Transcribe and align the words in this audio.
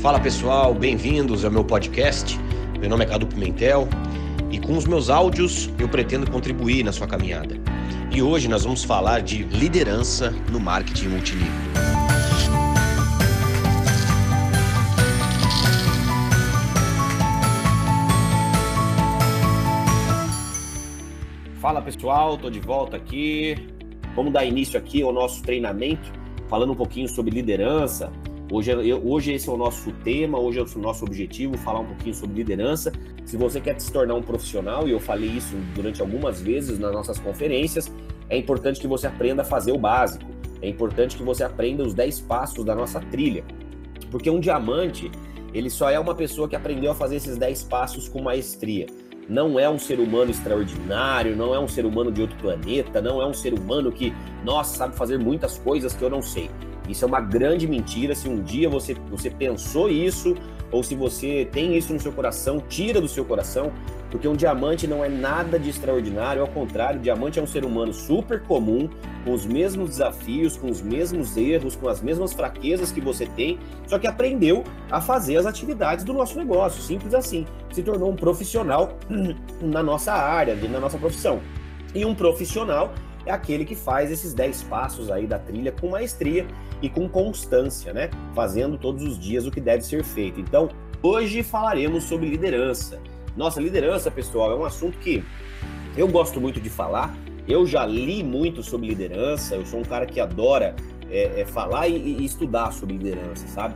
Fala 0.00 0.18
pessoal, 0.18 0.72
bem-vindos 0.72 1.44
ao 1.44 1.50
meu 1.50 1.62
podcast. 1.62 2.40
Meu 2.78 2.88
nome 2.88 3.04
é 3.04 3.06
Cadu 3.06 3.26
Pimentel 3.26 3.86
e 4.50 4.58
com 4.58 4.74
os 4.74 4.86
meus 4.86 5.10
áudios 5.10 5.68
eu 5.78 5.90
pretendo 5.90 6.30
contribuir 6.30 6.82
na 6.82 6.90
sua 6.90 7.06
caminhada. 7.06 7.54
E 8.10 8.22
hoje 8.22 8.48
nós 8.48 8.64
vamos 8.64 8.82
falar 8.82 9.20
de 9.20 9.42
liderança 9.44 10.30
no 10.50 10.58
marketing 10.58 11.08
multinível. 11.08 11.52
Fala 21.60 21.82
pessoal, 21.82 22.38
tô 22.38 22.48
de 22.48 22.58
volta 22.58 22.96
aqui. 22.96 23.54
Vamos 24.16 24.32
dar 24.32 24.46
início 24.46 24.78
aqui 24.78 25.02
ao 25.02 25.12
nosso 25.12 25.42
treinamento, 25.42 26.10
falando 26.48 26.72
um 26.72 26.76
pouquinho 26.76 27.06
sobre 27.06 27.34
liderança. 27.34 28.10
Hoje, 28.52 28.74
hoje 29.04 29.32
esse 29.32 29.48
é 29.48 29.52
o 29.52 29.56
nosso 29.56 29.92
tema, 30.02 30.36
hoje 30.36 30.58
é 30.58 30.62
o 30.62 30.78
nosso 30.80 31.04
objetivo, 31.04 31.56
falar 31.56 31.80
um 31.80 31.86
pouquinho 31.86 32.14
sobre 32.16 32.36
liderança. 32.36 32.92
Se 33.24 33.36
você 33.36 33.60
quer 33.60 33.80
se 33.80 33.92
tornar 33.92 34.14
um 34.14 34.22
profissional, 34.22 34.88
e 34.88 34.90
eu 34.90 34.98
falei 34.98 35.28
isso 35.28 35.54
durante 35.72 36.00
algumas 36.00 36.40
vezes 36.40 36.76
nas 36.76 36.92
nossas 36.92 37.16
conferências, 37.20 37.88
é 38.28 38.36
importante 38.36 38.80
que 38.80 38.88
você 38.88 39.06
aprenda 39.06 39.42
a 39.42 39.44
fazer 39.44 39.70
o 39.70 39.78
básico. 39.78 40.24
É 40.60 40.68
importante 40.68 41.16
que 41.16 41.22
você 41.22 41.44
aprenda 41.44 41.84
os 41.84 41.94
10 41.94 42.22
passos 42.22 42.64
da 42.64 42.74
nossa 42.74 42.98
trilha. 42.98 43.44
Porque 44.10 44.28
um 44.28 44.40
diamante, 44.40 45.08
ele 45.54 45.70
só 45.70 45.88
é 45.88 46.00
uma 46.00 46.16
pessoa 46.16 46.48
que 46.48 46.56
aprendeu 46.56 46.90
a 46.90 46.94
fazer 46.94 47.16
esses 47.16 47.38
10 47.38 47.62
passos 47.64 48.08
com 48.08 48.20
maestria. 48.20 48.86
Não 49.28 49.60
é 49.60 49.70
um 49.70 49.78
ser 49.78 50.00
humano 50.00 50.32
extraordinário, 50.32 51.36
não 51.36 51.54
é 51.54 51.60
um 51.60 51.68
ser 51.68 51.86
humano 51.86 52.10
de 52.10 52.20
outro 52.20 52.36
planeta, 52.38 53.00
não 53.00 53.22
é 53.22 53.26
um 53.26 53.32
ser 53.32 53.54
humano 53.54 53.92
que, 53.92 54.12
nossa, 54.44 54.76
sabe 54.76 54.96
fazer 54.96 55.20
muitas 55.20 55.56
coisas 55.56 55.94
que 55.94 56.02
eu 56.02 56.10
não 56.10 56.20
sei. 56.20 56.50
Isso 56.88 57.04
é 57.04 57.08
uma 57.08 57.20
grande 57.20 57.66
mentira. 57.66 58.14
Se 58.14 58.28
um 58.28 58.42
dia 58.42 58.68
você, 58.68 58.94
você 59.10 59.30
pensou 59.30 59.88
isso, 59.88 60.34
ou 60.72 60.82
se 60.82 60.94
você 60.94 61.48
tem 61.50 61.76
isso 61.76 61.92
no 61.92 62.00
seu 62.00 62.12
coração, 62.12 62.60
tira 62.68 63.00
do 63.00 63.08
seu 63.08 63.24
coração, 63.24 63.72
porque 64.10 64.26
um 64.26 64.34
diamante 64.34 64.86
não 64.86 65.04
é 65.04 65.08
nada 65.08 65.58
de 65.58 65.70
extraordinário, 65.70 66.42
ao 66.42 66.48
contrário, 66.48 66.98
o 66.98 67.02
diamante 67.02 67.38
é 67.38 67.42
um 67.42 67.46
ser 67.46 67.64
humano 67.64 67.92
super 67.92 68.42
comum, 68.42 68.88
com 69.24 69.32
os 69.32 69.46
mesmos 69.46 69.90
desafios, 69.90 70.56
com 70.56 70.68
os 70.68 70.82
mesmos 70.82 71.36
erros, 71.36 71.76
com 71.76 71.88
as 71.88 72.00
mesmas 72.00 72.32
fraquezas 72.32 72.90
que 72.90 73.00
você 73.00 73.26
tem, 73.26 73.58
só 73.86 73.98
que 73.98 74.06
aprendeu 74.06 74.64
a 74.90 75.00
fazer 75.00 75.36
as 75.36 75.46
atividades 75.46 76.04
do 76.04 76.12
nosso 76.12 76.36
negócio, 76.36 76.82
simples 76.82 77.14
assim. 77.14 77.46
Se 77.72 77.82
tornou 77.82 78.10
um 78.10 78.16
profissional 78.16 78.98
na 79.62 79.82
nossa 79.82 80.12
área, 80.12 80.54
na 80.54 80.80
nossa 80.80 80.98
profissão. 80.98 81.40
E 81.94 82.04
um 82.04 82.14
profissional 82.14 82.92
é 83.26 83.32
aquele 83.32 83.64
que 83.64 83.74
faz 83.74 84.10
esses 84.10 84.32
10 84.32 84.62
passos 84.64 85.10
aí 85.10 85.26
da 85.26 85.38
trilha 85.38 85.72
com 85.72 85.88
maestria 85.88 86.46
e 86.82 86.88
com 86.88 87.08
constância, 87.08 87.92
né? 87.92 88.10
Fazendo 88.34 88.78
todos 88.78 89.02
os 89.02 89.18
dias 89.18 89.46
o 89.46 89.50
que 89.50 89.60
deve 89.60 89.84
ser 89.84 90.02
feito. 90.02 90.40
Então, 90.40 90.68
hoje 91.02 91.42
falaremos 91.42 92.04
sobre 92.04 92.28
liderança. 92.28 93.00
Nossa, 93.36 93.60
liderança, 93.60 94.10
pessoal, 94.10 94.52
é 94.52 94.56
um 94.56 94.64
assunto 94.64 94.98
que 94.98 95.22
eu 95.96 96.08
gosto 96.08 96.40
muito 96.40 96.60
de 96.60 96.70
falar. 96.70 97.14
Eu 97.46 97.66
já 97.66 97.84
li 97.84 98.22
muito 98.22 98.62
sobre 98.62 98.88
liderança. 98.88 99.54
Eu 99.54 99.66
sou 99.66 99.80
um 99.80 99.84
cara 99.84 100.06
que 100.06 100.20
adora 100.20 100.74
é, 101.10 101.40
é, 101.40 101.44
falar 101.44 101.88
e, 101.88 101.96
e 101.96 102.24
estudar 102.24 102.72
sobre 102.72 102.96
liderança, 102.96 103.46
sabe? 103.48 103.74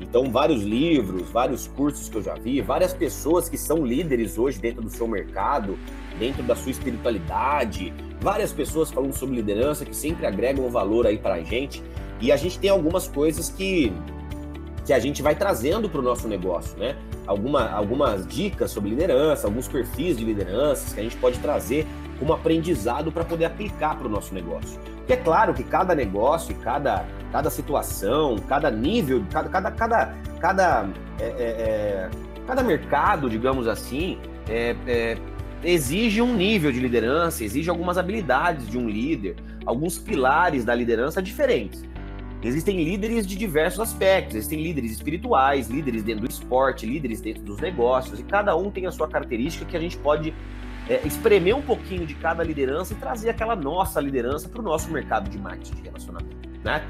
Então, 0.00 0.30
vários 0.30 0.62
livros, 0.62 1.30
vários 1.30 1.68
cursos 1.68 2.08
que 2.08 2.16
eu 2.16 2.22
já 2.22 2.34
vi, 2.34 2.60
várias 2.60 2.92
pessoas 2.92 3.48
que 3.48 3.56
são 3.56 3.86
líderes 3.86 4.36
hoje 4.36 4.58
dentro 4.58 4.82
do 4.82 4.90
seu 4.90 5.06
mercado, 5.06 5.78
dentro 6.18 6.42
da 6.42 6.54
sua 6.54 6.70
espiritualidade, 6.70 7.92
várias 8.20 8.52
pessoas 8.52 8.90
falando 8.90 9.12
sobre 9.12 9.36
liderança 9.36 9.84
que 9.84 9.94
sempre 9.94 10.26
agregam 10.26 10.68
valor 10.70 11.06
aí 11.06 11.18
para 11.18 11.34
a 11.34 11.42
gente. 11.42 11.82
E 12.20 12.30
a 12.30 12.36
gente 12.36 12.58
tem 12.58 12.70
algumas 12.70 13.08
coisas 13.08 13.50
que, 13.50 13.92
que 14.86 14.92
a 14.92 14.98
gente 14.98 15.22
vai 15.22 15.34
trazendo 15.34 15.88
para 15.88 16.00
o 16.00 16.02
nosso 16.02 16.28
negócio, 16.28 16.78
né? 16.78 16.96
Alguma, 17.26 17.70
algumas 17.70 18.26
dicas 18.26 18.70
sobre 18.70 18.90
liderança, 18.90 19.46
alguns 19.46 19.68
perfis 19.68 20.16
de 20.16 20.24
lideranças 20.24 20.92
que 20.92 21.00
a 21.00 21.02
gente 21.02 21.16
pode 21.16 21.38
trazer 21.38 21.86
como 22.18 22.32
aprendizado 22.32 23.10
para 23.10 23.24
poder 23.24 23.46
aplicar 23.46 23.96
para 23.96 24.06
o 24.06 24.10
nosso 24.10 24.32
negócio. 24.32 24.78
Porque 24.98 25.14
é 25.14 25.16
claro 25.16 25.52
que 25.52 25.64
cada 25.64 25.94
negócio, 25.94 26.54
cada, 26.56 27.04
cada 27.32 27.50
situação, 27.50 28.36
cada 28.48 28.70
nível, 28.70 29.24
cada, 29.32 29.48
cada, 29.48 29.70
cada, 29.72 30.14
cada, 30.40 30.88
é, 31.18 31.24
é, 31.24 31.28
é 31.28 32.10
cada 32.46 32.62
mercado, 32.62 33.28
digamos 33.28 33.66
assim, 33.66 34.18
é, 34.48 34.76
é 34.86 35.16
exige 35.64 36.20
um 36.20 36.34
nível 36.34 36.72
de 36.72 36.80
liderança, 36.80 37.44
exige 37.44 37.70
algumas 37.70 37.96
habilidades 37.96 38.68
de 38.68 38.76
um 38.76 38.88
líder, 38.88 39.36
alguns 39.64 39.98
pilares 39.98 40.64
da 40.64 40.74
liderança 40.74 41.22
diferentes. 41.22 41.84
Existem 42.42 42.82
líderes 42.82 43.24
de 43.24 43.36
diversos 43.36 43.80
aspectos, 43.80 44.34
existem 44.34 44.60
líderes 44.60 44.90
espirituais, 44.90 45.68
líderes 45.68 46.02
dentro 46.02 46.26
do 46.26 46.30
esporte, 46.30 46.84
líderes 46.84 47.20
dentro 47.20 47.42
dos 47.44 47.60
negócios, 47.60 48.18
e 48.18 48.24
cada 48.24 48.56
um 48.56 48.70
tem 48.70 48.86
a 48.86 48.90
sua 48.90 49.06
característica 49.06 49.64
que 49.64 49.76
a 49.76 49.80
gente 49.80 49.96
pode 49.96 50.34
é, 50.88 51.06
espremer 51.06 51.54
um 51.54 51.62
pouquinho 51.62 52.04
de 52.04 52.14
cada 52.14 52.42
liderança 52.42 52.94
e 52.94 52.96
trazer 52.96 53.30
aquela 53.30 53.54
nossa 53.54 54.00
liderança 54.00 54.48
para 54.48 54.60
o 54.60 54.64
nosso 54.64 54.90
mercado 54.90 55.30
de 55.30 55.38
marketing 55.38 55.74
de 55.76 55.82
relacionamento. 55.82 56.36
Né? 56.64 56.82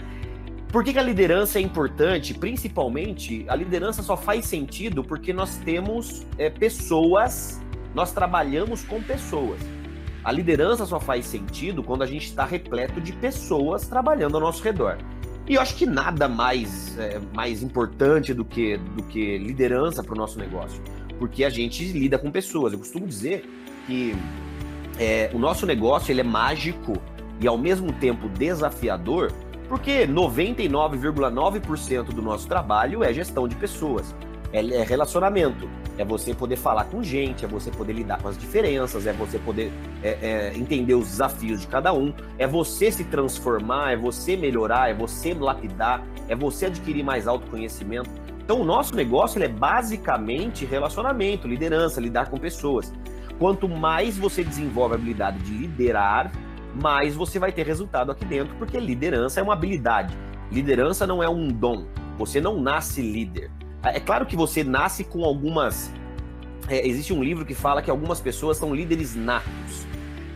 Por 0.69 0.83
que, 0.83 0.95
que, 0.95 0.99
a 0.99 1.03
liderança 1.03 1.59
é 1.59 1.63
importante? 1.63 2.33
Principalmente, 2.33 3.45
a 3.47 3.55
liderança 3.55 4.03
só 4.03 4.17
faz 4.17 4.47
sentido 4.47 5.05
porque 5.05 5.31
nós 5.31 5.59
temos 5.59 6.27
é, 6.39 6.49
pessoas 6.49 7.62
nós 7.95 8.13
trabalhamos 8.13 8.83
com 8.85 9.03
pessoas. 9.03 9.61
A 10.25 10.31
liderança 10.31 10.87
só 10.87 11.01
faz 11.01 11.27
sentido 11.27 11.83
quando 11.83 12.03
a 12.03 12.07
gente 12.07 12.27
está 12.27 12.45
repleto 12.45 13.01
de 13.01 13.13
pessoas 13.13 13.89
trabalhando 13.89 14.37
ao 14.37 14.41
nosso 14.41 14.63
redor. 14.63 14.99
E 15.49 15.55
eu 15.55 15.61
acho 15.61 15.75
que 15.75 15.85
nada 15.85 16.29
mais, 16.29 16.97
é, 16.99 17.21
mais 17.35 17.63
importante 17.63 18.33
do 18.33 18.45
que, 18.45 18.77
do 18.77 19.03
que 19.03 19.37
liderança 19.39 20.03
para 20.03 20.15
o 20.15 20.17
nosso 20.17 20.39
negócio, 20.39 20.81
porque 21.19 21.43
a 21.45 21.51
gente 21.51 21.85
lida 21.85 22.17
com 22.17 22.31
pessoas. 22.31 22.73
Eu 22.73 22.79
costumo 22.79 23.07
dizer 23.07 23.45
que 23.87 24.15
é, 24.99 25.29
o 25.35 25.39
nosso 25.39 25.67
negócio 25.67 26.13
ele 26.13 26.21
é 26.21 26.25
mágico 26.25 26.93
e 27.41 27.49
ao 27.49 27.59
mesmo 27.59 27.93
tempo 27.93 28.29
desafiador, 28.29 29.33
porque 29.69 30.07
99,9% 30.07 32.05
do 32.05 32.23
nosso 32.23 32.47
trabalho 32.47 33.03
é 33.03 33.13
gestão 33.13 33.49
de 33.49 33.57
pessoas, 33.57 34.15
é, 34.53 34.61
é 34.61 34.83
relacionamento. 34.83 35.69
É 35.99 36.05
você 36.05 36.35
poder 36.35 36.57
falar 36.57 36.85
com 36.85 37.03
gente, 37.03 37.45
é 37.45 37.49
você 37.49 37.71
poder 37.71 37.93
lidar 37.93 38.21
com 38.21 38.29
as 38.29 38.39
diferenças, 38.39 39.07
é 39.07 39.13
você 39.13 39.39
poder 39.39 39.71
é, 40.03 40.19
é, 40.23 40.53
entender 40.57 40.95
os 40.95 41.09
desafios 41.09 41.61
de 41.61 41.67
cada 41.67 41.93
um, 41.93 42.13
é 42.39 42.47
você 42.47 42.91
se 42.91 43.05
transformar, 43.05 43.93
é 43.93 43.97
você 43.97 44.37
melhorar, 44.37 44.91
é 44.91 44.95
você 44.95 45.35
lapidar, 45.35 46.03
é 46.29 46.35
você 46.35 46.67
adquirir 46.67 47.05
mais 47.05 47.27
autoconhecimento. 47.27 48.11
Então, 48.45 48.61
o 48.61 48.65
nosso 48.65 48.95
negócio 48.97 49.43
é 49.43 49.49
basicamente 49.49 50.65
relacionamento, 50.65 51.47
liderança, 51.47 52.01
lidar 52.01 52.29
com 52.29 52.39
pessoas. 52.39 52.93
Quanto 53.39 53.69
mais 53.69 54.19
você 54.19 54.43
desenvolve 54.43 54.95
a 54.95 54.99
habilidade 54.99 55.39
de 55.39 55.53
liderar, 55.53 56.33
mais 56.75 57.15
você 57.15 57.39
vai 57.39 57.53
ter 57.53 57.67
resultado 57.67 58.11
aqui 58.11 58.25
dentro, 58.25 58.55
porque 58.57 58.79
liderança 58.79 59.41
é 59.41 59.43
uma 59.43 59.53
habilidade. 59.53 60.17
Liderança 60.51 61.07
não 61.07 61.23
é 61.23 61.29
um 61.29 61.49
dom. 61.49 61.87
Você 62.19 62.41
não 62.41 62.61
nasce 62.61 63.01
líder. 63.01 63.51
É 63.85 63.99
claro 63.99 64.25
que 64.27 64.37
você 64.37 64.63
nasce 64.63 65.03
com 65.03 65.25
algumas. 65.25 65.93
É, 66.69 66.87
existe 66.87 67.13
um 67.13 67.23
livro 67.23 67.45
que 67.45 67.55
fala 67.55 67.83
que 67.83 67.91
algumas 67.91 68.21
pessoas 68.21 68.57
são 68.57 68.73
líderes 68.75 69.17
natos. 69.17 69.87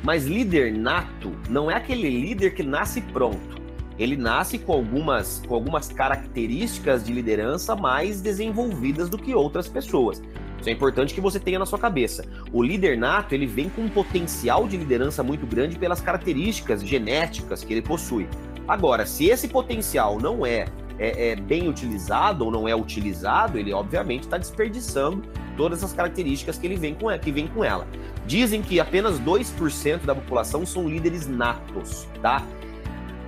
Mas 0.03 0.27
líder 0.27 0.73
nato 0.73 1.33
não 1.49 1.71
é 1.71 1.75
aquele 1.75 2.11
líder 2.11 2.55
que 2.55 2.63
nasce 2.63 3.01
pronto. 3.01 3.57
Ele 3.99 4.17
nasce 4.17 4.59
com 4.59 4.73
algumas, 4.73 5.43
com 5.47 5.55
algumas 5.55 5.89
características 5.89 7.05
de 7.05 7.13
liderança 7.13 7.75
mais 7.75 8.21
desenvolvidas 8.21 9.09
do 9.09 9.17
que 9.17 9.35
outras 9.35 9.69
pessoas. 9.69 10.23
Isso 10.61 10.69
é 10.69 10.73
importante 10.73 11.15
que 11.15 11.21
você 11.21 11.39
tenha 11.39 11.59
na 11.59 11.67
sua 11.67 11.79
cabeça. 11.79 12.25
O 12.53 12.63
líder 12.63 12.99
nato, 12.99 13.35
ele 13.35 13.47
vem 13.47 13.69
com 13.69 13.83
um 13.83 13.89
potencial 13.89 14.67
de 14.67 14.77
liderança 14.77 15.23
muito 15.23 15.47
grande 15.47 15.79
pelas 15.79 16.01
características 16.01 16.83
genéticas 16.83 17.63
que 17.63 17.73
ele 17.73 17.83
possui. 17.83 18.29
Agora, 18.67 19.07
se 19.07 19.27
esse 19.27 19.49
potencial 19.49 20.19
não 20.19 20.45
é 20.45 20.67
é, 20.99 21.31
é 21.31 21.37
bem 21.37 21.69
utilizado 21.69 22.45
ou 22.45 22.51
não 22.51 22.69
é 22.69 22.75
utilizado, 22.75 23.59
ele 23.59 23.73
obviamente 23.73 24.23
está 24.23 24.39
desperdiçando 24.39 25.23
todas 25.57 25.83
as 25.83 25.93
características 25.93 26.59
que 26.59 26.67
ele 26.67 26.77
vem 26.77 26.95
com, 26.95 27.07
que 27.19 27.33
vem 27.33 27.47
com 27.47 27.65
ela. 27.65 27.87
Dizem 28.27 28.63
que 28.63 28.79
apenas 28.79 29.19
2% 29.21 30.05
da 30.05 30.15
população 30.15 30.67
são 30.67 30.89
líderes 30.89 31.27
natos, 31.27 32.07
tá? 32.21 32.43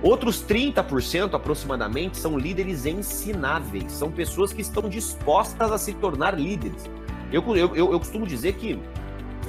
Outros 0.01 0.41
30% 0.43 1.33
aproximadamente 1.33 2.17
são 2.17 2.37
líderes 2.37 2.85
ensináveis, 2.85 3.91
são 3.91 4.09
pessoas 4.09 4.53
que 4.53 4.61
estão 4.61 4.87
dispostas 4.87 5.71
a 5.71 5.77
se 5.77 5.93
tornar 5.93 6.39
líderes. 6.39 6.89
Eu, 7.31 7.43
eu, 7.55 7.75
eu, 7.75 7.91
eu 7.91 7.99
costumo 7.99 8.25
dizer 8.25 8.53
que 8.53 8.79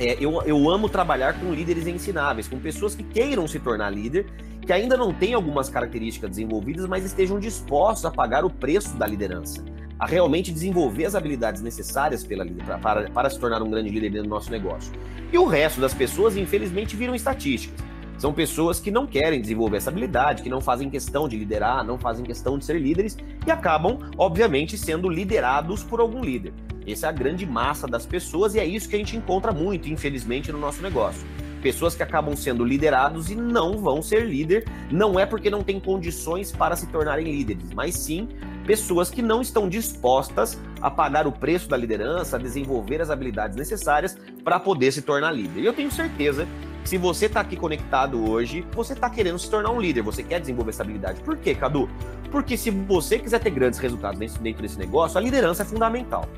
é, 0.01 0.17
eu, 0.19 0.43
eu 0.43 0.71
amo 0.71 0.89
trabalhar 0.89 1.39
com 1.39 1.53
líderes 1.53 1.87
ensináveis, 1.87 2.49
com 2.49 2.59
pessoas 2.59 2.95
que 2.95 3.03
queiram 3.03 3.47
se 3.47 3.61
tornar 3.61 3.91
líder 3.91 4.27
que 4.63 4.73
ainda 4.73 4.97
não 4.97 5.13
têm 5.13 5.35
algumas 5.35 5.69
características 5.69 6.31
desenvolvidas, 6.31 6.87
mas 6.87 7.05
estejam 7.05 7.39
dispostos 7.39 8.05
a 8.05 8.11
pagar 8.11 8.45
o 8.45 8.51
preço 8.51 8.97
da 8.97 9.07
liderança, 9.07 9.65
a 9.99 10.07
realmente 10.07 10.53
desenvolver 10.53 11.05
as 11.05 11.15
habilidades 11.15 11.61
necessárias 11.61 12.25
pela, 12.25 12.47
para, 12.81 13.11
para 13.11 13.29
se 13.29 13.39
tornar 13.39 13.63
um 13.63 13.71
grande 13.71 13.91
líder 13.91 14.11
dentro 14.11 14.29
do 14.29 14.31
nosso 14.31 14.51
negócio. 14.51 14.93
E 15.33 15.37
o 15.37 15.45
resto 15.45 15.81
das 15.81 15.93
pessoas, 15.93 16.37
infelizmente, 16.37 16.97
viram 16.97 17.15
estatísticas. 17.15 17.79
São 18.17 18.33
pessoas 18.33 18.79
que 18.79 18.91
não 18.91 19.07
querem 19.07 19.41
desenvolver 19.41 19.79
essa 19.79 19.91
habilidade, 19.91 20.43
que 20.43 20.49
não 20.49 20.61
fazem 20.61 20.89
questão 20.89 21.29
de 21.29 21.37
liderar, 21.37 21.85
não 21.85 21.99
fazem 21.99 22.25
questão 22.25 22.59
de 22.59 22.65
ser 22.65 22.79
líderes 22.79 23.17
e 23.47 23.51
acabam, 23.51 23.99
obviamente, 24.17 24.77
sendo 24.79 25.09
liderados 25.09 25.83
por 25.83 26.01
algum 26.01 26.23
líder. 26.23 26.53
Essa 26.87 27.07
é 27.07 27.09
a 27.09 27.13
grande 27.13 27.47
massa 27.47 27.87
das 27.87 28.07
pessoas 28.07 28.55
e 28.55 28.59
é 28.59 28.65
isso 28.65 28.89
que 28.89 28.97
a 28.97 28.99
gente 28.99 29.17
encontra 29.17 29.53
muito, 29.53 29.89
infelizmente, 29.89 30.51
no 30.51 30.59
nosso 30.59 30.83
negócio. 30.83 31.27
Pessoas 31.63 31.95
que 31.95 32.03
acabam 32.03 32.35
sendo 32.35 32.65
liderados 32.65 33.31
e 33.31 33.35
não 33.35 33.79
vão 33.79 34.01
ser 34.01 34.27
líder, 34.27 34.65
não 34.91 35.21
é 35.21 35.27
porque 35.27 35.51
não 35.51 35.63
têm 35.63 35.79
condições 35.79 36.51
para 36.51 36.75
se 36.75 36.87
tornarem 36.87 37.27
líderes, 37.27 37.71
mas 37.75 37.95
sim 37.95 38.29
pessoas 38.67 39.11
que 39.11 39.21
não 39.21 39.43
estão 39.43 39.69
dispostas 39.69 40.59
a 40.81 40.91
pagar 40.91 41.27
o 41.27 41.33
preço 41.33 41.69
da 41.69 41.77
liderança, 41.77 42.37
a 42.37 42.39
desenvolver 42.39 43.03
as 43.03 43.11
habilidades 43.11 43.57
necessárias 43.57 44.17
para 44.43 44.59
poder 44.59 44.93
se 44.93 45.03
tornar 45.03 45.33
líder. 45.33 45.61
E 45.61 45.67
eu 45.67 45.73
tenho 45.73 45.91
certeza 45.91 46.47
se 46.85 46.97
você 46.97 47.27
está 47.27 47.41
aqui 47.41 47.57
conectado 47.57 48.29
hoje, 48.29 48.65
você 48.73 48.95
está 48.95 49.09
querendo 49.09 49.39
se 49.39 49.49
tornar 49.51 49.71
um 49.71 49.81
líder, 49.81 50.03
você 50.03 50.23
quer 50.23 50.41
desenvolver 50.41 50.71
essa 50.71 50.83
habilidade. 50.83 51.21
Por 51.21 51.37
quê, 51.37 51.55
Cadu? 51.55 51.89
Porque 52.31 52.57
se 52.57 52.71
você 52.71 53.19
quiser 53.19 53.39
ter 53.39 53.51
grandes 53.51 53.79
resultados 53.79 54.19
dentro 54.19 54.63
desse 54.63 54.79
negócio, 54.79 55.19
a 55.19 55.21
liderança 55.21 55.63
é 55.63 55.67
fundamental. 55.67 56.29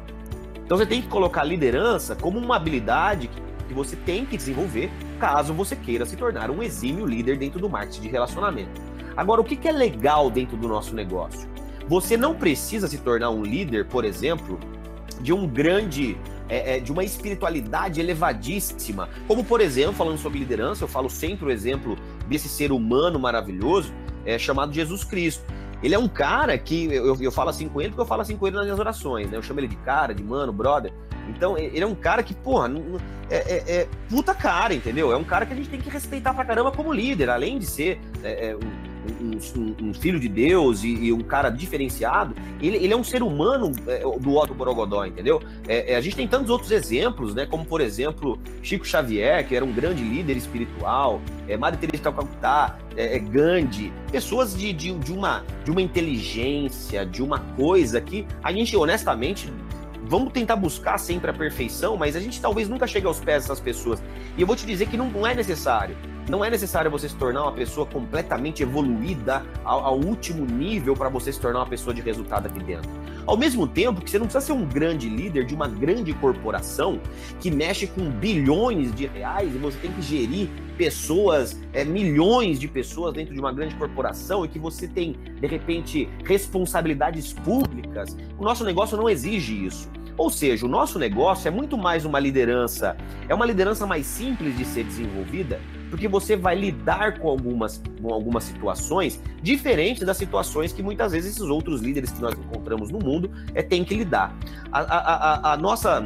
Então 0.64 0.76
você 0.76 0.86
tem 0.86 1.02
que 1.02 1.08
colocar 1.08 1.44
liderança 1.44 2.14
como 2.16 2.38
uma 2.38 2.56
habilidade 2.56 3.30
que 3.68 3.74
você 3.74 3.96
tem 3.96 4.24
que 4.26 4.36
desenvolver 4.36 4.90
caso 5.18 5.54
você 5.54 5.74
queira 5.74 6.04
se 6.04 6.16
tornar 6.16 6.50
um 6.50 6.62
exímio 6.62 7.06
líder 7.06 7.38
dentro 7.38 7.60
do 7.60 7.68
marketing 7.68 8.02
de 8.02 8.08
relacionamento. 8.08 8.80
Agora, 9.16 9.40
o 9.40 9.44
que 9.44 9.68
é 9.68 9.72
legal 9.72 10.30
dentro 10.30 10.56
do 10.56 10.66
nosso 10.66 10.94
negócio? 10.94 11.48
Você 11.88 12.16
não 12.16 12.34
precisa 12.34 12.88
se 12.88 12.98
tornar 12.98 13.30
um 13.30 13.42
líder, 13.42 13.86
por 13.86 14.04
exemplo, 14.04 14.58
de 15.20 15.32
um 15.32 15.46
grande 15.46 16.16
é, 16.48 16.76
é, 16.76 16.80
de 16.80 16.92
uma 16.92 17.04
espiritualidade 17.04 18.00
elevadíssima. 18.00 19.08
Como, 19.26 19.44
por 19.44 19.60
exemplo, 19.60 19.94
falando 19.94 20.18
sobre 20.18 20.38
liderança, 20.38 20.84
eu 20.84 20.88
falo 20.88 21.08
sempre 21.08 21.46
o 21.46 21.50
exemplo 21.50 21.96
desse 22.28 22.48
ser 22.48 22.72
humano 22.72 23.18
maravilhoso 23.18 23.92
é, 24.24 24.38
chamado 24.38 24.72
Jesus 24.72 25.04
Cristo. 25.04 25.44
Ele 25.82 25.94
é 25.94 25.98
um 25.98 26.08
cara 26.08 26.56
que 26.56 26.84
eu, 26.92 27.16
eu 27.20 27.32
falo 27.32 27.50
assim 27.50 27.68
com 27.68 27.80
ele 27.80 27.90
porque 27.90 28.02
eu 28.02 28.06
falo 28.06 28.22
assim 28.22 28.36
com 28.36 28.46
ele 28.46 28.56
nas 28.56 28.64
minhas 28.64 28.78
orações, 28.78 29.30
né? 29.30 29.36
Eu 29.36 29.42
chamo 29.42 29.60
ele 29.60 29.68
de 29.68 29.76
cara, 29.76 30.14
de 30.14 30.22
mano, 30.22 30.52
brother. 30.52 30.92
Então, 31.28 31.56
ele 31.56 31.80
é 31.80 31.86
um 31.86 31.94
cara 31.94 32.22
que, 32.22 32.34
porra, 32.34 32.70
é, 33.30 33.36
é, 33.36 33.76
é 33.76 33.88
puta 34.08 34.34
cara, 34.34 34.74
entendeu? 34.74 35.12
É 35.12 35.16
um 35.16 35.24
cara 35.24 35.46
que 35.46 35.52
a 35.52 35.56
gente 35.56 35.68
tem 35.68 35.80
que 35.80 35.88
respeitar 35.88 36.34
pra 36.34 36.44
caramba 36.44 36.72
como 36.72 36.92
líder, 36.92 37.30
além 37.30 37.58
de 37.58 37.66
ser 37.66 38.00
é, 38.22 38.50
é 38.50 38.56
um, 39.20 39.88
um, 39.88 39.94
filho 39.94 40.18
de 40.18 40.28
Deus 40.28 40.84
e, 40.84 40.88
e, 40.88 41.12
um 41.12 41.20
cara 41.20 41.50
diferenciado, 41.50 42.34
ele, 42.60 42.76
ele 42.76 42.92
é 42.92 42.96
um 42.96 43.04
ser 43.04 43.22
humano 43.22 43.72
é, 43.86 44.00
do 44.00 44.36
Otto 44.36 44.54
Borogodó, 44.54 45.04
entendeu? 45.04 45.42
É, 45.66 45.92
é, 45.92 45.96
a 45.96 46.00
gente 46.00 46.16
tem 46.16 46.28
tantos 46.28 46.50
outros 46.50 46.70
exemplos, 46.70 47.34
né? 47.34 47.46
Como, 47.46 47.64
por 47.64 47.80
exemplo, 47.80 48.38
Chico 48.62 48.86
Xavier, 48.86 49.46
que 49.46 49.56
era 49.56 49.64
um 49.64 49.72
grande 49.72 50.02
líder 50.02 50.36
espiritual, 50.36 51.20
é, 51.48 51.56
Madre 51.56 51.80
Teresa 51.80 51.98
de 51.98 52.02
Calcutá, 52.02 52.78
é, 52.96 53.16
é, 53.16 53.18
Gandhi, 53.18 53.92
pessoas 54.10 54.56
de, 54.56 54.72
de, 54.72 54.92
de, 54.98 55.12
uma, 55.12 55.44
de 55.64 55.70
uma 55.70 55.82
inteligência, 55.82 57.04
de 57.04 57.22
uma 57.22 57.38
coisa 57.56 58.00
que 58.00 58.26
a 58.42 58.52
gente, 58.52 58.76
honestamente, 58.76 59.52
vamos 60.04 60.32
tentar 60.32 60.56
buscar 60.56 60.98
sempre 60.98 61.30
a 61.30 61.34
perfeição, 61.34 61.96
mas 61.96 62.14
a 62.16 62.20
gente 62.20 62.40
talvez 62.40 62.68
nunca 62.68 62.86
chegue 62.86 63.06
aos 63.06 63.20
pés 63.20 63.44
dessas 63.44 63.60
pessoas. 63.60 64.02
E 64.36 64.40
eu 64.40 64.46
vou 64.46 64.54
te 64.56 64.66
dizer 64.66 64.86
que 64.86 64.96
não, 64.96 65.08
não 65.08 65.26
é 65.26 65.34
necessário. 65.34 65.96
Não 66.28 66.44
é 66.44 66.48
necessário 66.48 66.90
você 66.90 67.08
se 67.08 67.16
tornar 67.16 67.42
uma 67.42 67.52
pessoa 67.52 67.84
completamente 67.84 68.62
evoluída 68.62 69.44
ao, 69.64 69.84
ao 69.84 69.98
último 69.98 70.46
nível 70.46 70.94
para 70.94 71.08
você 71.08 71.32
se 71.32 71.40
tornar 71.40 71.60
uma 71.60 71.66
pessoa 71.66 71.92
de 71.92 72.00
resultado 72.00 72.46
aqui 72.46 72.62
dentro. 72.62 72.88
Ao 73.26 73.36
mesmo 73.36 73.66
tempo 73.66 74.00
que 74.00 74.10
você 74.10 74.18
não 74.18 74.26
precisa 74.26 74.46
ser 74.46 74.52
um 74.52 74.64
grande 74.64 75.08
líder 75.08 75.44
de 75.44 75.54
uma 75.54 75.68
grande 75.68 76.12
corporação 76.14 77.00
que 77.40 77.50
mexe 77.50 77.86
com 77.86 78.08
bilhões 78.10 78.94
de 78.94 79.06
reais 79.06 79.54
e 79.54 79.58
você 79.58 79.78
tem 79.78 79.92
que 79.92 80.02
gerir 80.02 80.48
pessoas, 80.76 81.60
é, 81.72 81.84
milhões 81.84 82.58
de 82.58 82.66
pessoas 82.66 83.14
dentro 83.14 83.34
de 83.34 83.40
uma 83.40 83.52
grande 83.52 83.74
corporação 83.76 84.44
e 84.44 84.48
que 84.48 84.58
você 84.58 84.88
tem, 84.88 85.16
de 85.40 85.46
repente, 85.46 86.08
responsabilidades 86.24 87.32
públicas. 87.32 88.16
O 88.38 88.44
nosso 88.44 88.64
negócio 88.64 88.96
não 88.96 89.08
exige 89.08 89.66
isso. 89.66 89.88
Ou 90.16 90.30
seja, 90.30 90.66
o 90.66 90.68
nosso 90.68 90.98
negócio 90.98 91.48
é 91.48 91.50
muito 91.50 91.76
mais 91.78 92.04
uma 92.04 92.18
liderança, 92.18 92.96
é 93.28 93.34
uma 93.34 93.46
liderança 93.46 93.86
mais 93.86 94.06
simples 94.06 94.56
de 94.56 94.64
ser 94.64 94.84
desenvolvida, 94.84 95.60
porque 95.90 96.08
você 96.08 96.36
vai 96.36 96.54
lidar 96.54 97.18
com 97.18 97.28
algumas, 97.28 97.82
com 98.00 98.12
algumas 98.12 98.44
situações 98.44 99.20
diferentes 99.42 100.04
das 100.04 100.16
situações 100.16 100.72
que 100.72 100.82
muitas 100.82 101.12
vezes 101.12 101.32
esses 101.36 101.48
outros 101.48 101.80
líderes 101.80 102.10
que 102.10 102.20
nós 102.20 102.34
encontramos 102.38 102.90
no 102.90 102.98
mundo 102.98 103.30
é, 103.54 103.62
têm 103.62 103.84
que 103.84 103.94
lidar. 103.94 104.34
A, 104.70 104.80
a, 104.80 105.14
a, 105.14 105.52
a 105.52 105.56
nossa, 105.56 106.04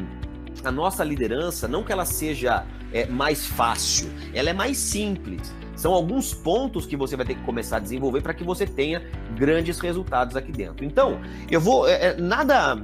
a 0.64 0.72
nossa 0.72 1.04
liderança, 1.04 1.68
não 1.68 1.82
que 1.82 1.92
ela 1.92 2.04
seja 2.04 2.64
é, 2.92 3.06
mais 3.06 3.46
fácil, 3.46 4.08
ela 4.32 4.50
é 4.50 4.52
mais 4.52 4.76
simples. 4.76 5.54
São 5.76 5.92
alguns 5.92 6.32
pontos 6.32 6.86
que 6.86 6.96
você 6.96 7.16
vai 7.16 7.26
ter 7.26 7.34
que 7.34 7.42
começar 7.42 7.76
a 7.76 7.80
desenvolver 7.80 8.22
para 8.22 8.32
que 8.32 8.42
você 8.42 8.66
tenha 8.66 9.02
grandes 9.36 9.78
resultados 9.78 10.34
aqui 10.34 10.50
dentro. 10.50 10.84
Então, 10.84 11.20
eu 11.50 11.60
vou. 11.60 11.86
É, 11.86 12.06
é 12.06 12.16
nada 12.16 12.76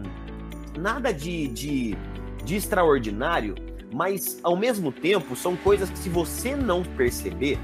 nada 0.78 1.12
de, 1.12 1.48
de, 1.48 1.96
de 2.44 2.56
extraordinário, 2.56 3.54
mas 3.92 4.38
ao 4.42 4.56
mesmo 4.56 4.90
tempo 4.90 5.36
são 5.36 5.56
coisas 5.56 5.90
que, 5.90 5.98
se 5.98 6.08
você 6.08 6.56
não 6.56 6.82
perceber, 6.82 7.58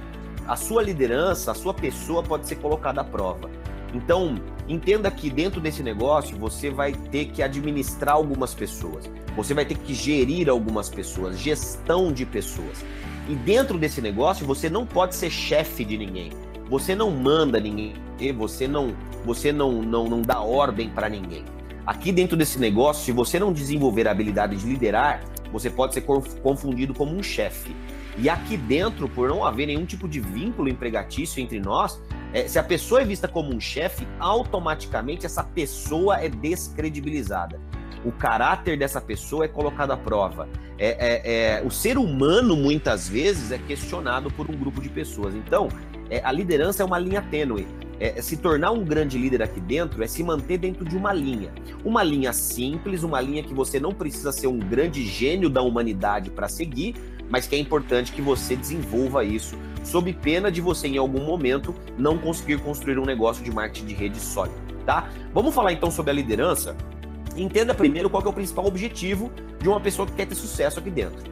a 0.46 0.56
sua 0.56 0.82
liderança, 0.82 1.50
a 1.50 1.54
sua 1.54 1.74
pessoa 1.74 2.22
pode 2.22 2.46
ser 2.46 2.56
colocada 2.56 3.02
à 3.02 3.04
prova. 3.04 3.50
Então, 3.94 4.36
entenda 4.68 5.10
que 5.10 5.30
dentro 5.30 5.60
desse 5.60 5.82
negócio 5.82 6.36
você 6.36 6.70
vai 6.70 6.92
ter 6.92 7.26
que 7.26 7.42
administrar 7.42 8.14
algumas 8.14 8.54
pessoas, 8.54 9.10
você 9.36 9.54
vai 9.54 9.64
ter 9.64 9.76
que 9.76 9.94
gerir 9.94 10.48
algumas 10.48 10.88
pessoas, 10.88 11.38
gestão 11.38 12.12
de 12.12 12.26
pessoas. 12.26 12.84
E 13.28 13.34
dentro 13.34 13.78
desse 13.78 14.00
negócio 14.00 14.46
você 14.46 14.70
não 14.70 14.86
pode 14.86 15.14
ser 15.14 15.30
chefe 15.30 15.84
de 15.84 15.98
ninguém. 15.98 16.30
Você 16.70 16.94
não 16.94 17.10
manda 17.10 17.58
ninguém, 17.60 17.94
você 18.36 18.66
não, 18.66 18.94
você 19.24 19.52
não, 19.52 19.82
não, 19.82 20.08
não 20.08 20.22
dá 20.22 20.40
ordem 20.40 20.90
para 20.90 21.08
ninguém. 21.08 21.44
Aqui 21.88 22.12
dentro 22.12 22.36
desse 22.36 22.58
negócio, 22.58 23.02
se 23.02 23.12
você 23.12 23.38
não 23.38 23.50
desenvolver 23.50 24.06
a 24.06 24.10
habilidade 24.10 24.54
de 24.56 24.66
liderar, 24.66 25.24
você 25.50 25.70
pode 25.70 25.94
ser 25.94 26.02
confundido 26.02 26.92
como 26.92 27.16
um 27.16 27.22
chefe. 27.22 27.74
E 28.18 28.28
aqui 28.28 28.58
dentro, 28.58 29.08
por 29.08 29.30
não 29.30 29.42
haver 29.42 29.64
nenhum 29.64 29.86
tipo 29.86 30.06
de 30.06 30.20
vínculo 30.20 30.68
empregatício 30.68 31.42
entre 31.42 31.58
nós, 31.58 31.98
é, 32.34 32.46
se 32.46 32.58
a 32.58 32.62
pessoa 32.62 33.00
é 33.00 33.06
vista 33.06 33.26
como 33.26 33.54
um 33.54 33.58
chefe, 33.58 34.06
automaticamente 34.20 35.24
essa 35.24 35.42
pessoa 35.42 36.20
é 36.20 36.28
descredibilizada. 36.28 37.58
O 38.04 38.12
caráter 38.12 38.78
dessa 38.78 39.00
pessoa 39.00 39.46
é 39.46 39.48
colocado 39.48 39.92
à 39.92 39.96
prova. 39.96 40.46
É, 40.78 40.88
é, 40.88 41.56
é, 41.56 41.62
o 41.64 41.70
ser 41.70 41.96
humano, 41.96 42.54
muitas 42.54 43.08
vezes, 43.08 43.50
é 43.50 43.56
questionado 43.56 44.30
por 44.30 44.50
um 44.50 44.54
grupo 44.58 44.82
de 44.82 44.90
pessoas. 44.90 45.34
Então, 45.34 45.68
é, 46.10 46.20
a 46.22 46.30
liderança 46.32 46.82
é 46.82 46.84
uma 46.84 46.98
linha 46.98 47.22
tênue. 47.22 47.66
É, 48.00 48.22
se 48.22 48.36
tornar 48.36 48.70
um 48.70 48.84
grande 48.84 49.18
líder 49.18 49.42
aqui 49.42 49.60
dentro 49.60 50.02
é 50.02 50.06
se 50.06 50.22
manter 50.22 50.58
dentro 50.58 50.84
de 50.84 50.96
uma 50.96 51.12
linha. 51.12 51.50
Uma 51.84 52.02
linha 52.02 52.32
simples, 52.32 53.02
uma 53.02 53.20
linha 53.20 53.42
que 53.42 53.52
você 53.52 53.80
não 53.80 53.92
precisa 53.92 54.30
ser 54.30 54.46
um 54.46 54.58
grande 54.58 55.04
gênio 55.04 55.50
da 55.50 55.62
humanidade 55.62 56.30
para 56.30 56.48
seguir, 56.48 56.94
mas 57.28 57.46
que 57.46 57.56
é 57.56 57.58
importante 57.58 58.12
que 58.12 58.22
você 58.22 58.54
desenvolva 58.54 59.24
isso, 59.24 59.56
sob 59.84 60.12
pena 60.12 60.50
de 60.50 60.60
você, 60.60 60.86
em 60.86 60.96
algum 60.96 61.24
momento, 61.24 61.74
não 61.98 62.16
conseguir 62.16 62.58
construir 62.58 62.98
um 62.98 63.04
negócio 63.04 63.42
de 63.42 63.50
marketing 63.50 63.86
de 63.86 63.94
rede 63.94 64.18
sólido, 64.18 64.56
tá? 64.86 65.10
Vamos 65.34 65.54
falar 65.54 65.72
então 65.72 65.90
sobre 65.90 66.10
a 66.10 66.14
liderança? 66.14 66.76
Entenda 67.36 67.74
primeiro 67.74 68.08
qual 68.08 68.22
é 68.24 68.28
o 68.28 68.32
principal 68.32 68.66
objetivo 68.66 69.30
de 69.60 69.68
uma 69.68 69.80
pessoa 69.80 70.06
que 70.06 70.12
quer 70.12 70.26
ter 70.26 70.34
sucesso 70.34 70.78
aqui 70.78 70.90
dentro. 70.90 71.30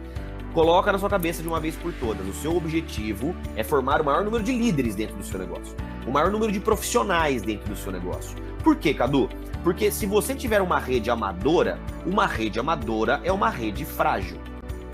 Coloca 0.56 0.90
na 0.90 0.98
sua 0.98 1.10
cabeça 1.10 1.42
de 1.42 1.48
uma 1.48 1.60
vez 1.60 1.76
por 1.76 1.92
todas. 1.92 2.26
O 2.26 2.32
seu 2.32 2.56
objetivo 2.56 3.36
é 3.56 3.62
formar 3.62 4.00
o 4.00 4.04
maior 4.06 4.25
número 4.25 4.42
de 4.42 4.52
líderes 4.52 4.94
dentro 4.94 5.14
do 5.14 5.22
seu 5.22 5.38
negócio, 5.38 5.76
o 6.06 6.10
maior 6.10 6.30
número 6.30 6.50
de 6.50 6.58
profissionais 6.58 7.42
dentro 7.42 7.68
do 7.68 7.76
seu 7.76 7.92
negócio. 7.92 8.34
Por 8.64 8.75
quê, 8.76 8.94
Cadu? 8.94 9.28
Porque 9.62 9.90
se 9.90 10.06
você 10.06 10.34
tiver 10.34 10.62
uma 10.62 10.78
rede 10.78 11.10
amadora, 11.10 11.78
uma 12.06 12.26
rede 12.26 12.58
amadora 12.58 13.20
é 13.22 13.30
uma 13.30 13.50
rede 13.50 13.84
frágil. 13.84 14.38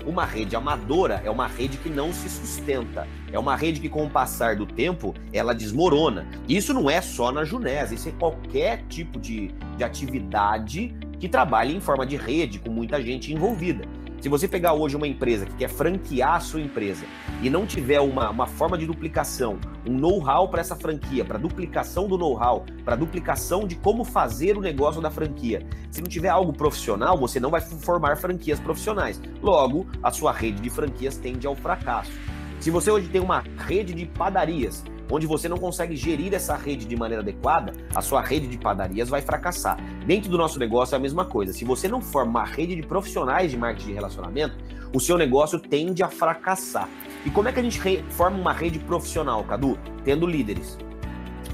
Uma 0.05 0.25
rede 0.25 0.53
amadora 0.53 1.21
é 1.23 1.29
uma 1.29 1.47
rede 1.47 1.77
que 1.77 1.89
não 1.89 2.11
se 2.11 2.27
sustenta. 2.27 3.07
É 3.31 3.39
uma 3.39 3.55
rede 3.55 3.79
que, 3.79 3.87
com 3.87 4.05
o 4.05 4.09
passar 4.09 4.57
do 4.57 4.65
tempo, 4.65 5.15
ela 5.31 5.55
desmorona. 5.55 6.27
Isso 6.45 6.73
não 6.73 6.89
é 6.89 6.99
só 6.99 7.31
na 7.31 7.45
Junés, 7.45 7.93
isso 7.93 8.09
é 8.09 8.11
qualquer 8.11 8.83
tipo 8.89 9.17
de, 9.17 9.47
de 9.77 9.83
atividade 9.85 10.93
que 11.21 11.29
trabalhe 11.29 11.73
em 11.73 11.79
forma 11.79 12.05
de 12.05 12.17
rede, 12.17 12.59
com 12.59 12.69
muita 12.69 13.01
gente 13.01 13.33
envolvida. 13.33 13.87
Se 14.23 14.29
você 14.29 14.47
pegar 14.47 14.71
hoje 14.71 14.95
uma 14.95 15.05
empresa 15.05 15.45
que 15.45 15.53
quer 15.53 15.67
franquear 15.67 16.35
a 16.35 16.39
sua 16.39 16.61
empresa 16.61 17.05
e 17.41 17.49
não 17.49 17.65
tiver 17.65 17.99
uma, 17.99 18.29
uma 18.29 18.47
forma 18.47 18.77
de 18.77 18.85
duplicação, 18.85 19.59
um 19.85 19.97
know-how 19.97 20.47
para 20.47 20.61
essa 20.61 20.77
franquia, 20.77 21.25
para 21.25 21.37
duplicação 21.37 22.07
do 22.07 22.17
know-how, 22.17 22.65
para 22.85 22.95
duplicação 22.95 23.67
de 23.67 23.75
como 23.75 24.05
fazer 24.05 24.57
o 24.57 24.61
negócio 24.61 25.01
da 25.01 25.11
franquia, 25.11 25.67
se 25.91 25.99
não 25.99 26.07
tiver 26.07 26.29
algo 26.29 26.53
profissional, 26.53 27.17
você 27.17 27.37
não 27.37 27.49
vai 27.49 27.59
formar 27.59 28.15
franquias 28.15 28.61
profissionais. 28.61 29.21
Logo, 29.41 29.85
a 30.01 30.09
sua 30.09 30.31
rede 30.31 30.61
de 30.61 30.69
franquias 30.69 31.17
tende 31.17 31.45
ao 31.45 31.53
fracasso. 31.53 32.13
Se 32.61 32.71
você 32.71 32.89
hoje 32.89 33.09
tem 33.09 33.19
uma 33.19 33.43
rede 33.67 33.93
de 33.93 34.05
padarias 34.05 34.85
onde 35.09 35.27
você 35.27 35.47
não 35.47 35.57
consegue 35.57 35.95
gerir 35.95 36.33
essa 36.33 36.55
rede 36.55 36.85
de 36.85 36.95
maneira 36.95 37.21
adequada, 37.21 37.73
a 37.93 38.01
sua 38.01 38.21
rede 38.21 38.47
de 38.47 38.57
padarias 38.57 39.09
vai 39.09 39.21
fracassar. 39.21 39.77
Dentro 40.05 40.29
do 40.29 40.37
nosso 40.37 40.59
negócio 40.59 40.95
é 40.95 40.97
a 40.97 41.01
mesma 41.01 41.25
coisa. 41.25 41.53
Se 41.53 41.65
você 41.65 41.87
não 41.87 42.01
forma 42.01 42.31
uma 42.31 42.45
rede 42.45 42.75
de 42.75 42.81
profissionais 42.81 43.51
de 43.51 43.57
marketing 43.57 43.87
de 43.87 43.93
relacionamento, 43.93 44.55
o 44.93 44.99
seu 44.99 45.17
negócio 45.17 45.59
tende 45.59 46.03
a 46.03 46.07
fracassar. 46.07 46.87
E 47.25 47.29
como 47.29 47.47
é 47.47 47.51
que 47.51 47.59
a 47.59 47.63
gente 47.63 47.79
forma 48.09 48.37
uma 48.37 48.53
rede 48.53 48.79
profissional, 48.79 49.43
Cadu? 49.43 49.77
Tendo 50.03 50.27
líderes. 50.27 50.77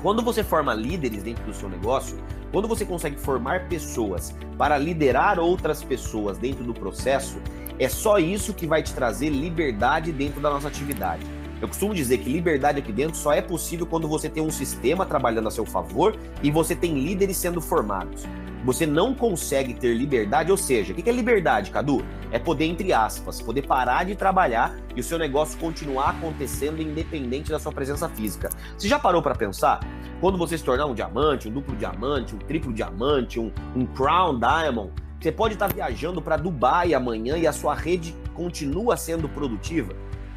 Quando 0.02 0.22
você 0.22 0.44
forma 0.44 0.74
líderes 0.74 1.24
dentro 1.24 1.44
do 1.44 1.54
seu 1.54 1.70
negócio, 1.70 2.18
quando 2.52 2.68
você 2.68 2.86
consegue 2.86 3.18
formar 3.20 3.68
pessoas 3.68 4.36
para 4.58 4.78
liderar 4.78 5.40
outras 5.40 5.84
pessoas 5.84 6.38
dentro 6.38 6.64
do 6.64 6.74
processo, 6.74 7.38
é 7.78 7.88
só 7.88 8.18
isso 8.18 8.54
que 8.54 8.66
vai 8.66 8.82
te 8.82 8.94
trazer 8.94 9.30
liberdade 9.30 10.12
dentro 10.12 10.42
da 10.42 10.50
nossa 10.50 10.68
atividade. 10.68 11.24
Eu 11.62 11.68
costumo 11.68 11.94
dizer 11.94 12.20
que 12.20 12.30
liberdade 12.30 12.80
aqui 12.80 12.92
dentro 12.92 13.18
só 13.18 13.34
é 13.34 13.42
possível 13.42 13.86
quando 13.86 14.08
você 14.08 14.30
tem 14.30 14.42
um 14.42 14.52
sistema 14.52 15.06
trabalhando 15.06 15.48
a 15.48 15.52
seu 15.52 15.66
favor 15.66 16.18
e 16.42 16.50
você 16.50 16.74
tem 16.74 16.94
líderes 16.94 17.36
sendo 17.36 17.60
formados. 17.60 18.26
Você 18.64 18.86
não 18.86 19.14
consegue 19.14 19.74
ter 19.74 19.94
liberdade, 19.94 20.52
ou 20.52 20.58
seja, 20.58 20.92
o 20.92 20.96
que 20.96 21.10
é 21.10 21.14
liberdade, 21.14 21.72
Cadu? 21.72 22.04
É 22.32 22.38
poder, 22.38 22.66
entre 22.66 22.92
aspas, 22.92 23.42
poder 23.42 23.66
parar 23.66 24.06
de 24.06 24.16
trabalhar 24.16 24.76
e 24.96 25.00
o 25.00 25.04
seu 25.04 25.18
negócio 25.18 25.58
continuar 25.60 26.10
acontecendo 26.12 26.82
independente 26.82 27.50
da 27.50 27.60
sua 27.60 27.72
presença 27.72 28.10
física. 28.10 28.50
Você 28.78 28.88
já 28.88 29.00
parou 29.00 29.22
para 29.22 29.34
pensar? 29.34 29.80
Quando 30.20 30.38
você 30.38 30.58
se 30.58 30.64
tornar 30.64 30.86
um 30.88 30.94
diamante, 30.94 31.48
um 31.48 31.52
duplo 31.52 31.76
diamante, 31.76 32.36
um 32.36 32.40
triplo 32.40 32.74
diamante, 32.74 33.40
um, 33.40 33.52
um 33.76 33.86
crown 33.86 34.38
diamond, 34.38 34.92
você 35.20 35.32
pode 35.32 35.54
estar 35.54 35.68
viajando 35.68 36.22
para 36.22 36.36
Dubai 36.38 36.94
amanhã 36.94 37.38
e 37.38 37.48
a 37.48 37.54
sua 37.54 37.74
rede 37.74 38.14
continua 38.34 38.96
sendo 38.98 39.28
produtiva. 39.28 39.94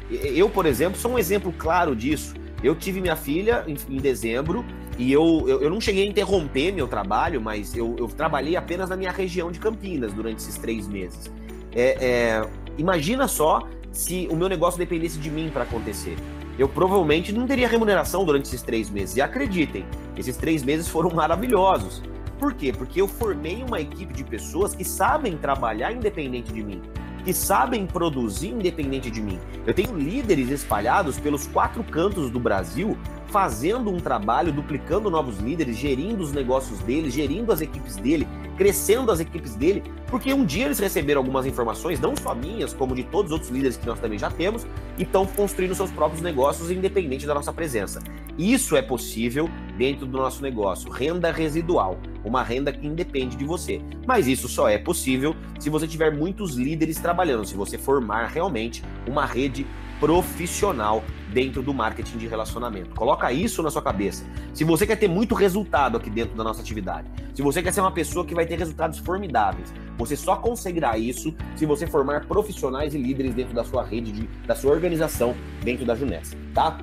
Eu, 0.09 0.49
por 0.49 0.65
exemplo, 0.65 0.99
sou 0.99 1.11
um 1.11 1.19
exemplo 1.19 1.53
claro 1.57 1.95
disso. 1.95 2.33
Eu 2.63 2.75
tive 2.75 3.01
minha 3.01 3.15
filha 3.15 3.63
em, 3.67 3.75
em 3.89 3.97
dezembro 3.97 4.63
e 4.97 5.11
eu, 5.11 5.45
eu, 5.47 5.61
eu, 5.63 5.69
não 5.69 5.81
cheguei 5.81 6.05
a 6.05 6.09
interromper 6.09 6.71
meu 6.71 6.87
trabalho, 6.87 7.41
mas 7.41 7.75
eu, 7.75 7.95
eu, 7.97 8.07
trabalhei 8.07 8.55
apenas 8.55 8.89
na 8.89 8.95
minha 8.95 9.11
região 9.11 9.51
de 9.51 9.59
Campinas 9.59 10.13
durante 10.13 10.39
esses 10.39 10.57
três 10.57 10.87
meses. 10.87 11.31
É, 11.73 11.97
é, 11.99 12.47
imagina 12.77 13.27
só 13.27 13.67
se 13.91 14.27
o 14.31 14.35
meu 14.35 14.47
negócio 14.47 14.77
dependesse 14.77 15.17
de 15.17 15.29
mim 15.29 15.49
para 15.51 15.63
acontecer. 15.63 16.15
Eu 16.57 16.69
provavelmente 16.69 17.33
não 17.33 17.47
teria 17.47 17.67
remuneração 17.67 18.23
durante 18.23 18.45
esses 18.45 18.61
três 18.61 18.89
meses. 18.89 19.17
E 19.17 19.21
acreditem, 19.21 19.85
esses 20.15 20.37
três 20.37 20.63
meses 20.63 20.87
foram 20.87 21.09
maravilhosos. 21.09 22.01
Por 22.39 22.53
quê? 22.53 22.71
Porque 22.71 23.01
eu 23.01 23.07
formei 23.07 23.63
uma 23.63 23.81
equipe 23.81 24.13
de 24.13 24.23
pessoas 24.23 24.75
que 24.75 24.85
sabem 24.85 25.35
trabalhar 25.35 25.91
independente 25.91 26.53
de 26.53 26.63
mim 26.63 26.81
que 27.23 27.33
sabem 27.33 27.85
produzir 27.85 28.49
independente 28.49 29.09
de 29.09 29.21
mim. 29.21 29.39
Eu 29.65 29.73
tenho 29.73 29.95
líderes 29.95 30.49
espalhados 30.49 31.19
pelos 31.19 31.47
quatro 31.47 31.83
cantos 31.83 32.29
do 32.29 32.39
Brasil 32.39 32.97
fazendo 33.27 33.89
um 33.89 33.99
trabalho, 33.99 34.51
duplicando 34.51 35.09
novos 35.09 35.39
líderes, 35.39 35.75
gerindo 35.75 36.21
os 36.21 36.31
negócios 36.31 36.77
dele, 36.81 37.09
gerindo 37.09 37.51
as 37.51 37.61
equipes 37.61 37.95
dele, 37.95 38.27
crescendo 38.55 39.11
as 39.11 39.19
equipes 39.19 39.55
dele, 39.55 39.83
porque 40.05 40.31
um 40.31 40.45
dia 40.45 40.65
eles 40.65 40.77
receberam 40.77 41.21
algumas 41.21 41.47
informações, 41.47 41.99
não 41.99 42.15
só 42.15 42.35
minhas, 42.35 42.73
como 42.73 42.93
de 42.93 43.03
todos 43.03 43.31
os 43.31 43.33
outros 43.33 43.49
líderes 43.49 43.75
que 43.75 43.87
nós 43.87 43.99
também 43.99 44.19
já 44.19 44.29
temos, 44.29 44.67
e 44.99 45.01
estão 45.01 45.25
construindo 45.25 45.73
seus 45.73 45.89
próprios 45.89 46.21
negócios 46.21 46.69
independente 46.69 47.25
da 47.25 47.33
nossa 47.33 47.51
presença. 47.51 47.99
Isso 48.37 48.75
é 48.75 48.83
possível 48.83 49.49
dentro 49.77 50.05
do 50.05 50.17
nosso 50.17 50.41
negócio, 50.41 50.91
renda 50.91 51.31
residual, 51.31 51.97
uma 52.23 52.43
renda 52.43 52.71
que 52.71 52.85
independe 52.85 53.35
de 53.35 53.45
você. 53.45 53.81
Mas 54.05 54.27
isso 54.27 54.47
só 54.47 54.69
é 54.69 54.77
possível 54.77 55.35
se 55.59 55.69
você 55.69 55.87
tiver 55.87 56.11
muitos 56.11 56.55
líderes 56.55 56.99
trabalhando, 56.99 57.45
se 57.45 57.55
você 57.55 57.77
formar 57.77 58.27
realmente 58.27 58.83
uma 59.07 59.25
rede 59.25 59.65
profissional 59.99 61.03
dentro 61.31 61.61
do 61.61 61.73
marketing 61.73 62.17
de 62.17 62.27
relacionamento. 62.27 62.89
Coloca 62.93 63.31
isso 63.31 63.63
na 63.63 63.71
sua 63.71 63.81
cabeça. 63.81 64.25
Se 64.53 64.63
você 64.65 64.85
quer 64.85 64.97
ter 64.97 65.07
muito 65.07 65.33
resultado 65.33 65.97
aqui 65.97 66.09
dentro 66.09 66.35
da 66.35 66.43
nossa 66.43 66.61
atividade, 66.61 67.09
se 67.33 67.41
você 67.41 67.63
quer 67.63 67.71
ser 67.71 67.79
uma 67.79 67.91
pessoa 67.91 68.25
que 68.25 68.35
vai 68.35 68.45
ter 68.45 68.59
resultados 68.59 68.99
formidáveis, 68.99 69.73
você 69.97 70.17
só 70.17 70.35
conseguirá 70.35 70.97
isso 70.97 71.33
se 71.55 71.65
você 71.65 71.87
formar 71.87 72.25
profissionais 72.25 72.93
e 72.93 72.97
líderes 72.97 73.33
dentro 73.33 73.53
da 73.53 73.63
sua 73.63 73.83
rede, 73.83 74.11
de, 74.11 74.27
da 74.45 74.55
sua 74.55 74.71
organização 74.71 75.33
dentro 75.63 75.85
da 75.85 75.95
Junessa, 75.95 76.35
tá? 76.53 76.79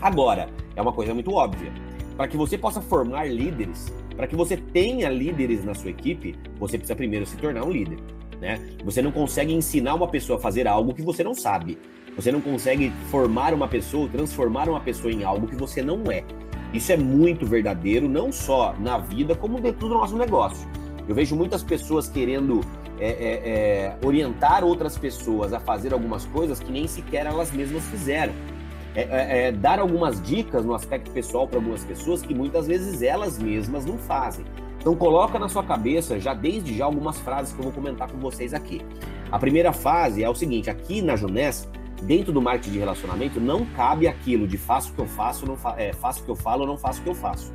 Agora, 0.00 0.48
é 0.74 0.82
uma 0.82 0.92
coisa 0.92 1.14
muito 1.14 1.32
óbvia. 1.32 1.72
Para 2.16 2.28
que 2.28 2.36
você 2.36 2.56
possa 2.56 2.80
formar 2.80 3.30
líderes, 3.30 3.92
para 4.16 4.26
que 4.26 4.34
você 4.34 4.56
tenha 4.56 5.08
líderes 5.10 5.64
na 5.64 5.74
sua 5.74 5.90
equipe, 5.90 6.34
você 6.58 6.78
precisa 6.78 6.96
primeiro 6.96 7.26
se 7.26 7.36
tornar 7.36 7.64
um 7.64 7.70
líder. 7.70 7.98
Né? 8.40 8.58
Você 8.84 9.02
não 9.02 9.12
consegue 9.12 9.52
ensinar 9.52 9.94
uma 9.94 10.08
pessoa 10.08 10.38
a 10.38 10.42
fazer 10.42 10.66
algo 10.66 10.94
que 10.94 11.02
você 11.02 11.22
não 11.22 11.34
sabe. 11.34 11.78
Você 12.16 12.32
não 12.32 12.40
consegue 12.40 12.90
formar 13.10 13.52
uma 13.52 13.68
pessoa, 13.68 14.08
transformar 14.08 14.68
uma 14.68 14.80
pessoa 14.80 15.12
em 15.12 15.22
algo 15.24 15.46
que 15.46 15.56
você 15.56 15.82
não 15.82 16.10
é. 16.10 16.24
Isso 16.72 16.90
é 16.90 16.96
muito 16.96 17.46
verdadeiro, 17.46 18.08
não 18.08 18.32
só 18.32 18.74
na 18.80 18.98
vida, 18.98 19.34
como 19.34 19.60
dentro 19.60 19.88
do 19.88 19.94
nosso 19.94 20.16
negócio. 20.16 20.66
Eu 21.06 21.14
vejo 21.14 21.36
muitas 21.36 21.62
pessoas 21.62 22.08
querendo 22.08 22.60
é, 22.98 23.08
é, 23.08 23.50
é, 23.50 23.96
orientar 24.04 24.64
outras 24.64 24.96
pessoas 24.96 25.52
a 25.52 25.60
fazer 25.60 25.92
algumas 25.92 26.24
coisas 26.24 26.58
que 26.58 26.72
nem 26.72 26.86
sequer 26.86 27.26
elas 27.26 27.52
mesmas 27.52 27.84
fizeram. 27.84 28.32
É, 28.96 29.02
é, 29.02 29.48
é, 29.48 29.52
dar 29.52 29.78
algumas 29.78 30.22
dicas 30.22 30.64
no 30.64 30.74
aspecto 30.74 31.10
pessoal 31.10 31.46
para 31.46 31.58
algumas 31.58 31.84
pessoas 31.84 32.22
que 32.22 32.34
muitas 32.34 32.66
vezes 32.66 33.02
elas 33.02 33.38
mesmas 33.38 33.84
não 33.84 33.98
fazem. 33.98 34.44
Então 34.80 34.96
coloca 34.96 35.38
na 35.38 35.50
sua 35.50 35.62
cabeça 35.62 36.18
já 36.18 36.32
desde 36.32 36.74
já 36.74 36.86
algumas 36.86 37.18
frases 37.20 37.52
que 37.52 37.58
eu 37.58 37.64
vou 37.64 37.72
comentar 37.72 38.10
com 38.10 38.18
vocês 38.18 38.54
aqui. 38.54 38.80
A 39.30 39.38
primeira 39.38 39.70
fase 39.70 40.24
é 40.24 40.30
o 40.30 40.34
seguinte: 40.34 40.70
aqui 40.70 41.02
na 41.02 41.14
Juness 41.14 41.68
dentro 42.02 42.32
do 42.32 42.40
marketing 42.40 42.72
de 42.72 42.78
relacionamento, 42.78 43.40
não 43.40 43.64
cabe 43.66 44.06
aquilo 44.06 44.46
de 44.46 44.56
faço 44.56 44.92
o 44.92 44.94
que 44.94 45.00
eu 45.00 45.06
faço, 45.06 45.46
não 45.46 45.56
fa 45.56 45.74
é, 45.78 45.92
faço 45.92 46.22
o 46.22 46.24
que 46.24 46.30
eu 46.30 46.36
falo, 46.36 46.66
não 46.66 46.76
faço 46.76 47.00
o 47.00 47.04
que 47.04 47.10
eu 47.10 47.14
faço. 47.14 47.52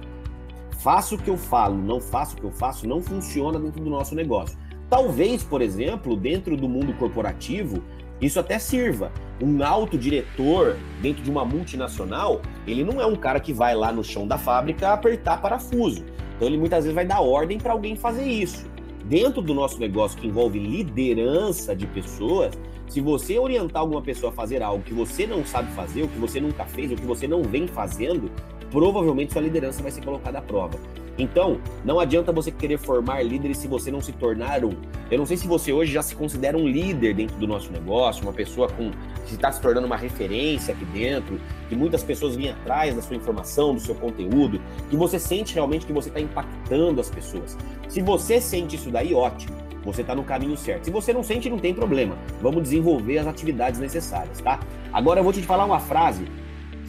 Faço 0.79 1.15
o 1.15 1.17
que 1.17 1.29
eu 1.29 1.37
falo, 1.37 1.75
não 1.75 1.99
faço 1.99 2.35
o 2.35 2.39
que 2.39 2.45
eu 2.45 2.51
faço, 2.51 2.87
não 2.87 3.01
funciona 3.01 3.59
dentro 3.59 3.83
do 3.83 3.89
nosso 3.89 4.15
negócio. 4.15 4.57
Talvez, 4.89 5.43
por 5.43 5.61
exemplo, 5.61 6.15
dentro 6.15 6.57
do 6.57 6.67
mundo 6.67 6.93
corporativo, 6.93 7.83
isso 8.21 8.39
até 8.39 8.59
sirva. 8.59 9.11
Um 9.41 9.63
alto 9.63 9.97
diretor 9.97 10.77
dentro 11.01 11.23
de 11.23 11.31
uma 11.31 11.43
multinacional, 11.43 12.41
ele 12.67 12.83
não 12.83 13.01
é 13.01 13.05
um 13.05 13.15
cara 13.15 13.39
que 13.39 13.51
vai 13.51 13.73
lá 13.73 13.91
no 13.91 14.03
chão 14.03 14.27
da 14.27 14.37
fábrica 14.37 14.93
apertar 14.93 15.41
parafuso. 15.41 16.05
Então 16.35 16.47
ele 16.47 16.57
muitas 16.57 16.83
vezes 16.83 16.93
vai 16.93 17.05
dar 17.05 17.21
ordem 17.21 17.57
para 17.57 17.73
alguém 17.73 17.95
fazer 17.95 18.25
isso. 18.25 18.69
Dentro 19.05 19.41
do 19.41 19.53
nosso 19.53 19.79
negócio 19.79 20.17
que 20.19 20.27
envolve 20.27 20.59
liderança 20.59 21.75
de 21.75 21.87
pessoas, 21.87 22.57
se 22.87 23.01
você 23.01 23.39
orientar 23.39 23.81
alguma 23.81 24.01
pessoa 24.01 24.31
a 24.31 24.35
fazer 24.35 24.61
algo 24.61 24.83
que 24.83 24.93
você 24.93 25.25
não 25.25 25.45
sabe 25.45 25.71
fazer, 25.71 26.03
o 26.03 26.07
que 26.07 26.19
você 26.19 26.39
nunca 26.39 26.65
fez, 26.65 26.91
o 26.91 26.95
que 26.95 27.05
você 27.05 27.27
não 27.27 27.41
vem 27.41 27.65
fazendo, 27.65 28.29
provavelmente 28.71 29.33
sua 29.33 29.41
liderança 29.41 29.83
vai 29.83 29.91
ser 29.91 30.03
colocada 30.03 30.39
à 30.39 30.41
prova. 30.41 30.79
Então, 31.17 31.59
não 31.83 31.99
adianta 31.99 32.31
você 32.31 32.49
querer 32.49 32.77
formar 32.79 33.21
líderes 33.21 33.57
se 33.57 33.67
você 33.67 33.91
não 33.91 34.01
se 34.01 34.13
tornar 34.13 34.63
um. 34.63 34.71
Eu 35.11 35.19
não 35.19 35.25
sei 35.25 35.37
se 35.37 35.45
você 35.45 35.71
hoje 35.71 35.91
já 35.91 36.01
se 36.01 36.15
considera 36.15 36.57
um 36.57 36.67
líder 36.67 37.13
dentro 37.13 37.35
do 37.35 37.45
nosso 37.45 37.71
negócio, 37.71 38.23
uma 38.23 38.33
pessoa 38.33 38.69
com 38.69 38.91
que 39.27 39.35
está 39.35 39.51
se 39.51 39.61
tornando 39.61 39.85
uma 39.85 39.97
referência 39.97 40.73
aqui 40.73 40.85
dentro, 40.85 41.39
que 41.69 41.75
muitas 41.75 42.03
pessoas 42.03 42.35
vêm 42.35 42.49
atrás 42.49 42.95
da 42.95 43.01
sua 43.01 43.15
informação, 43.15 43.73
do 43.73 43.79
seu 43.79 43.93
conteúdo, 43.93 44.59
que 44.89 44.95
você 44.95 45.19
sente 45.19 45.53
realmente 45.53 45.85
que 45.85 45.93
você 45.93 46.07
está 46.07 46.19
impactando 46.19 46.99
as 46.99 47.09
pessoas. 47.09 47.57
Se 47.89 48.01
você 48.01 48.39
sente 48.39 48.77
isso 48.77 48.89
daí, 48.89 49.13
ótimo 49.13 49.61
você 49.83 50.01
está 50.01 50.13
no 50.13 50.23
caminho 50.23 50.55
certo. 50.55 50.85
Se 50.85 50.91
você 50.91 51.11
não 51.11 51.23
sente, 51.23 51.49
não 51.49 51.57
tem 51.57 51.73
problema. 51.73 52.15
Vamos 52.39 52.61
desenvolver 52.61 53.17
as 53.17 53.27
atividades 53.27 53.79
necessárias, 53.79 54.39
tá? 54.39 54.59
Agora 54.93 55.19
eu 55.19 55.23
vou 55.23 55.33
te 55.33 55.41
falar 55.41 55.65
uma 55.65 55.79
frase 55.79 56.25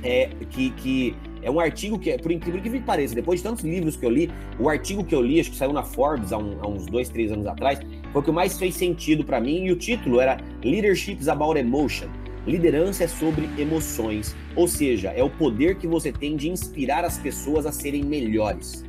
é, 0.02 0.28
que, 0.50 0.70
que 0.70 1.16
é 1.42 1.50
um 1.50 1.58
artigo 1.58 1.98
que, 1.98 2.16
por 2.18 2.30
incrível 2.30 2.60
que 2.60 2.80
pareça, 2.80 3.14
depois 3.14 3.40
de 3.40 3.44
tantos 3.44 3.64
livros 3.64 3.96
que 3.96 4.06
eu 4.06 4.10
li, 4.10 4.30
o 4.58 4.68
artigo 4.68 5.04
que 5.04 5.14
eu 5.14 5.20
li, 5.20 5.40
acho 5.40 5.50
que 5.50 5.56
saiu 5.56 5.72
na 5.72 5.82
Forbes 5.82 6.32
há, 6.32 6.38
um, 6.38 6.58
há 6.60 6.68
uns 6.68 6.86
dois, 6.86 7.08
três 7.08 7.32
anos 7.32 7.46
atrás, 7.46 7.80
foi 8.12 8.20
o 8.20 8.24
que 8.24 8.30
mais 8.30 8.58
fez 8.58 8.74
sentido 8.74 9.24
para 9.24 9.40
mim 9.40 9.64
e 9.64 9.72
o 9.72 9.76
título 9.76 10.20
era 10.20 10.38
Leadership 10.64 11.18
is 11.20 11.28
About 11.28 11.58
Emotion. 11.58 12.08
Liderança 12.46 13.04
é 13.04 13.08
sobre 13.08 13.48
emoções, 13.56 14.34
ou 14.56 14.66
seja, 14.66 15.10
é 15.10 15.22
o 15.22 15.30
poder 15.30 15.76
que 15.76 15.86
você 15.86 16.10
tem 16.10 16.36
de 16.36 16.48
inspirar 16.48 17.04
as 17.04 17.18
pessoas 17.18 17.66
a 17.66 17.72
serem 17.72 18.04
melhores. 18.04 18.84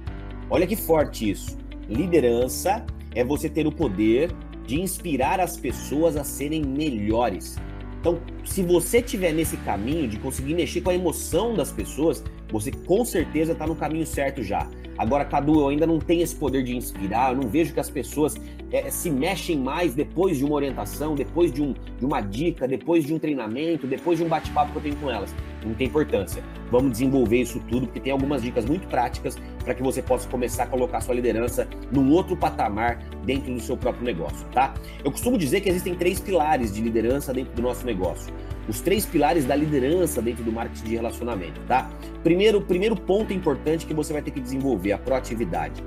Olha 0.49 0.65
que 0.65 0.75
forte 0.75 1.29
isso. 1.29 1.57
Liderança 1.87 2.85
é 3.13 3.23
você 3.23 3.47
ter 3.47 3.67
o 3.67 3.71
poder 3.71 4.31
de 4.65 4.81
inspirar 4.81 5.39
as 5.39 5.57
pessoas 5.57 6.15
a 6.15 6.23
serem 6.23 6.63
melhores. 6.63 7.57
Então, 8.03 8.19
se 8.43 8.61
você 8.61 8.97
estiver 8.97 9.31
nesse 9.31 9.55
caminho 9.55 10.09
de 10.09 10.17
conseguir 10.17 10.55
mexer 10.55 10.81
com 10.81 10.89
a 10.89 10.93
emoção 10.93 11.53
das 11.53 11.71
pessoas, 11.71 12.21
você 12.51 12.69
com 12.69 13.05
certeza 13.05 13.53
está 13.53 13.65
no 13.65 13.77
caminho 13.77 14.05
certo 14.05 14.43
já. 14.43 14.67
Agora, 14.97 15.23
Cadu, 15.23 15.61
eu 15.61 15.69
ainda 15.69 15.87
não 15.87 15.99
tenho 15.99 16.21
esse 16.21 16.35
poder 16.35 16.63
de 16.63 16.75
inspirar, 16.75 17.31
eu 17.31 17.41
não 17.41 17.47
vejo 17.49 17.73
que 17.73 17.79
as 17.79 17.89
pessoas 17.89 18.35
é, 18.73 18.91
se 18.91 19.09
mexem 19.09 19.57
mais 19.57 19.95
depois 19.95 20.37
de 20.37 20.43
uma 20.43 20.55
orientação, 20.55 21.15
depois 21.15 21.49
de, 21.49 21.61
um, 21.61 21.73
de 21.97 22.05
uma 22.05 22.19
dica, 22.19 22.67
depois 22.67 23.05
de 23.05 23.13
um 23.13 23.19
treinamento, 23.19 23.87
depois 23.87 24.19
de 24.19 24.25
um 24.25 24.27
bate-papo 24.27 24.73
que 24.73 24.77
eu 24.79 24.81
tenho 24.81 24.95
com 24.97 25.09
elas. 25.09 25.33
Não 25.65 25.73
tem 25.73 25.87
importância. 25.87 26.43
Vamos 26.69 26.91
desenvolver 26.91 27.41
isso 27.41 27.61
tudo, 27.69 27.87
porque 27.87 28.01
tem 28.01 28.11
algumas 28.11 28.41
dicas 28.41 28.65
muito 28.65 28.85
práticas 28.89 29.37
para 29.63 29.73
que 29.73 29.81
você 29.81 30.01
possa 30.01 30.27
começar 30.27 30.63
a 30.63 30.67
colocar 30.67 31.01
sua 31.01 31.15
liderança 31.15 31.67
num 31.91 32.11
outro 32.11 32.35
patamar 32.35 32.99
dentro 33.25 33.53
do 33.53 33.59
seu 33.59 33.77
próprio 33.77 34.03
negócio, 34.03 34.45
tá? 34.51 34.73
Eu 35.03 35.11
costumo 35.11 35.37
dizer 35.37 35.61
que 35.61 35.69
existem 35.69 35.95
três 35.95 36.19
pilares 36.19 36.73
de 36.73 36.81
liderança 36.81 37.33
dentro 37.33 37.53
do 37.53 37.61
nosso 37.61 37.85
negócio. 37.85 38.33
os 38.67 38.79
três 38.79 39.05
pilares 39.05 39.43
da 39.43 39.55
liderança 39.55 40.21
dentro 40.21 40.41
do 40.41 40.51
marketing 40.51 40.85
de 40.85 40.95
relacionamento, 40.95 41.59
tá? 41.67 41.89
Primeiro, 42.23 42.61
primeiro 42.61 42.95
ponto 42.95 43.33
importante 43.33 43.85
que 43.85 43.93
você 43.93 44.13
vai 44.13 44.21
ter 44.21 44.31
que 44.31 44.39
desenvolver, 44.39 44.93
a 44.93 44.97
proatividade. 44.97 45.83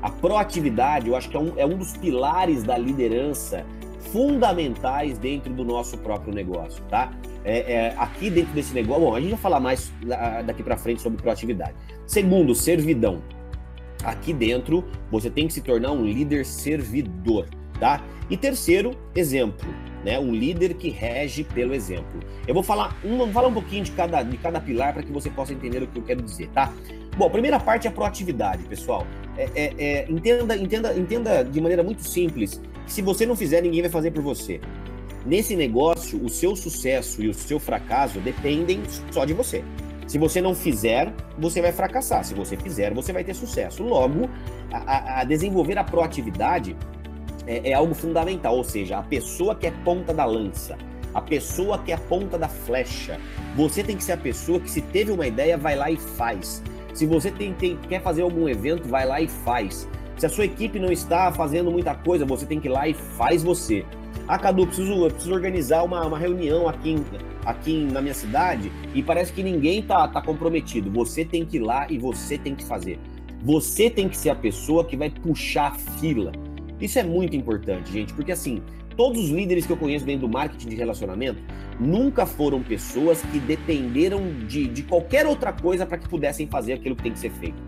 A 0.00 0.10
proatividade, 0.10 1.08
eu 1.08 1.16
acho 1.16 1.28
que 1.28 1.36
é 1.36 1.40
um, 1.40 1.52
é 1.56 1.66
um 1.66 1.76
dos 1.76 1.96
pilares 1.96 2.62
da 2.62 2.78
liderança 2.78 3.64
fundamentais 4.12 5.16
dentro 5.16 5.52
do 5.52 5.64
nosso 5.64 5.96
próprio 5.98 6.34
negócio, 6.34 6.84
tá? 6.84 7.10
É, 7.44 7.72
é, 7.72 7.94
aqui 7.96 8.28
dentro 8.28 8.52
desse 8.52 8.74
negócio, 8.74 9.02
bom, 9.02 9.14
a 9.14 9.20
gente 9.20 9.30
vai 9.30 9.38
falar 9.38 9.58
mais 9.58 9.90
daqui 10.46 10.62
para 10.62 10.76
frente 10.76 11.00
sobre 11.00 11.20
proatividade. 11.20 11.74
Segundo, 12.06 12.54
servidão. 12.54 13.22
Aqui 14.04 14.32
dentro, 14.32 14.84
você 15.10 15.30
tem 15.30 15.46
que 15.46 15.52
se 15.52 15.62
tornar 15.62 15.92
um 15.92 16.04
líder 16.04 16.44
servidor, 16.44 17.46
tá? 17.82 18.00
E 18.30 18.36
terceiro, 18.36 18.96
exemplo 19.12 19.68
né? 20.04 20.18
Um 20.18 20.32
líder 20.32 20.74
que 20.74 20.88
rege 20.88 21.44
pelo 21.44 21.74
exemplo. 21.74 22.20
Eu 22.46 22.54
vou 22.54 22.62
falar 22.62 22.96
um, 23.04 23.18
vou 23.18 23.32
falar 23.32 23.48
um 23.48 23.52
pouquinho 23.52 23.84
de 23.84 23.92
cada, 23.92 24.22
de 24.22 24.36
cada 24.36 24.60
pilar 24.60 24.92
para 24.92 25.02
que 25.02 25.12
você 25.12 25.30
possa 25.30 25.52
entender 25.52 25.82
o 25.82 25.86
que 25.86 25.98
eu 25.98 26.02
quero 26.02 26.22
dizer, 26.22 26.48
tá? 26.48 26.72
Bom, 27.16 27.26
a 27.26 27.30
primeira 27.30 27.60
parte 27.60 27.86
é 27.86 27.90
a 27.90 27.92
proatividade, 27.92 28.62
pessoal. 28.64 29.06
É, 29.36 29.48
é, 29.54 29.74
é, 29.78 30.06
entenda, 30.10 30.56
entenda, 30.56 30.94
entenda 30.94 31.44
de 31.44 31.60
maneira 31.60 31.82
muito 31.82 32.06
simples 32.06 32.60
que 32.86 32.92
se 32.92 33.02
você 33.02 33.24
não 33.24 33.36
fizer, 33.36 33.60
ninguém 33.62 33.82
vai 33.82 33.90
fazer 33.90 34.10
por 34.10 34.22
você. 34.22 34.60
Nesse 35.24 35.54
negócio, 35.54 36.22
o 36.22 36.28
seu 36.28 36.56
sucesso 36.56 37.22
e 37.22 37.28
o 37.28 37.34
seu 37.34 37.60
fracasso 37.60 38.18
dependem 38.18 38.82
só 39.10 39.24
de 39.24 39.32
você. 39.32 39.62
Se 40.06 40.18
você 40.18 40.40
não 40.40 40.54
fizer, 40.54 41.12
você 41.38 41.62
vai 41.62 41.70
fracassar. 41.70 42.24
Se 42.24 42.34
você 42.34 42.56
fizer, 42.56 42.92
você 42.92 43.12
vai 43.12 43.22
ter 43.22 43.34
sucesso. 43.34 43.84
Logo, 43.84 44.28
a, 44.72 45.20
a 45.20 45.24
desenvolver 45.24 45.78
a 45.78 45.84
proatividade 45.84 46.76
é, 47.46 47.70
é 47.70 47.74
algo 47.74 47.94
fundamental, 47.94 48.56
ou 48.56 48.64
seja, 48.64 48.98
a 48.98 49.02
pessoa 49.02 49.54
que 49.54 49.66
é 49.66 49.70
ponta 49.84 50.12
da 50.12 50.24
lança, 50.24 50.76
a 51.14 51.20
pessoa 51.20 51.78
que 51.78 51.92
é 51.92 51.94
a 51.94 51.98
ponta 51.98 52.38
da 52.38 52.48
flecha. 52.48 53.18
Você 53.56 53.82
tem 53.82 53.96
que 53.96 54.04
ser 54.04 54.12
a 54.12 54.16
pessoa 54.16 54.58
que, 54.58 54.70
se 54.70 54.80
teve 54.80 55.10
uma 55.10 55.26
ideia, 55.26 55.58
vai 55.58 55.76
lá 55.76 55.90
e 55.90 55.96
faz. 55.96 56.62
Se 56.94 57.06
você 57.06 57.30
tem, 57.30 57.52
tem, 57.54 57.76
quer 57.88 58.02
fazer 58.02 58.22
algum 58.22 58.48
evento, 58.48 58.88
vai 58.88 59.06
lá 59.06 59.20
e 59.20 59.28
faz. 59.28 59.88
Se 60.16 60.26
a 60.26 60.28
sua 60.28 60.44
equipe 60.44 60.78
não 60.78 60.92
está 60.92 61.32
fazendo 61.32 61.70
muita 61.70 61.94
coisa, 61.94 62.24
você 62.24 62.46
tem 62.46 62.60
que 62.60 62.68
ir 62.68 62.70
lá 62.70 62.86
e 62.86 62.94
faz 62.94 63.42
você. 63.42 63.84
Ah, 64.28 64.38
Cadu, 64.38 64.66
preciso, 64.66 65.10
preciso 65.10 65.34
organizar 65.34 65.82
uma, 65.82 66.06
uma 66.06 66.18
reunião 66.18 66.68
aqui, 66.68 66.96
aqui 67.44 67.88
na 67.90 68.00
minha 68.00 68.14
cidade 68.14 68.70
e 68.94 69.02
parece 69.02 69.32
que 69.32 69.42
ninguém 69.42 69.82
tá, 69.82 70.06
tá 70.06 70.22
comprometido. 70.22 70.90
Você 70.92 71.24
tem 71.24 71.44
que 71.44 71.56
ir 71.56 71.60
lá 71.60 71.86
e 71.90 71.98
você 71.98 72.38
tem 72.38 72.54
que 72.54 72.64
fazer. 72.64 72.98
Você 73.42 73.90
tem 73.90 74.08
que 74.08 74.16
ser 74.16 74.30
a 74.30 74.34
pessoa 74.34 74.84
que 74.84 74.96
vai 74.96 75.10
puxar 75.10 75.72
a 75.72 75.74
fila. 75.74 76.30
Isso 76.82 76.98
é 76.98 77.04
muito 77.04 77.36
importante, 77.36 77.92
gente, 77.92 78.12
porque 78.12 78.32
assim, 78.32 78.60
todos 78.96 79.22
os 79.22 79.30
líderes 79.30 79.64
que 79.64 79.72
eu 79.72 79.76
conheço 79.76 80.04
dentro 80.04 80.26
do 80.26 80.28
marketing 80.28 80.68
de 80.68 80.74
relacionamento 80.74 81.40
nunca 81.78 82.26
foram 82.26 82.60
pessoas 82.60 83.22
que 83.22 83.38
dependeram 83.38 84.20
de, 84.48 84.66
de 84.66 84.82
qualquer 84.82 85.24
outra 85.24 85.52
coisa 85.52 85.86
para 85.86 85.96
que 85.96 86.08
pudessem 86.08 86.48
fazer 86.48 86.72
aquilo 86.72 86.96
que 86.96 87.04
tem 87.04 87.12
que 87.12 87.20
ser 87.20 87.30
feito. 87.30 87.62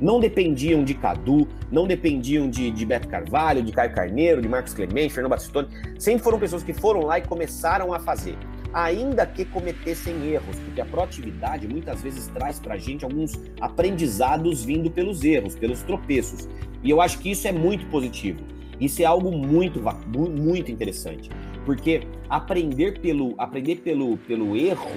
Não 0.00 0.18
dependiam 0.18 0.82
de 0.82 0.94
Cadu, 0.94 1.46
não 1.70 1.86
dependiam 1.86 2.48
de, 2.48 2.70
de 2.70 2.86
Beto 2.86 3.06
Carvalho, 3.06 3.62
de 3.62 3.70
Caio 3.70 3.92
Carneiro, 3.92 4.40
de 4.40 4.48
Marcos 4.48 4.72
Clemente, 4.72 5.12
Fernando 5.12 5.32
Batistoni. 5.32 5.68
Sempre 5.98 6.24
foram 6.24 6.38
pessoas 6.38 6.62
que 6.62 6.72
foram 6.72 7.02
lá 7.02 7.18
e 7.18 7.22
começaram 7.22 7.92
a 7.92 8.00
fazer 8.00 8.34
ainda 8.74 9.24
que 9.24 9.44
cometessem 9.44 10.32
erros, 10.32 10.58
porque 10.64 10.80
a 10.80 10.84
proatividade 10.84 11.68
muitas 11.68 12.02
vezes 12.02 12.26
traz 12.26 12.58
para 12.58 12.74
a 12.74 12.76
gente 12.76 13.04
alguns 13.04 13.40
aprendizados 13.60 14.64
vindo 14.64 14.90
pelos 14.90 15.22
erros, 15.22 15.54
pelos 15.54 15.82
tropeços. 15.82 16.48
E 16.82 16.90
eu 16.90 17.00
acho 17.00 17.20
que 17.20 17.30
isso 17.30 17.46
é 17.46 17.52
muito 17.52 17.86
positivo. 17.86 18.53
Isso 18.84 19.00
é 19.00 19.06
algo 19.06 19.32
muito, 19.32 19.80
muito 20.06 20.70
interessante, 20.70 21.30
porque 21.64 22.06
aprender 22.28 23.00
pelo, 23.00 23.34
aprender 23.38 23.76
pelo, 23.76 24.18
pelo 24.18 24.54
erro 24.54 24.90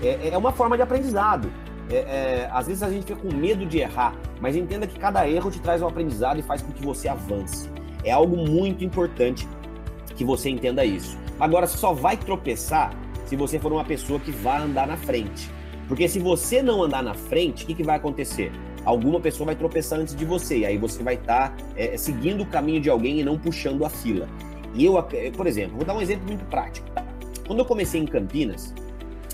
é, 0.00 0.28
é 0.28 0.38
uma 0.38 0.52
forma 0.52 0.76
de 0.76 0.82
aprendizado. 0.82 1.50
É, 1.90 1.96
é, 1.96 2.48
às 2.52 2.68
vezes 2.68 2.84
a 2.84 2.88
gente 2.88 3.06
fica 3.06 3.18
com 3.20 3.34
medo 3.34 3.66
de 3.66 3.78
errar, 3.78 4.14
mas 4.40 4.54
entenda 4.54 4.86
que 4.86 4.96
cada 5.00 5.28
erro 5.28 5.50
te 5.50 5.58
traz 5.60 5.82
um 5.82 5.88
aprendizado 5.88 6.38
e 6.38 6.42
faz 6.42 6.62
com 6.62 6.70
que 6.70 6.84
você 6.84 7.08
avance. 7.08 7.68
É 8.04 8.12
algo 8.12 8.36
muito 8.36 8.84
importante 8.84 9.48
que 10.14 10.24
você 10.24 10.48
entenda 10.48 10.84
isso. 10.84 11.18
Agora, 11.40 11.66
você 11.66 11.76
só 11.76 11.92
vai 11.92 12.16
tropeçar 12.16 12.94
se 13.26 13.34
você 13.34 13.58
for 13.58 13.72
uma 13.72 13.84
pessoa 13.84 14.20
que 14.20 14.30
vai 14.30 14.62
andar 14.62 14.86
na 14.86 14.96
frente. 14.96 15.50
Porque 15.88 16.06
se 16.06 16.20
você 16.20 16.62
não 16.62 16.84
andar 16.84 17.02
na 17.02 17.14
frente, 17.14 17.64
o 17.64 17.66
que, 17.66 17.74
que 17.74 17.82
vai 17.82 17.96
acontecer? 17.96 18.52
Alguma 18.84 19.18
pessoa 19.20 19.46
vai 19.46 19.56
tropeçar 19.56 19.98
antes 19.98 20.14
de 20.14 20.24
você, 20.24 20.58
e 20.58 20.66
aí 20.66 20.76
você 20.76 21.02
vai 21.02 21.14
estar 21.14 21.50
tá, 21.50 21.64
é, 21.76 21.96
seguindo 21.96 22.42
o 22.42 22.46
caminho 22.46 22.80
de 22.80 22.90
alguém 22.90 23.20
e 23.20 23.24
não 23.24 23.38
puxando 23.38 23.84
a 23.84 23.90
fila. 23.90 24.28
E 24.74 24.84
eu, 24.84 24.94
por 25.36 25.46
exemplo, 25.46 25.76
vou 25.76 25.84
dar 25.84 25.94
um 25.94 26.02
exemplo 26.02 26.26
muito 26.26 26.44
prático. 26.46 26.90
Tá? 26.90 27.04
Quando 27.46 27.60
eu 27.60 27.64
comecei 27.64 28.00
em 28.00 28.06
Campinas 28.06 28.74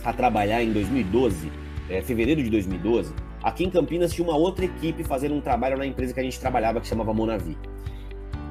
a 0.04 0.12
trabalhar 0.12 0.62
em 0.62 0.72
2012, 0.72 1.50
é, 1.88 2.02
fevereiro 2.02 2.42
de 2.42 2.50
2012, 2.50 3.12
aqui 3.42 3.64
em 3.64 3.70
Campinas 3.70 4.12
tinha 4.12 4.26
uma 4.26 4.36
outra 4.36 4.64
equipe 4.64 5.02
fazendo 5.02 5.34
um 5.34 5.40
trabalho 5.40 5.76
na 5.76 5.86
empresa 5.86 6.14
que 6.14 6.20
a 6.20 6.22
gente 6.22 6.38
trabalhava 6.38 6.80
que 6.80 6.86
chamava 6.86 7.12
Monavi. 7.12 7.56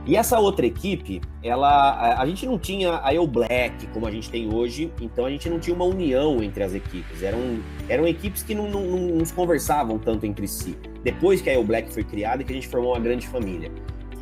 E 0.10 0.16
essa 0.16 0.40
outra 0.40 0.66
equipe, 0.66 1.22
ela, 1.44 2.18
a, 2.20 2.26
gente 2.26 2.44
não 2.44 2.58
tinha 2.58 3.00
a 3.04 3.14
Eu 3.14 3.28
Black 3.28 3.86
como 3.94 4.08
a 4.08 4.12
gente 4.12 4.28
tem 4.28 4.52
hoje, 4.52 4.92
então 5.00 5.24
a 5.24 5.30
gente 5.30 5.48
não 5.48 5.60
tinha 5.60 5.76
uma 5.76 5.86
união 5.86 6.42
entre 6.42 6.64
as 6.64 6.74
equipes. 6.74 7.22
Eram, 7.22 7.60
eram 7.88 8.08
equipes 8.08 8.42
que 8.42 8.56
não, 8.56 8.68
não, 8.68 8.82
não 8.82 9.24
se 9.24 9.32
conversavam 9.32 10.00
tanto 10.00 10.26
entre 10.26 10.48
si. 10.48 10.76
Depois 11.04 11.42
que 11.42 11.50
a 11.52 11.54
Eu 11.54 11.64
Black 11.64 11.94
foi 11.94 12.04
criada, 12.04 12.44
que 12.44 12.52
a 12.52 12.56
gente 12.56 12.68
formou 12.68 12.94
uma 12.94 13.00
grande 13.00 13.28
família. 13.28 13.72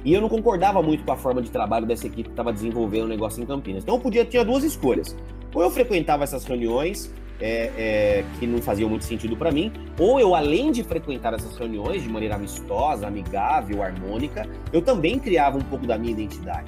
E 0.04 0.14
eu 0.14 0.20
não 0.20 0.28
concordava 0.28 0.84
muito 0.84 1.06
com 1.06 1.12
a 1.14 1.16
forma 1.16 1.42
de 1.42 1.50
trabalho 1.50 1.86
dessa 1.86 2.06
equipe 2.06 2.24
que 2.24 2.30
estava 2.32 2.52
desenvolvendo 2.52 3.06
o 3.06 3.08
negócio 3.08 3.42
em 3.42 3.46
Campinas. 3.46 3.84
Então 3.84 3.96
eu 3.96 4.02
podia 4.02 4.26
tinha 4.26 4.44
duas 4.44 4.66
escolhas. 4.66 5.16
Ou 5.56 5.62
eu 5.62 5.72
frequentava 5.72 6.26
essas 6.26 6.44
reuniões 6.44 7.10
é, 7.40 7.72
é, 7.78 8.26
que 8.40 8.48
não 8.48 8.62
faziam 8.62 8.90
muito 8.90 9.06
sentido 9.06 9.36
para 9.36 9.52
mim, 9.52 9.72
ou 10.00 10.20
eu, 10.20 10.36
além 10.36 10.72
de 10.72 10.84
frequentar 10.84 11.34
essas 11.34 11.56
reuniões 11.58 12.04
de 12.04 12.10
maneira 12.10 12.36
amistosa, 12.36 13.08
amigável, 13.08 13.82
harmônica, 13.84 14.48
eu 14.72 14.82
também 14.82 15.20
criava 15.20 15.58
um 15.58 15.62
pouco 15.62 15.86
da 15.86 15.98
minha 15.98 16.12
identidade. 16.12 16.68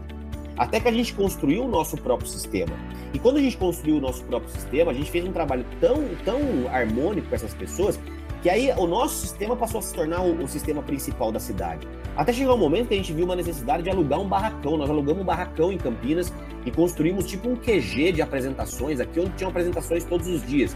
Até 0.58 0.80
que 0.80 0.88
a 0.88 0.92
gente 0.92 1.14
construiu 1.14 1.64
o 1.64 1.68
nosso 1.68 1.96
próprio 1.98 2.28
sistema. 2.28 2.76
E 3.14 3.20
quando 3.20 3.38
a 3.38 3.42
gente 3.42 3.56
construiu 3.58 3.98
o 3.98 4.02
nosso 4.02 4.24
próprio 4.26 4.52
sistema, 4.52 4.92
a 4.92 4.94
gente 4.94 5.10
fez 5.10 5.26
um 5.26 5.32
trabalho 5.32 5.66
tão, 5.80 6.04
tão 6.26 6.40
harmônico 6.70 7.30
com 7.30 7.36
essas 7.36 7.54
pessoas 7.54 7.98
que 8.42 8.50
aí 8.50 8.72
o 8.78 8.88
nosso 8.88 9.16
sistema 9.16 9.56
passou 9.56 9.80
a 9.80 9.82
se 9.82 9.94
tornar 9.94 10.22
o, 10.22 10.44
o, 10.44 10.48
sistema 10.48 10.82
principal 10.82 11.32
da 11.32 11.40
cidade. 11.40 11.88
Até 12.16 12.32
chegar 12.32 12.54
um 12.54 12.58
momento 12.58 12.88
que 12.88 12.94
a 12.94 12.98
gente 12.98 13.12
viu 13.12 13.26
uma 13.26 13.36
necessidade 13.36 13.84
de 13.84 13.90
alugar 13.90 14.20
um 14.20 14.28
barracão. 14.28 14.78
Nós 14.78 14.90
alugamos 14.90 15.22
um 15.22 15.26
barracão 15.26 15.72
em 15.72 15.78
Campinas 15.78 16.34
e 16.66 16.72
construímos 16.72 17.26
tipo 17.26 17.50
um 17.50 17.56
QG 17.56 18.14
de 18.14 18.22
apresentações 18.22 19.00
aqui, 19.00 19.20
onde 19.20 19.32
tinham 19.32 19.50
apresentações 19.50 20.04
todos 20.06 20.28
os 20.28 20.46
dias. 20.46 20.76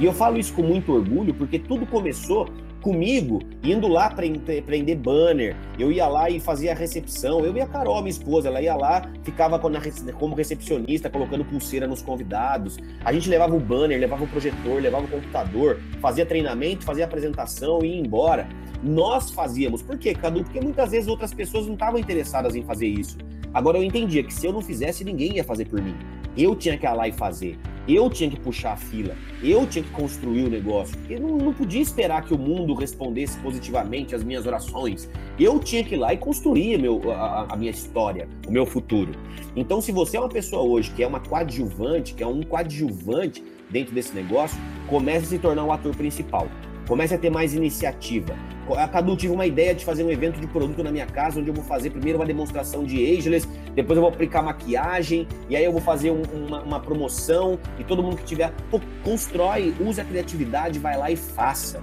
E 0.00 0.04
eu 0.04 0.12
falo 0.12 0.38
isso 0.38 0.52
com 0.54 0.62
muito 0.62 0.92
orgulho, 0.92 1.32
porque 1.34 1.58
tudo 1.58 1.86
começou 1.86 2.48
comigo, 2.84 3.40
indo 3.62 3.88
lá 3.88 4.10
prender 4.10 4.98
banner, 4.98 5.56
eu 5.78 5.90
ia 5.90 6.06
lá 6.06 6.28
e 6.28 6.38
fazia 6.38 6.72
a 6.72 6.74
recepção, 6.74 7.42
eu 7.42 7.56
e 7.56 7.60
a 7.62 7.66
Carol, 7.66 7.96
minha 8.02 8.10
esposa, 8.10 8.48
ela 8.48 8.60
ia 8.60 8.76
lá, 8.76 9.10
ficava 9.22 9.58
como 9.58 10.34
recepcionista, 10.34 11.08
colocando 11.08 11.46
pulseira 11.46 11.86
nos 11.86 12.02
convidados, 12.02 12.76
a 13.02 13.10
gente 13.10 13.26
levava 13.30 13.56
o 13.56 13.58
banner, 13.58 13.98
levava 13.98 14.24
o 14.24 14.28
projetor, 14.28 14.82
levava 14.82 15.06
o 15.06 15.08
computador, 15.08 15.80
fazia 15.98 16.26
treinamento, 16.26 16.84
fazia 16.84 17.06
apresentação 17.06 17.82
e 17.82 17.86
ia 17.86 18.00
embora. 18.00 18.46
Nós 18.82 19.30
fazíamos, 19.30 19.80
por 19.80 19.96
quê, 19.96 20.12
Cadu? 20.14 20.44
Porque 20.44 20.60
muitas 20.60 20.90
vezes 20.90 21.08
outras 21.08 21.32
pessoas 21.32 21.66
não 21.66 21.72
estavam 21.72 21.98
interessadas 21.98 22.54
em 22.54 22.62
fazer 22.62 22.86
isso. 22.86 23.16
Agora 23.54 23.78
eu 23.78 23.82
entendia 23.82 24.22
que 24.22 24.34
se 24.34 24.46
eu 24.46 24.52
não 24.52 24.60
fizesse, 24.60 25.04
ninguém 25.04 25.36
ia 25.36 25.44
fazer 25.44 25.64
por 25.64 25.80
mim. 25.80 25.96
Eu 26.36 26.54
tinha 26.54 26.76
que 26.76 26.84
ir 26.84 26.92
lá 26.92 27.08
e 27.08 27.12
fazer. 27.12 27.58
Eu 27.86 28.08
tinha 28.08 28.30
que 28.30 28.40
puxar 28.40 28.72
a 28.72 28.76
fila, 28.76 29.14
eu 29.42 29.66
tinha 29.66 29.84
que 29.84 29.90
construir 29.90 30.44
o 30.44 30.50
negócio. 30.50 30.96
Eu 31.08 31.20
não, 31.20 31.36
não 31.36 31.52
podia 31.52 31.82
esperar 31.82 32.24
que 32.24 32.32
o 32.32 32.38
mundo 32.38 32.72
respondesse 32.72 33.38
positivamente 33.38 34.14
às 34.14 34.24
minhas 34.24 34.46
orações. 34.46 35.08
Eu 35.38 35.58
tinha 35.58 35.84
que 35.84 35.94
ir 35.94 35.98
lá 35.98 36.14
e 36.14 36.16
construir 36.16 36.78
meu, 36.80 37.12
a, 37.12 37.46
a 37.50 37.56
minha 37.56 37.70
história, 37.70 38.26
o 38.48 38.50
meu 38.50 38.64
futuro. 38.64 39.12
Então, 39.54 39.80
se 39.80 39.92
você 39.92 40.16
é 40.16 40.20
uma 40.20 40.30
pessoa 40.30 40.62
hoje 40.62 40.90
que 40.92 41.02
é 41.02 41.06
uma 41.06 41.20
coadjuvante, 41.20 42.14
que 42.14 42.22
é 42.22 42.26
um 42.26 42.42
coadjuvante 42.42 43.44
dentro 43.70 43.94
desse 43.94 44.14
negócio, 44.14 44.58
comece 44.86 45.26
a 45.26 45.28
se 45.28 45.38
tornar 45.38 45.64
um 45.64 45.72
ator 45.72 45.94
principal. 45.94 46.48
Comece 46.86 47.14
a 47.14 47.18
ter 47.18 47.30
mais 47.30 47.54
iniciativa. 47.54 48.36
A 48.76 48.88
Cadu 48.88 49.16
tive 49.16 49.32
uma 49.32 49.46
ideia 49.46 49.74
de 49.74 49.84
fazer 49.84 50.04
um 50.04 50.10
evento 50.10 50.40
de 50.40 50.46
produto 50.46 50.82
na 50.82 50.90
minha 50.90 51.06
casa, 51.06 51.40
onde 51.40 51.48
eu 51.48 51.54
vou 51.54 51.64
fazer 51.64 51.90
primeiro 51.90 52.18
uma 52.18 52.26
demonstração 52.26 52.84
de 52.84 53.16
ageless, 53.16 53.46
depois 53.74 53.96
eu 53.96 54.02
vou 54.02 54.10
aplicar 54.10 54.42
maquiagem, 54.42 55.26
e 55.48 55.56
aí 55.56 55.64
eu 55.64 55.72
vou 55.72 55.80
fazer 55.80 56.10
um, 56.10 56.22
uma, 56.22 56.62
uma, 56.62 56.80
promoção, 56.80 57.58
e 57.78 57.84
todo 57.84 58.02
mundo 58.02 58.16
que 58.16 58.24
tiver, 58.24 58.52
pô, 58.70 58.80
constrói, 59.02 59.74
use 59.80 60.00
a 60.00 60.04
criatividade, 60.04 60.78
vai 60.78 60.96
lá 60.96 61.10
e 61.10 61.16
faça. 61.16 61.82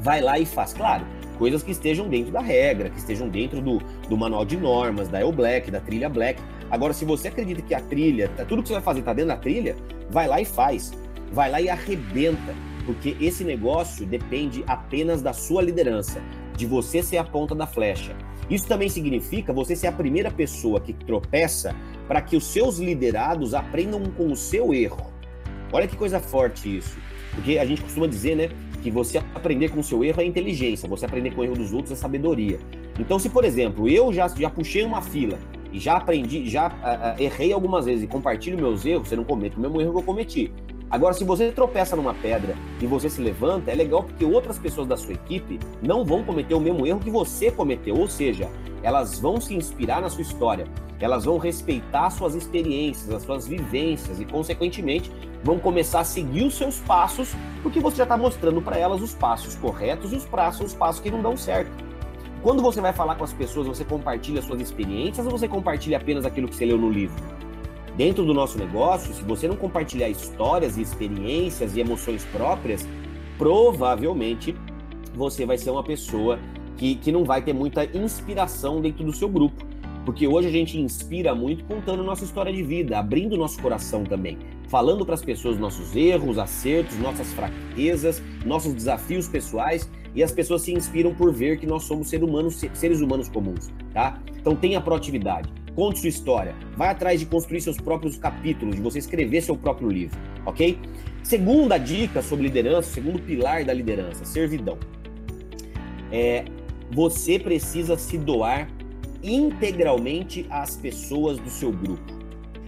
Vai 0.00 0.20
lá 0.20 0.38
e 0.38 0.44
faz. 0.44 0.74
Claro, 0.74 1.06
coisas 1.38 1.62
que 1.62 1.70
estejam 1.70 2.08
dentro 2.08 2.32
da 2.32 2.40
regra, 2.40 2.90
que 2.90 2.98
estejam 2.98 3.28
dentro 3.28 3.60
do, 3.60 3.78
do 4.08 4.16
manual 4.16 4.44
de 4.44 4.56
normas, 4.56 5.08
da 5.08 5.20
El 5.20 5.32
Black, 5.32 5.70
da 5.70 5.80
trilha 5.80 6.08
Black. 6.08 6.42
Agora, 6.70 6.92
se 6.92 7.04
você 7.04 7.28
acredita 7.28 7.62
que 7.62 7.74
a 7.74 7.80
trilha, 7.80 8.28
tá, 8.28 8.44
tudo 8.44 8.62
que 8.62 8.68
você 8.68 8.74
vai 8.74 8.82
fazer 8.82 9.00
está 9.00 9.12
dentro 9.12 9.28
da 9.28 9.36
trilha, 9.36 9.76
vai 10.10 10.26
lá 10.26 10.40
e 10.40 10.44
faz. 10.44 10.92
Vai 11.32 11.50
lá 11.50 11.60
e 11.60 11.68
arrebenta 11.70 12.54
porque 12.84 13.16
esse 13.20 13.44
negócio 13.44 14.06
depende 14.06 14.64
apenas 14.66 15.22
da 15.22 15.32
sua 15.32 15.62
liderança, 15.62 16.22
de 16.56 16.66
você 16.66 17.02
ser 17.02 17.18
a 17.18 17.24
ponta 17.24 17.54
da 17.54 17.66
flecha. 17.66 18.16
Isso 18.50 18.66
também 18.66 18.88
significa 18.88 19.52
você 19.52 19.74
ser 19.74 19.86
a 19.86 19.92
primeira 19.92 20.30
pessoa 20.30 20.80
que 20.80 20.92
tropeça 20.92 21.74
para 22.06 22.20
que 22.20 22.36
os 22.36 22.44
seus 22.44 22.78
liderados 22.78 23.54
aprendam 23.54 24.02
com 24.16 24.30
o 24.30 24.36
seu 24.36 24.74
erro. 24.74 25.10
Olha 25.72 25.86
que 25.86 25.96
coisa 25.96 26.20
forte 26.20 26.76
isso. 26.76 26.98
Porque 27.34 27.58
a 27.58 27.64
gente 27.64 27.80
costuma 27.80 28.06
dizer, 28.06 28.36
né, 28.36 28.50
que 28.82 28.90
você 28.90 29.18
aprender 29.34 29.70
com 29.70 29.80
o 29.80 29.82
seu 29.82 30.04
erro 30.04 30.20
é 30.20 30.24
inteligência, 30.24 30.88
você 30.88 31.06
aprender 31.06 31.30
com 31.30 31.40
o 31.40 31.44
erro 31.44 31.56
dos 31.56 31.72
outros 31.72 31.92
é 31.92 31.96
sabedoria. 31.96 32.58
Então, 32.98 33.18
se 33.18 33.30
por 33.30 33.44
exemplo, 33.44 33.88
eu 33.88 34.12
já, 34.12 34.28
já 34.28 34.50
puxei 34.50 34.84
uma 34.84 35.00
fila 35.00 35.38
e 35.72 35.78
já 35.78 35.96
aprendi, 35.96 36.48
já 36.50 36.68
uh, 36.68 36.70
uh, 36.70 37.22
errei 37.22 37.52
algumas 37.52 37.86
vezes 37.86 38.04
e 38.04 38.06
compartilho 38.06 38.58
meus 38.58 38.84
erros, 38.84 39.08
você 39.08 39.16
não 39.16 39.24
comete 39.24 39.56
o 39.56 39.60
mesmo 39.60 39.80
erro 39.80 39.92
que 39.92 39.98
eu 39.98 40.02
cometi. 40.02 40.52
Agora, 40.92 41.14
se 41.14 41.24
você 41.24 41.50
tropeça 41.50 41.96
numa 41.96 42.12
pedra 42.12 42.54
e 42.78 42.86
você 42.86 43.08
se 43.08 43.18
levanta, 43.18 43.70
é 43.70 43.74
legal 43.74 44.02
porque 44.02 44.26
outras 44.26 44.58
pessoas 44.58 44.86
da 44.86 44.94
sua 44.94 45.14
equipe 45.14 45.58
não 45.80 46.04
vão 46.04 46.22
cometer 46.22 46.52
o 46.52 46.60
mesmo 46.60 46.86
erro 46.86 47.00
que 47.00 47.10
você 47.10 47.50
cometeu, 47.50 47.96
ou 47.96 48.06
seja, 48.06 48.50
elas 48.82 49.18
vão 49.18 49.40
se 49.40 49.54
inspirar 49.54 50.02
na 50.02 50.10
sua 50.10 50.20
história, 50.20 50.66
elas 51.00 51.24
vão 51.24 51.38
respeitar 51.38 52.10
suas 52.10 52.34
experiências, 52.34 53.10
as 53.10 53.22
suas 53.22 53.48
vivências 53.48 54.20
e, 54.20 54.26
consequentemente, 54.26 55.10
vão 55.42 55.58
começar 55.58 56.00
a 56.00 56.04
seguir 56.04 56.44
os 56.44 56.58
seus 56.58 56.78
passos, 56.80 57.34
porque 57.62 57.80
você 57.80 57.96
já 57.96 58.02
está 58.02 58.18
mostrando 58.18 58.60
para 58.60 58.76
elas 58.76 59.00
os 59.00 59.14
passos 59.14 59.54
corretos 59.56 60.12
e 60.12 60.16
os 60.16 60.26
passos, 60.26 60.66
os 60.66 60.74
passos 60.74 61.00
que 61.00 61.10
não 61.10 61.22
dão 61.22 61.38
certo. 61.38 61.72
Quando 62.42 62.60
você 62.60 62.82
vai 62.82 62.92
falar 62.92 63.14
com 63.14 63.24
as 63.24 63.32
pessoas, 63.32 63.66
você 63.66 63.82
compartilha 63.82 64.42
suas 64.42 64.60
experiências 64.60 65.24
ou 65.24 65.32
você 65.32 65.48
compartilha 65.48 65.96
apenas 65.96 66.26
aquilo 66.26 66.48
que 66.48 66.54
você 66.54 66.66
leu 66.66 66.76
no 66.76 66.90
livro? 66.90 67.16
Dentro 67.96 68.24
do 68.24 68.32
nosso 68.32 68.58
negócio, 68.58 69.12
se 69.12 69.22
você 69.22 69.46
não 69.46 69.56
compartilhar 69.56 70.08
histórias 70.08 70.78
e 70.78 70.82
experiências 70.82 71.76
e 71.76 71.80
emoções 71.80 72.24
próprias, 72.24 72.88
provavelmente 73.36 74.54
você 75.14 75.44
vai 75.44 75.58
ser 75.58 75.70
uma 75.70 75.82
pessoa 75.82 76.38
que, 76.78 76.94
que 76.94 77.12
não 77.12 77.24
vai 77.24 77.42
ter 77.42 77.52
muita 77.52 77.84
inspiração 77.84 78.80
dentro 78.80 79.04
do 79.04 79.12
seu 79.12 79.28
grupo. 79.28 79.66
Porque 80.06 80.26
hoje 80.26 80.48
a 80.48 80.50
gente 80.50 80.78
inspira 80.78 81.34
muito 81.34 81.64
contando 81.64 82.02
nossa 82.02 82.24
história 82.24 82.52
de 82.52 82.62
vida, 82.62 82.98
abrindo 82.98 83.36
nosso 83.36 83.60
coração 83.60 84.04
também, 84.04 84.38
falando 84.68 85.04
para 85.04 85.14
as 85.14 85.22
pessoas 85.22 85.58
nossos 85.58 85.94
erros, 85.94 86.38
acertos, 86.38 86.98
nossas 86.98 87.32
fraquezas, 87.34 88.22
nossos 88.44 88.74
desafios 88.74 89.28
pessoais, 89.28 89.88
e 90.14 90.22
as 90.22 90.32
pessoas 90.32 90.62
se 90.62 90.72
inspiram 90.72 91.14
por 91.14 91.32
ver 91.32 91.58
que 91.58 91.66
nós 91.66 91.84
somos 91.84 92.08
seres 92.08 92.28
humanos, 92.28 92.60
seres 92.72 93.00
humanos 93.00 93.28
comuns, 93.28 93.70
tá? 93.92 94.18
Então 94.36 94.56
tenha 94.56 94.80
proatividade. 94.80 95.61
Conte 95.74 96.00
sua 96.00 96.08
história. 96.08 96.54
Vai 96.76 96.88
atrás 96.88 97.18
de 97.18 97.26
construir 97.26 97.60
seus 97.60 97.78
próprios 97.78 98.16
capítulos, 98.16 98.76
de 98.76 98.82
você 98.82 98.98
escrever 98.98 99.40
seu 99.42 99.56
próprio 99.56 99.88
livro, 99.88 100.18
ok? 100.44 100.78
Segunda 101.22 101.78
dica 101.78 102.20
sobre 102.20 102.46
liderança, 102.46 102.90
segundo 102.90 103.20
pilar 103.20 103.64
da 103.64 103.72
liderança, 103.72 104.24
servidão. 104.24 104.78
É, 106.10 106.44
você 106.90 107.38
precisa 107.38 107.96
se 107.96 108.18
doar 108.18 108.68
integralmente 109.22 110.46
às 110.50 110.76
pessoas 110.76 111.38
do 111.38 111.48
seu 111.48 111.72
grupo. 111.72 112.22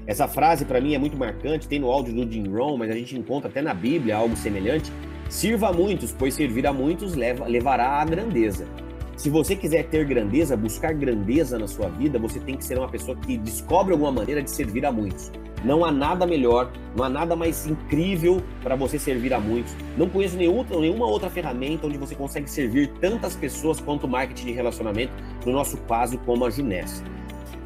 Essa 0.06 0.28
frase 0.28 0.64
para 0.64 0.80
mim 0.80 0.94
é 0.94 0.98
muito 0.98 1.16
marcante, 1.16 1.66
tem 1.66 1.78
no 1.78 1.90
áudio 1.90 2.14
do 2.14 2.30
Jim 2.30 2.46
Rohn, 2.48 2.76
mas 2.76 2.90
a 2.90 2.94
gente 2.94 3.16
encontra 3.16 3.50
até 3.50 3.60
na 3.60 3.74
Bíblia 3.74 4.16
algo 4.16 4.36
semelhante. 4.36 4.90
Sirva 5.28 5.68
a 5.68 5.72
muitos, 5.72 6.12
pois 6.12 6.34
servir 6.34 6.66
a 6.66 6.72
muitos 6.72 7.14
leva, 7.14 7.46
levará 7.46 8.00
à 8.00 8.04
grandeza. 8.04 8.66
Se 9.16 9.30
você 9.30 9.54
quiser 9.54 9.84
ter 9.84 10.04
grandeza, 10.04 10.56
buscar 10.56 10.92
grandeza 10.92 11.58
na 11.58 11.68
sua 11.68 11.88
vida, 11.88 12.18
você 12.18 12.40
tem 12.40 12.56
que 12.56 12.64
ser 12.64 12.78
uma 12.78 12.88
pessoa 12.88 13.16
que 13.16 13.38
descobre 13.38 13.92
alguma 13.92 14.10
maneira 14.10 14.42
de 14.42 14.50
servir 14.50 14.84
a 14.84 14.90
muitos. 14.90 15.30
Não 15.64 15.84
há 15.84 15.90
nada 15.90 16.26
melhor, 16.26 16.70
não 16.96 17.04
há 17.04 17.08
nada 17.08 17.34
mais 17.34 17.66
incrível 17.66 18.42
para 18.62 18.74
você 18.76 18.98
servir 18.98 19.32
a 19.32 19.40
muitos. 19.40 19.74
Não 19.96 20.10
conheço 20.10 20.36
nenhuma, 20.36 21.06
outra 21.06 21.30
ferramenta 21.30 21.86
onde 21.86 21.96
você 21.96 22.14
consegue 22.14 22.50
servir 22.50 22.88
tantas 23.00 23.34
pessoas 23.34 23.80
quanto 23.80 24.04
o 24.04 24.08
marketing 24.08 24.46
de 24.46 24.52
relacionamento, 24.52 25.12
no 25.46 25.52
nosso 25.52 25.76
caso, 25.78 26.18
como 26.18 26.44
a 26.44 26.50
Juness. 26.50 27.02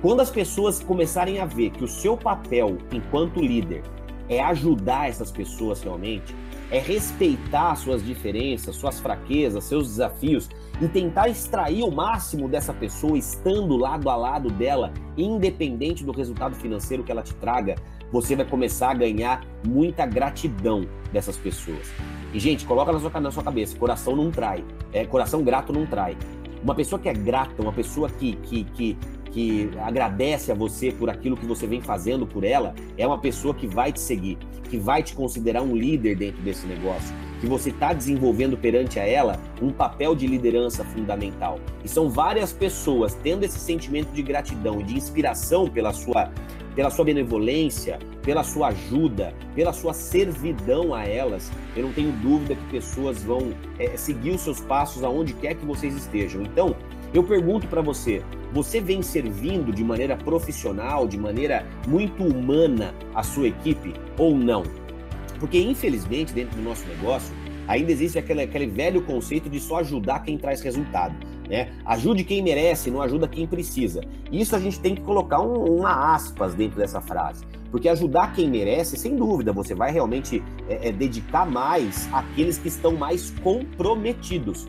Quando 0.00 0.20
as 0.20 0.30
pessoas 0.30 0.80
começarem 0.80 1.40
a 1.40 1.44
ver 1.44 1.70
que 1.70 1.82
o 1.82 1.88
seu 1.88 2.16
papel 2.16 2.78
enquanto 2.92 3.40
líder 3.40 3.82
é 4.28 4.40
ajudar 4.40 5.08
essas 5.08 5.30
pessoas 5.30 5.82
realmente, 5.82 6.34
é 6.70 6.78
respeitar 6.78 7.74
suas 7.76 8.04
diferenças, 8.04 8.76
suas 8.76 9.00
fraquezas, 9.00 9.64
seus 9.64 9.88
desafios 9.88 10.48
e 10.80 10.86
tentar 10.86 11.28
extrair 11.28 11.82
o 11.82 11.90
máximo 11.90 12.48
dessa 12.48 12.72
pessoa 12.72 13.16
estando 13.16 13.76
lado 13.76 14.08
a 14.08 14.16
lado 14.16 14.50
dela, 14.50 14.92
independente 15.16 16.04
do 16.04 16.12
resultado 16.12 16.54
financeiro 16.54 17.02
que 17.02 17.10
ela 17.10 17.22
te 17.22 17.34
traga, 17.34 17.76
você 18.12 18.36
vai 18.36 18.44
começar 18.44 18.90
a 18.90 18.94
ganhar 18.94 19.44
muita 19.66 20.06
gratidão 20.06 20.86
dessas 21.12 21.36
pessoas. 21.36 21.92
E, 22.32 22.38
gente, 22.38 22.66
coloca 22.66 22.92
na 22.92 23.00
sua, 23.00 23.20
na 23.20 23.30
sua 23.30 23.42
cabeça: 23.42 23.76
coração 23.76 24.14
não 24.14 24.30
trai, 24.30 24.64
é, 24.92 25.04
coração 25.06 25.42
grato 25.42 25.72
não 25.72 25.86
trai. 25.86 26.16
Uma 26.62 26.74
pessoa 26.74 26.98
que 26.98 27.08
é 27.08 27.12
grata, 27.12 27.62
uma 27.62 27.72
pessoa 27.72 28.10
que, 28.10 28.34
que, 28.36 28.64
que, 28.64 28.98
que 29.38 29.70
agradece 29.78 30.50
a 30.50 30.54
você 30.54 30.90
por 30.90 31.08
aquilo 31.08 31.36
que 31.36 31.46
você 31.46 31.64
vem 31.64 31.80
fazendo 31.80 32.26
por 32.26 32.42
ela, 32.42 32.74
é 32.96 33.06
uma 33.06 33.18
pessoa 33.18 33.54
que 33.54 33.68
vai 33.68 33.92
te 33.92 34.00
seguir, 34.00 34.36
que 34.68 34.76
vai 34.76 35.00
te 35.00 35.14
considerar 35.14 35.62
um 35.62 35.76
líder 35.76 36.16
dentro 36.16 36.42
desse 36.42 36.66
negócio, 36.66 37.14
que 37.40 37.46
você 37.46 37.70
está 37.70 37.92
desenvolvendo 37.92 38.56
perante 38.56 38.98
a 38.98 39.06
ela 39.06 39.38
um 39.62 39.70
papel 39.70 40.16
de 40.16 40.26
liderança 40.26 40.84
fundamental. 40.84 41.60
E 41.84 41.88
são 41.88 42.10
várias 42.10 42.52
pessoas 42.52 43.14
tendo 43.22 43.44
esse 43.44 43.60
sentimento 43.60 44.10
de 44.12 44.22
gratidão 44.22 44.80
e 44.80 44.82
de 44.82 44.96
inspiração 44.96 45.68
pela 45.68 45.92
sua, 45.92 46.32
pela 46.74 46.90
sua 46.90 47.04
benevolência, 47.04 48.00
pela 48.24 48.42
sua 48.42 48.68
ajuda, 48.68 49.32
pela 49.54 49.72
sua 49.72 49.94
servidão 49.94 50.92
a 50.92 51.06
elas. 51.06 51.48
Eu 51.76 51.84
não 51.84 51.92
tenho 51.92 52.10
dúvida 52.10 52.56
que 52.56 52.70
pessoas 52.72 53.22
vão 53.22 53.52
é, 53.78 53.96
seguir 53.96 54.30
os 54.30 54.40
seus 54.40 54.60
passos 54.60 55.04
aonde 55.04 55.32
quer 55.34 55.54
que 55.54 55.64
vocês 55.64 55.94
estejam. 55.94 56.42
Então, 56.42 56.74
eu 57.12 57.22
pergunto 57.22 57.66
para 57.66 57.80
você: 57.80 58.22
você 58.52 58.80
vem 58.80 59.02
servindo 59.02 59.72
de 59.72 59.84
maneira 59.84 60.16
profissional, 60.16 61.06
de 61.06 61.16
maneira 61.16 61.66
muito 61.86 62.22
humana 62.24 62.94
a 63.14 63.22
sua 63.22 63.48
equipe 63.48 63.94
ou 64.18 64.36
não? 64.36 64.62
Porque, 65.38 65.58
infelizmente, 65.58 66.32
dentro 66.32 66.56
do 66.56 66.62
nosso 66.62 66.86
negócio, 66.88 67.32
ainda 67.66 67.92
existe 67.92 68.18
aquele, 68.18 68.42
aquele 68.42 68.66
velho 68.66 69.02
conceito 69.02 69.48
de 69.48 69.60
só 69.60 69.80
ajudar 69.80 70.20
quem 70.20 70.36
traz 70.36 70.60
resultado. 70.60 71.14
Né? 71.48 71.72
Ajude 71.84 72.24
quem 72.24 72.42
merece, 72.42 72.90
não 72.90 73.00
ajuda 73.00 73.26
quem 73.26 73.46
precisa. 73.46 74.02
Isso 74.30 74.54
a 74.54 74.58
gente 74.58 74.80
tem 74.80 74.94
que 74.94 75.00
colocar 75.00 75.40
um, 75.40 75.78
uma 75.78 76.14
aspas 76.14 76.54
dentro 76.54 76.78
dessa 76.78 77.00
frase. 77.00 77.44
Porque 77.70 77.88
ajudar 77.88 78.34
quem 78.34 78.50
merece, 78.50 78.96
sem 78.96 79.16
dúvida, 79.16 79.52
você 79.52 79.74
vai 79.74 79.92
realmente 79.92 80.42
é, 80.68 80.88
é, 80.88 80.92
dedicar 80.92 81.46
mais 81.46 82.08
àqueles 82.12 82.58
que 82.58 82.68
estão 82.68 82.92
mais 82.92 83.30
comprometidos. 83.42 84.66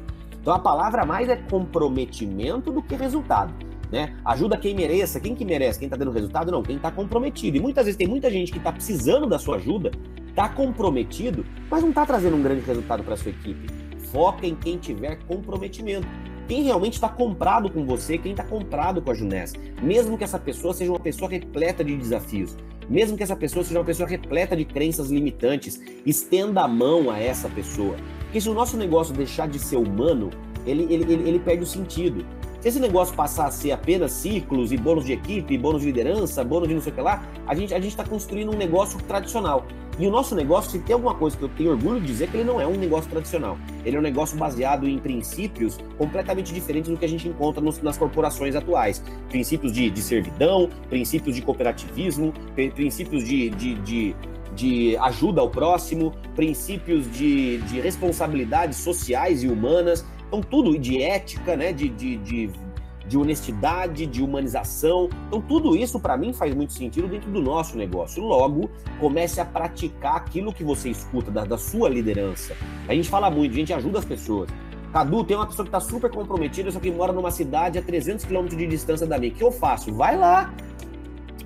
Então 0.50 0.58
a 0.58 0.62
palavra 0.64 1.06
mais 1.06 1.30
é 1.30 1.36
comprometimento 1.36 2.72
do 2.72 2.82
que 2.82 2.96
resultado. 2.96 3.54
Né? 3.92 4.16
Ajuda 4.26 4.58
quem 4.58 4.74
mereça, 4.74 5.20
quem 5.20 5.36
que 5.36 5.46
merece, 5.46 5.78
quem 5.78 5.86
está 5.86 5.96
dando 5.96 6.10
resultado, 6.10 6.52
não, 6.52 6.64
quem 6.64 6.78
está 6.78 6.90
comprometido. 6.90 7.58
E 7.58 7.60
muitas 7.60 7.86
vezes 7.86 7.96
tem 7.96 8.08
muita 8.08 8.32
gente 8.32 8.52
que 8.52 8.58
está 8.58 8.72
precisando 8.72 9.28
da 9.28 9.38
sua 9.38 9.58
ajuda, 9.58 9.92
está 10.28 10.50
comprometido, 10.50 11.46
mas 11.70 11.84
não 11.84 11.90
está 11.90 12.04
trazendo 12.04 12.36
um 12.36 12.42
grande 12.42 12.62
resultado 12.62 13.04
para 13.04 13.16
sua 13.16 13.30
equipe. 13.30 13.68
Foca 14.12 14.48
em 14.48 14.56
quem 14.56 14.80
tiver 14.80 15.20
comprometimento. 15.28 16.08
Quem 16.48 16.64
realmente 16.64 16.94
está 16.94 17.10
comprado 17.10 17.72
com 17.72 17.86
você, 17.86 18.18
quem 18.18 18.32
está 18.32 18.44
comprado 18.44 19.04
com 19.04 19.12
a 19.12 19.14
Junés. 19.14 19.54
Mesmo 19.84 20.18
que 20.18 20.24
essa 20.24 20.40
pessoa 20.40 20.74
seja 20.74 20.92
uma 20.92 21.00
pessoa 21.00 21.30
repleta 21.30 21.84
de 21.84 21.96
desafios, 21.96 22.58
mesmo 22.90 23.16
que 23.16 23.22
essa 23.22 23.36
pessoa 23.36 23.64
seja 23.64 23.78
uma 23.78 23.86
pessoa 23.86 24.10
repleta 24.10 24.58
de 24.58 24.66
crenças 24.66 25.12
limitantes, 25.12 25.80
estenda 26.04 26.64
a 26.64 26.68
mão 26.68 27.12
a 27.12 27.20
essa 27.20 27.48
pessoa. 27.50 27.96
Porque 28.30 28.40
se 28.40 28.48
o 28.48 28.54
nosso 28.54 28.78
negócio 28.78 29.12
deixar 29.12 29.48
de 29.48 29.58
ser 29.58 29.78
humano, 29.78 30.30
ele, 30.64 30.84
ele, 30.84 31.12
ele, 31.12 31.30
ele 31.30 31.40
perde 31.40 31.64
o 31.64 31.66
sentido. 31.66 32.24
Se 32.62 32.68
esse 32.68 32.80
negócio 32.80 33.16
passar 33.16 33.48
a 33.48 33.52
ser 33.52 33.72
apenas 33.72 34.12
ciclos 34.12 34.72
e 34.72 34.78
bônus 34.78 35.06
de 35.06 35.14
equipe, 35.14 35.58
bônus 35.58 35.82
de 35.82 35.88
liderança, 35.88 36.44
bônus 36.44 36.68
de 36.68 36.76
não 36.76 36.82
sei 36.82 36.92
o 36.92 36.96
que 36.96 37.02
lá, 37.02 37.24
a 37.48 37.56
gente 37.56 37.74
a 37.74 37.80
está 37.80 38.04
construindo 38.04 38.54
um 38.54 38.56
negócio 38.56 39.02
tradicional. 39.02 39.66
E 39.98 40.06
o 40.06 40.12
nosso 40.12 40.36
negócio, 40.36 40.70
se 40.70 40.80
tem 40.80 40.94
alguma 40.94 41.16
coisa 41.16 41.36
que 41.36 41.44
eu 41.44 41.50
tenho 41.50 41.72
orgulho 41.72 42.00
de 42.00 42.06
dizer, 42.06 42.26
é 42.26 42.28
que 42.28 42.38
ele 42.38 42.44
não 42.44 42.62
é 42.62 42.68
um 42.68 42.78
negócio 42.78 43.10
tradicional. 43.10 43.58
Ele 43.84 43.98
é 43.98 44.00
um 44.00 44.04
negócio 44.04 44.38
baseado 44.38 44.88
em 44.88 45.00
princípios 45.00 45.80
completamente 45.98 46.54
diferentes 46.54 46.92
do 46.92 46.98
que 46.98 47.06
a 47.06 47.10
gente 47.10 47.28
encontra 47.28 47.60
nos, 47.62 47.82
nas 47.82 47.98
corporações 47.98 48.56
atuais. 48.56 49.04
Princípios 49.30 49.74
de, 49.74 49.90
de 49.90 50.02
servidão, 50.02 50.70
princípios 50.88 51.36
de 51.36 51.42
cooperativismo, 51.42 52.32
princípios 52.76 53.24
de, 53.26 53.50
de, 53.50 53.74
de 53.76 54.16
de 54.60 54.98
ajuda 54.98 55.40
ao 55.40 55.50
próximo, 55.50 56.14
princípios 56.36 57.10
de, 57.10 57.60
de 57.60 57.80
responsabilidades 57.80 58.78
sociais 58.80 59.42
e 59.42 59.48
humanas. 59.48 60.06
Então, 60.28 60.42
tudo 60.42 60.78
de 60.78 61.02
ética, 61.02 61.56
né? 61.56 61.72
de, 61.72 61.88
de, 61.88 62.18
de, 62.18 62.50
de 63.08 63.18
honestidade, 63.18 64.06
de 64.06 64.22
humanização. 64.22 65.10
Então, 65.28 65.42
tudo 65.42 65.78
isso 65.78 65.98
para 65.98 66.18
mim 66.18 66.34
faz 66.34 66.54
muito 66.54 66.74
sentido 66.74 67.08
dentro 67.08 67.32
do 67.32 67.42
nosso 67.42 67.78
negócio. 67.78 68.22
Logo, 68.22 68.70
comece 69.00 69.40
a 69.40 69.46
praticar 69.46 70.18
aquilo 70.18 70.54
que 70.54 70.64
você 70.64 70.90
escuta 70.90 71.32
da, 71.32 71.46
da 71.46 71.58
sua 71.58 71.88
liderança. 71.88 72.54
A 72.86 72.94
gente 72.94 73.08
fala 73.08 73.32
muito, 73.32 73.54
a 73.54 73.56
gente 73.56 73.74
ajuda 73.74 74.00
as 74.00 74.06
pessoas. 74.06 74.50
Cadu, 74.92 75.24
tem 75.24 75.38
uma 75.38 75.46
pessoa 75.46 75.64
que 75.64 75.70
está 75.70 75.80
super 75.80 76.12
comprometida, 76.12 76.70
só 76.70 76.80
que 76.80 76.92
mora 76.92 77.14
numa 77.14 77.32
cidade 77.32 77.78
a 77.78 77.82
300 77.82 78.26
quilômetros 78.26 78.58
de 78.58 78.68
distância 78.68 79.08
da 79.08 79.18
minha. 79.18 79.32
O 79.32 79.36
que 79.36 79.44
eu 79.44 79.52
faço? 79.52 79.94
Vai 79.94 80.18
lá. 80.18 80.54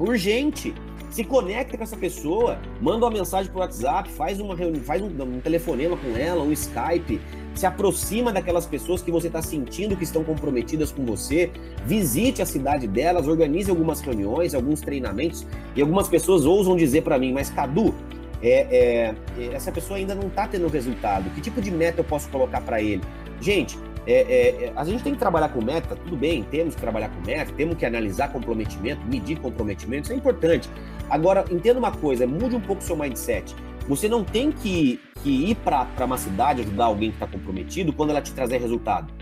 Urgente 0.03 0.73
se 1.09 1.23
conecta 1.23 1.77
com 1.77 1.83
essa 1.83 1.95
pessoa, 1.95 2.57
manda 2.81 3.05
uma 3.05 3.11
mensagem 3.11 3.51
pro 3.51 3.61
WhatsApp, 3.61 4.09
faz 4.09 4.39
uma 4.39 4.55
reunião, 4.55 4.83
faz 4.83 5.01
um, 5.01 5.07
um 5.07 5.39
telefonema 5.39 5.95
com 5.95 6.17
ela, 6.17 6.43
um 6.43 6.51
Skype, 6.51 7.21
se 7.53 7.65
aproxima 7.67 8.33
daquelas 8.33 8.65
pessoas 8.65 9.03
que 9.03 9.11
você 9.11 9.27
está 9.27 9.41
sentindo 9.41 9.95
que 9.95 10.03
estão 10.03 10.23
comprometidas 10.23 10.91
com 10.91 11.05
você, 11.05 11.51
visite 11.85 12.41
a 12.41 12.45
cidade 12.45 12.87
delas, 12.87 13.27
organize 13.27 13.69
algumas 13.69 14.01
reuniões, 14.01 14.55
alguns 14.55 14.81
treinamentos, 14.81 15.45
e 15.75 15.81
algumas 15.81 16.09
pessoas 16.09 16.45
ousam 16.45 16.75
dizer 16.75 17.03
para 17.03 17.19
mim, 17.19 17.31
mas 17.31 17.51
Cadu, 17.51 17.93
é, 18.41 19.13
é, 19.37 19.45
essa 19.53 19.71
pessoa 19.71 19.97
ainda 19.97 20.13
não 20.13 20.27
está 20.27 20.47
tendo 20.47 20.67
resultado. 20.67 21.29
Que 21.35 21.41
tipo 21.41 21.61
de 21.61 21.71
meta 21.71 22.01
eu 22.01 22.03
posso 22.03 22.27
colocar 22.29 22.59
para 22.59 22.81
ele? 22.81 23.01
Gente, 23.39 23.77
é, 24.05 24.13
é, 24.13 24.65
é, 24.65 24.73
a 24.75 24.83
gente 24.83 25.03
tem 25.03 25.13
que 25.13 25.19
trabalhar 25.19 25.49
com 25.49 25.61
meta, 25.61 25.95
tudo 25.95 26.17
bem, 26.17 26.43
temos 26.43 26.75
que 26.75 26.81
trabalhar 26.81 27.09
com 27.09 27.21
meta, 27.25 27.51
temos 27.53 27.77
que 27.77 27.85
analisar 27.85 28.31
comprometimento, 28.31 29.05
medir 29.05 29.39
comprometimento, 29.39 30.03
isso 30.03 30.13
é 30.13 30.15
importante. 30.15 30.69
Agora, 31.09 31.45
entenda 31.49 31.79
uma 31.79 31.91
coisa, 31.91 32.27
mude 32.27 32.55
um 32.55 32.61
pouco 32.61 32.81
o 32.81 32.85
seu 32.85 32.95
mindset. 32.95 33.55
Você 33.87 34.07
não 34.07 34.23
tem 34.23 34.51
que, 34.51 34.99
que 35.21 35.51
ir 35.51 35.55
para 35.55 35.87
uma 36.05 36.17
cidade 36.17 36.61
ajudar 36.61 36.85
alguém 36.85 37.11
que 37.11 37.15
está 37.15 37.27
comprometido 37.27 37.93
quando 37.93 38.11
ela 38.11 38.21
te 38.21 38.33
trazer 38.33 38.57
resultado. 38.59 39.13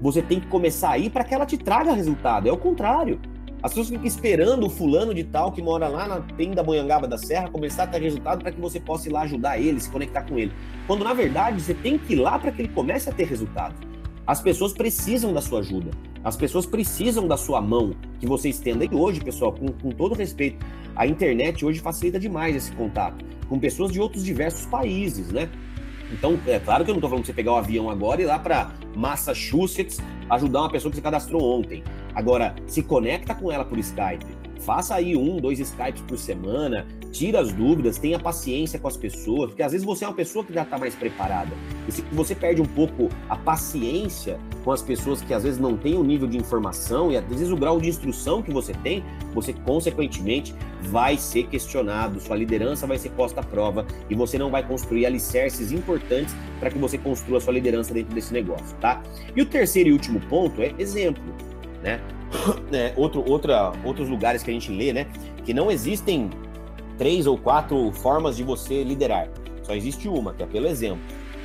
Você 0.00 0.20
tem 0.20 0.40
que 0.40 0.46
começar 0.48 0.90
a 0.90 0.98
ir 0.98 1.10
para 1.10 1.24
que 1.24 1.34
ela 1.34 1.46
te 1.46 1.56
traga 1.56 1.92
resultado. 1.92 2.48
É 2.48 2.52
o 2.52 2.56
contrário. 2.56 3.20
As 3.62 3.70
pessoas 3.70 3.90
ficam 3.90 4.04
esperando 4.04 4.66
o 4.66 4.70
fulano 4.70 5.14
de 5.14 5.22
tal 5.22 5.52
que 5.52 5.62
mora 5.62 5.86
lá 5.86 6.08
na 6.08 6.20
Tenda 6.20 6.62
Boiangaba 6.64 7.06
da 7.06 7.16
Serra 7.16 7.48
começar 7.48 7.84
a 7.84 7.86
ter 7.86 8.00
resultado 8.00 8.42
para 8.42 8.50
que 8.50 8.60
você 8.60 8.80
possa 8.80 9.08
ir 9.08 9.12
lá 9.12 9.22
ajudar 9.22 9.58
ele, 9.58 9.78
se 9.78 9.88
conectar 9.88 10.22
com 10.22 10.36
ele. 10.36 10.52
Quando 10.86 11.04
na 11.04 11.14
verdade 11.14 11.60
você 11.60 11.72
tem 11.72 11.96
que 11.96 12.14
ir 12.14 12.16
lá 12.16 12.38
para 12.38 12.50
que 12.50 12.62
ele 12.62 12.68
comece 12.68 13.08
a 13.08 13.12
ter 13.12 13.24
resultado. 13.24 13.91
As 14.26 14.40
pessoas 14.40 14.72
precisam 14.72 15.32
da 15.32 15.40
sua 15.40 15.60
ajuda. 15.60 15.90
As 16.24 16.36
pessoas 16.36 16.64
precisam 16.64 17.26
da 17.26 17.36
sua 17.36 17.60
mão 17.60 17.94
que 18.20 18.26
você 18.26 18.48
estenda. 18.48 18.84
E 18.84 18.94
hoje, 18.94 19.20
pessoal, 19.20 19.52
com, 19.52 19.66
com 19.66 19.90
todo 19.90 20.14
respeito, 20.14 20.64
a 20.94 21.06
internet 21.06 21.64
hoje 21.64 21.80
facilita 21.80 22.20
demais 22.20 22.54
esse 22.54 22.72
contato 22.72 23.24
com 23.48 23.58
pessoas 23.58 23.92
de 23.92 24.00
outros 24.00 24.24
diversos 24.24 24.64
países, 24.66 25.30
né? 25.30 25.50
Então, 26.10 26.38
é 26.46 26.58
claro 26.58 26.84
que 26.84 26.90
eu 26.90 26.94
não 26.94 26.98
estou 26.98 27.10
falando 27.10 27.26
você 27.26 27.32
pegar 27.32 27.52
o 27.52 27.54
um 27.54 27.58
avião 27.58 27.90
agora 27.90 28.20
e 28.20 28.24
ir 28.24 28.26
lá 28.26 28.38
para 28.38 28.70
Massachusetts 28.94 29.98
ajudar 30.30 30.60
uma 30.60 30.70
pessoa 30.70 30.90
que 30.90 30.96
você 30.96 31.02
cadastrou 31.02 31.42
ontem. 31.42 31.82
Agora, 32.14 32.54
se 32.66 32.82
conecta 32.82 33.34
com 33.34 33.50
ela 33.50 33.64
por 33.64 33.78
Skype. 33.78 34.26
Faça 34.64 34.94
aí 34.94 35.16
um, 35.16 35.38
dois 35.38 35.58
Skypes 35.58 36.02
por 36.02 36.16
semana, 36.16 36.86
tira 37.10 37.40
as 37.40 37.52
dúvidas, 37.52 37.98
tenha 37.98 38.18
paciência 38.18 38.78
com 38.78 38.86
as 38.86 38.96
pessoas, 38.96 39.50
porque 39.50 39.62
às 39.62 39.72
vezes 39.72 39.84
você 39.84 40.04
é 40.04 40.08
uma 40.08 40.14
pessoa 40.14 40.44
que 40.44 40.52
já 40.52 40.62
está 40.62 40.78
mais 40.78 40.94
preparada. 40.94 41.50
E 41.88 41.92
se 41.92 42.02
você 42.12 42.34
perde 42.34 42.62
um 42.62 42.66
pouco 42.66 43.08
a 43.28 43.36
paciência 43.36 44.38
com 44.64 44.70
as 44.70 44.80
pessoas 44.80 45.20
que 45.20 45.34
às 45.34 45.42
vezes 45.42 45.58
não 45.58 45.76
têm 45.76 45.94
o 45.94 46.04
nível 46.04 46.28
de 46.28 46.36
informação 46.36 47.10
e 47.10 47.16
às 47.16 47.24
vezes 47.24 47.50
o 47.50 47.56
grau 47.56 47.80
de 47.80 47.88
instrução 47.88 48.40
que 48.40 48.52
você 48.52 48.72
tem, 48.72 49.02
você 49.34 49.52
consequentemente 49.52 50.54
vai 50.82 51.16
ser 51.16 51.48
questionado, 51.48 52.20
sua 52.20 52.36
liderança 52.36 52.86
vai 52.86 52.98
ser 52.98 53.10
posta 53.10 53.40
à 53.40 53.44
prova 53.44 53.84
e 54.08 54.14
você 54.14 54.38
não 54.38 54.50
vai 54.50 54.66
construir 54.66 55.06
alicerces 55.06 55.72
importantes 55.72 56.34
para 56.60 56.70
que 56.70 56.78
você 56.78 56.96
construa 56.96 57.40
sua 57.40 57.52
liderança 57.52 57.92
dentro 57.92 58.14
desse 58.14 58.32
negócio, 58.32 58.76
tá? 58.80 59.02
E 59.34 59.42
o 59.42 59.46
terceiro 59.46 59.88
e 59.88 59.92
último 59.92 60.20
ponto 60.20 60.62
é 60.62 60.72
exemplo, 60.78 61.22
né? 61.82 62.00
É, 62.72 62.94
outro, 62.96 63.22
outra, 63.28 63.72
outros 63.84 64.08
lugares 64.08 64.42
que 64.42 64.50
a 64.50 64.54
gente 64.54 64.72
lê, 64.72 64.94
né? 64.94 65.06
Que 65.44 65.52
não 65.52 65.70
existem 65.70 66.30
três 66.96 67.26
ou 67.26 67.36
quatro 67.36 67.92
formas 67.92 68.36
de 68.38 68.42
você 68.42 68.82
liderar. 68.82 69.28
Só 69.62 69.74
existe 69.74 70.08
uma, 70.08 70.32
que 70.32 70.42
é 70.42 70.46
pelo 70.46 70.66
exemplo. 70.66 71.02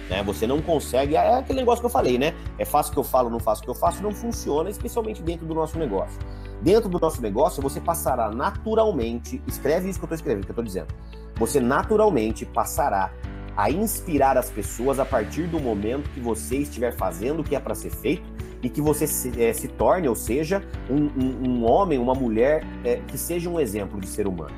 Né? 0.10 0.24
Você 0.24 0.48
não 0.48 0.62
consegue. 0.62 1.16
É 1.16 1.36
aquele 1.36 1.60
negócio 1.60 1.82
que 1.82 1.86
eu 1.86 1.90
falei, 1.90 2.18
né? 2.18 2.34
É 2.58 2.64
fácil 2.64 2.94
que 2.94 3.00
eu 3.00 3.04
falo, 3.04 3.30
não 3.30 3.40
faço 3.40 3.62
o 3.62 3.66
que 3.66 3.70
eu 3.70 3.76
faço, 3.76 4.02
não 4.02 4.12
funciona, 4.12 4.70
especialmente 4.70 5.22
dentro 5.22 5.46
do 5.46 5.54
nosso 5.54 5.78
negócio. 5.78 6.18
Dentro 6.62 6.90
do 6.90 7.00
nosso 7.00 7.22
negócio, 7.22 7.62
você 7.62 7.80
passará 7.80 8.32
naturalmente. 8.32 9.42
Escreve 9.46 9.90
isso 9.90 10.00
que 10.00 10.06
eu 10.06 10.08
estou 10.08 10.16
escrevendo, 10.16 10.46
que 10.46 10.52
eu 10.52 10.54
estou 10.54 10.64
dizendo. 10.64 10.88
Você 11.36 11.60
naturalmente 11.60 12.46
passará 12.46 13.12
a 13.56 13.70
inspirar 13.70 14.38
as 14.38 14.50
pessoas 14.50 15.00
a 15.00 15.06
partir 15.06 15.48
do 15.48 15.60
momento 15.60 16.10
que 16.12 16.20
você 16.20 16.58
estiver 16.58 16.96
fazendo 16.96 17.42
o 17.42 17.44
que 17.44 17.56
é 17.56 17.60
para 17.60 17.76
ser 17.76 17.90
feito 17.90 18.24
e 18.62 18.70
que 18.70 18.82
você 18.82 19.06
se, 19.06 19.42
é, 19.42 19.54
se 19.54 19.68
torne, 19.68 20.08
ou 20.08 20.16
seja, 20.16 20.64
um, 20.90 20.96
um, 20.96 21.50
um 21.50 21.66
homem, 21.66 21.98
uma 22.00 22.14
mulher 22.14 22.64
é, 22.84 22.98
que 23.08 23.18
seja 23.18 23.50
um 23.50 23.60
exemplo 23.60 24.00
de 24.00 24.08
ser 24.08 24.28
humano. 24.28 24.56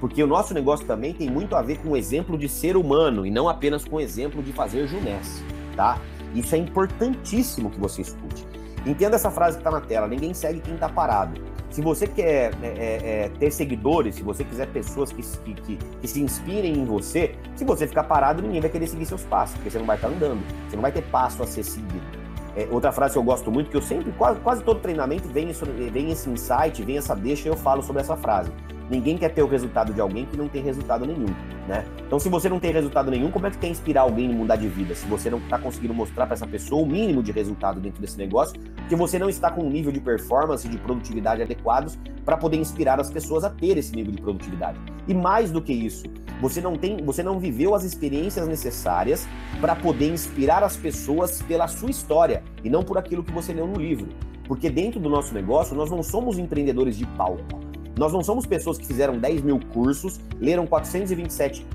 Porque 0.00 0.22
o 0.22 0.26
nosso 0.26 0.54
negócio 0.54 0.86
também 0.86 1.12
tem 1.12 1.28
muito 1.28 1.56
a 1.56 1.62
ver 1.62 1.78
com 1.78 1.90
o 1.90 1.96
exemplo 1.96 2.38
de 2.38 2.48
ser 2.48 2.76
humano 2.76 3.26
e 3.26 3.30
não 3.30 3.48
apenas 3.48 3.84
com 3.84 3.96
o 3.96 4.00
exemplo 4.00 4.42
de 4.42 4.52
fazer 4.52 4.86
junés, 4.86 5.42
tá? 5.74 5.98
Isso 6.34 6.54
é 6.54 6.58
importantíssimo 6.58 7.70
que 7.70 7.80
você 7.80 8.02
escute. 8.02 8.46
Entenda 8.86 9.16
essa 9.16 9.30
frase 9.30 9.56
que 9.56 9.60
está 9.60 9.70
na 9.70 9.80
tela: 9.80 10.06
ninguém 10.06 10.32
segue 10.32 10.60
quem 10.60 10.74
está 10.74 10.88
parado. 10.88 11.40
Se 11.70 11.82
você 11.82 12.06
quer 12.06 12.54
é, 12.62 13.24
é, 13.24 13.30
ter 13.38 13.50
seguidores, 13.50 14.14
se 14.14 14.22
você 14.22 14.42
quiser 14.42 14.68
pessoas 14.68 15.12
que, 15.12 15.22
que, 15.22 15.54
que, 15.54 15.76
que, 15.76 16.08
se 16.08 16.20
inspirem 16.20 16.72
em 16.72 16.84
você, 16.84 17.34
se 17.54 17.64
você 17.64 17.86
ficar 17.86 18.04
parado, 18.04 18.40
ninguém 18.40 18.60
vai 18.60 18.70
querer 18.70 18.86
seguir 18.86 19.04
seus 19.04 19.22
passos, 19.24 19.54
porque 19.56 19.70
você 19.70 19.78
não 19.78 19.84
vai 19.84 19.96
estar 19.96 20.08
andando, 20.08 20.40
você 20.66 20.76
não 20.76 20.82
vai 20.82 20.92
ter 20.92 21.02
passo 21.02 21.42
a 21.42 21.46
ser 21.46 21.62
seguido. 21.62 22.17
É, 22.58 22.66
outra 22.72 22.90
frase 22.90 23.12
que 23.12 23.18
eu 23.20 23.22
gosto 23.22 23.52
muito, 23.52 23.70
que 23.70 23.76
eu 23.76 23.80
sempre, 23.80 24.10
quase, 24.18 24.40
quase 24.40 24.64
todo 24.64 24.80
treinamento, 24.80 25.28
vem, 25.28 25.48
isso, 25.48 25.64
vem 25.64 26.10
esse 26.10 26.28
insight, 26.28 26.82
vem 26.82 26.98
essa 26.98 27.14
deixa 27.14 27.48
eu 27.48 27.56
falo 27.56 27.84
sobre 27.84 28.02
essa 28.02 28.16
frase. 28.16 28.50
Ninguém 28.90 29.16
quer 29.16 29.28
ter 29.28 29.44
o 29.44 29.46
resultado 29.46 29.94
de 29.94 30.00
alguém 30.00 30.26
que 30.26 30.36
não 30.36 30.48
tem 30.48 30.60
resultado 30.60 31.06
nenhum, 31.06 31.32
né? 31.68 31.84
Então, 32.06 32.18
se 32.18 32.30
você 32.30 32.48
não 32.48 32.58
tem 32.58 32.72
resultado 32.72 33.10
nenhum, 33.10 33.30
como 33.30 33.46
é 33.46 33.50
que 33.50 33.58
quer 33.58 33.68
inspirar 33.68 34.00
alguém 34.00 34.30
a 34.30 34.32
mudar 34.32 34.56
de 34.56 34.66
vida? 34.66 34.94
Se 34.94 35.06
você 35.06 35.28
não 35.28 35.38
está 35.38 35.58
conseguindo 35.58 35.92
mostrar 35.92 36.24
para 36.24 36.34
essa 36.34 36.46
pessoa 36.46 36.82
o 36.82 36.86
mínimo 36.86 37.22
de 37.22 37.30
resultado 37.30 37.78
dentro 37.78 38.00
desse 38.00 38.16
negócio, 38.16 38.58
que 38.88 38.96
você 38.96 39.18
não 39.18 39.28
está 39.28 39.50
com 39.50 39.62
um 39.62 39.70
nível 39.70 39.92
de 39.92 40.00
performance 40.00 40.66
e 40.66 40.70
de 40.70 40.78
produtividade 40.78 41.42
adequados 41.42 41.98
para 42.24 42.38
poder 42.38 42.56
inspirar 42.56 42.98
as 42.98 43.10
pessoas 43.10 43.44
a 43.44 43.50
ter 43.50 43.76
esse 43.76 43.94
nível 43.94 44.12
de 44.12 44.20
produtividade. 44.20 44.80
E 45.06 45.12
mais 45.12 45.50
do 45.50 45.60
que 45.60 45.72
isso, 45.72 46.04
você 46.40 46.60
não 46.60 46.74
tem, 46.76 46.96
você 47.04 47.22
não 47.22 47.38
viveu 47.38 47.74
as 47.74 47.84
experiências 47.84 48.48
necessárias 48.48 49.28
para 49.60 49.76
poder 49.76 50.10
inspirar 50.10 50.62
as 50.62 50.76
pessoas 50.76 51.42
pela 51.42 51.68
sua 51.68 51.90
história 51.90 52.42
e 52.64 52.70
não 52.70 52.82
por 52.82 52.96
aquilo 52.96 53.22
que 53.22 53.32
você 53.32 53.52
leu 53.52 53.66
no 53.66 53.78
livro. 53.78 54.08
Porque 54.46 54.70
dentro 54.70 54.98
do 54.98 55.10
nosso 55.10 55.34
negócio, 55.34 55.76
nós 55.76 55.90
não 55.90 56.02
somos 56.02 56.38
empreendedores 56.38 56.96
de 56.96 57.04
palco. 57.04 57.67
Nós 57.98 58.12
não 58.12 58.22
somos 58.22 58.46
pessoas 58.46 58.78
que 58.78 58.86
fizeram 58.86 59.18
10 59.18 59.42
mil 59.42 59.58
cursos, 59.72 60.20
leram 60.40 60.66
427 60.68 61.66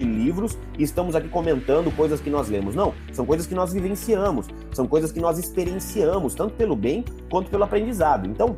livros 0.00 0.58
e 0.78 0.82
estamos 0.82 1.14
aqui 1.14 1.28
comentando 1.28 1.94
coisas 1.94 2.20
que 2.20 2.30
nós 2.30 2.48
lemos. 2.48 2.74
Não, 2.74 2.94
são 3.12 3.26
coisas 3.26 3.46
que 3.46 3.54
nós 3.54 3.70
vivenciamos, 3.70 4.46
são 4.72 4.86
coisas 4.86 5.12
que 5.12 5.20
nós 5.20 5.38
experienciamos, 5.38 6.34
tanto 6.34 6.54
pelo 6.54 6.74
bem 6.74 7.04
quanto 7.30 7.50
pelo 7.50 7.64
aprendizado. 7.64 8.26
Então, 8.26 8.56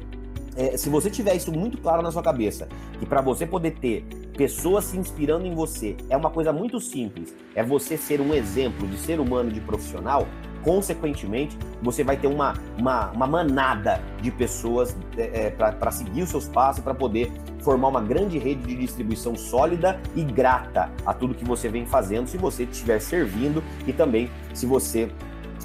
é, 0.56 0.76
se 0.76 0.88
você 0.88 1.10
tiver 1.10 1.34
isso 1.34 1.50
muito 1.50 1.78
claro 1.78 2.00
na 2.00 2.12
sua 2.12 2.22
cabeça, 2.22 2.68
que 3.00 3.06
para 3.06 3.20
você 3.20 3.44
poder 3.44 3.72
ter 3.72 4.04
pessoas 4.36 4.84
se 4.84 4.96
inspirando 4.96 5.46
em 5.46 5.54
você 5.54 5.96
é 6.08 6.16
uma 6.16 6.30
coisa 6.30 6.52
muito 6.52 6.78
simples, 6.78 7.34
é 7.56 7.62
você 7.62 7.96
ser 7.96 8.20
um 8.20 8.32
exemplo 8.32 8.86
de 8.86 8.96
ser 8.98 9.18
humano, 9.18 9.50
de 9.50 9.60
profissional, 9.60 10.28
consequentemente, 10.62 11.58
você 11.82 12.02
vai 12.02 12.16
ter 12.16 12.26
uma, 12.26 12.54
uma, 12.78 13.10
uma 13.10 13.26
manada 13.26 14.02
de 14.20 14.30
pessoas 14.30 14.96
é, 15.16 15.46
é 15.46 15.50
para 15.50 15.90
seguir 15.90 16.22
os 16.22 16.30
seus 16.30 16.48
passos, 16.48 16.82
para 16.82 16.94
poder 16.94 17.32
formar 17.60 17.88
uma 17.88 18.00
grande 18.00 18.38
rede 18.38 18.62
de 18.62 18.76
distribuição 18.76 19.36
sólida 19.36 20.00
e 20.14 20.22
grata 20.22 20.90
a 21.04 21.12
tudo 21.12 21.34
que 21.34 21.44
você 21.44 21.68
vem 21.68 21.86
fazendo, 21.86 22.28
se 22.28 22.38
você 22.38 22.64
estiver 22.64 23.00
servindo 23.00 23.62
e 23.86 23.92
também 23.92 24.30
se 24.54 24.66
você 24.66 25.10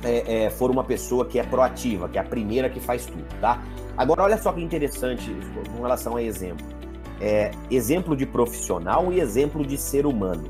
é, 0.04 0.46
é, 0.46 0.50
for 0.50 0.70
uma 0.70 0.84
pessoa 0.84 1.26
que 1.26 1.40
é 1.40 1.44
proativa, 1.44 2.10
que 2.10 2.18
é 2.18 2.22
a 2.22 2.26
primeira 2.26 2.70
que 2.70 2.80
faz 2.80 3.06
tudo, 3.06 3.24
tá? 3.40 3.62
Agora, 3.96 4.24
olha 4.24 4.38
só 4.38 4.52
que 4.52 4.62
interessante 4.62 5.36
com 5.76 5.82
relação 5.82 6.16
a 6.16 6.24
exemplo. 6.24 6.66
É, 7.22 7.52
exemplo 7.70 8.16
de 8.16 8.26
profissional 8.26 9.14
e 9.14 9.20
exemplo 9.20 9.66
de 9.66 9.78
ser 9.78 10.06
humano. 10.06 10.50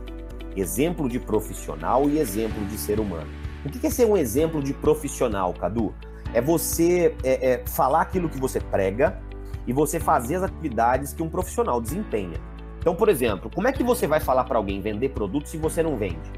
Exemplo 0.56 1.10
de 1.10 1.20
profissional 1.20 2.10
e 2.10 2.20
exemplo 2.20 2.64
de 2.66 2.78
ser 2.78 3.00
humano. 3.00 3.28
O 3.66 3.70
que 3.70 3.88
é 3.88 3.90
ser 3.90 4.06
um 4.06 4.18
exemplo 4.18 4.62
de 4.62 4.74
profissional, 4.74 5.54
Cadu? 5.54 5.94
É 6.34 6.42
você 6.42 7.16
é, 7.24 7.52
é, 7.52 7.64
falar 7.66 8.02
aquilo 8.02 8.28
que 8.28 8.40
você 8.40 8.60
prega 8.60 9.20
e 9.66 9.72
você 9.72 10.00
fazer 10.00 10.36
as 10.36 10.44
atividades 10.44 11.14
que 11.14 11.24
um 11.24 11.30
profissional 11.30 11.80
desempenha. 11.80 12.38
Então, 12.80 12.94
por 12.94 13.08
exemplo, 13.08 13.50
como 13.54 13.68
é 13.68 13.72
que 13.72 13.82
você 13.82 14.06
vai 14.06 14.20
falar 14.20 14.44
para 14.44 14.58
alguém 14.58 14.82
vender 14.82 15.10
produto 15.10 15.48
se 15.48 15.58
você 15.58 15.82
não 15.82 15.96
vende? 15.96 16.32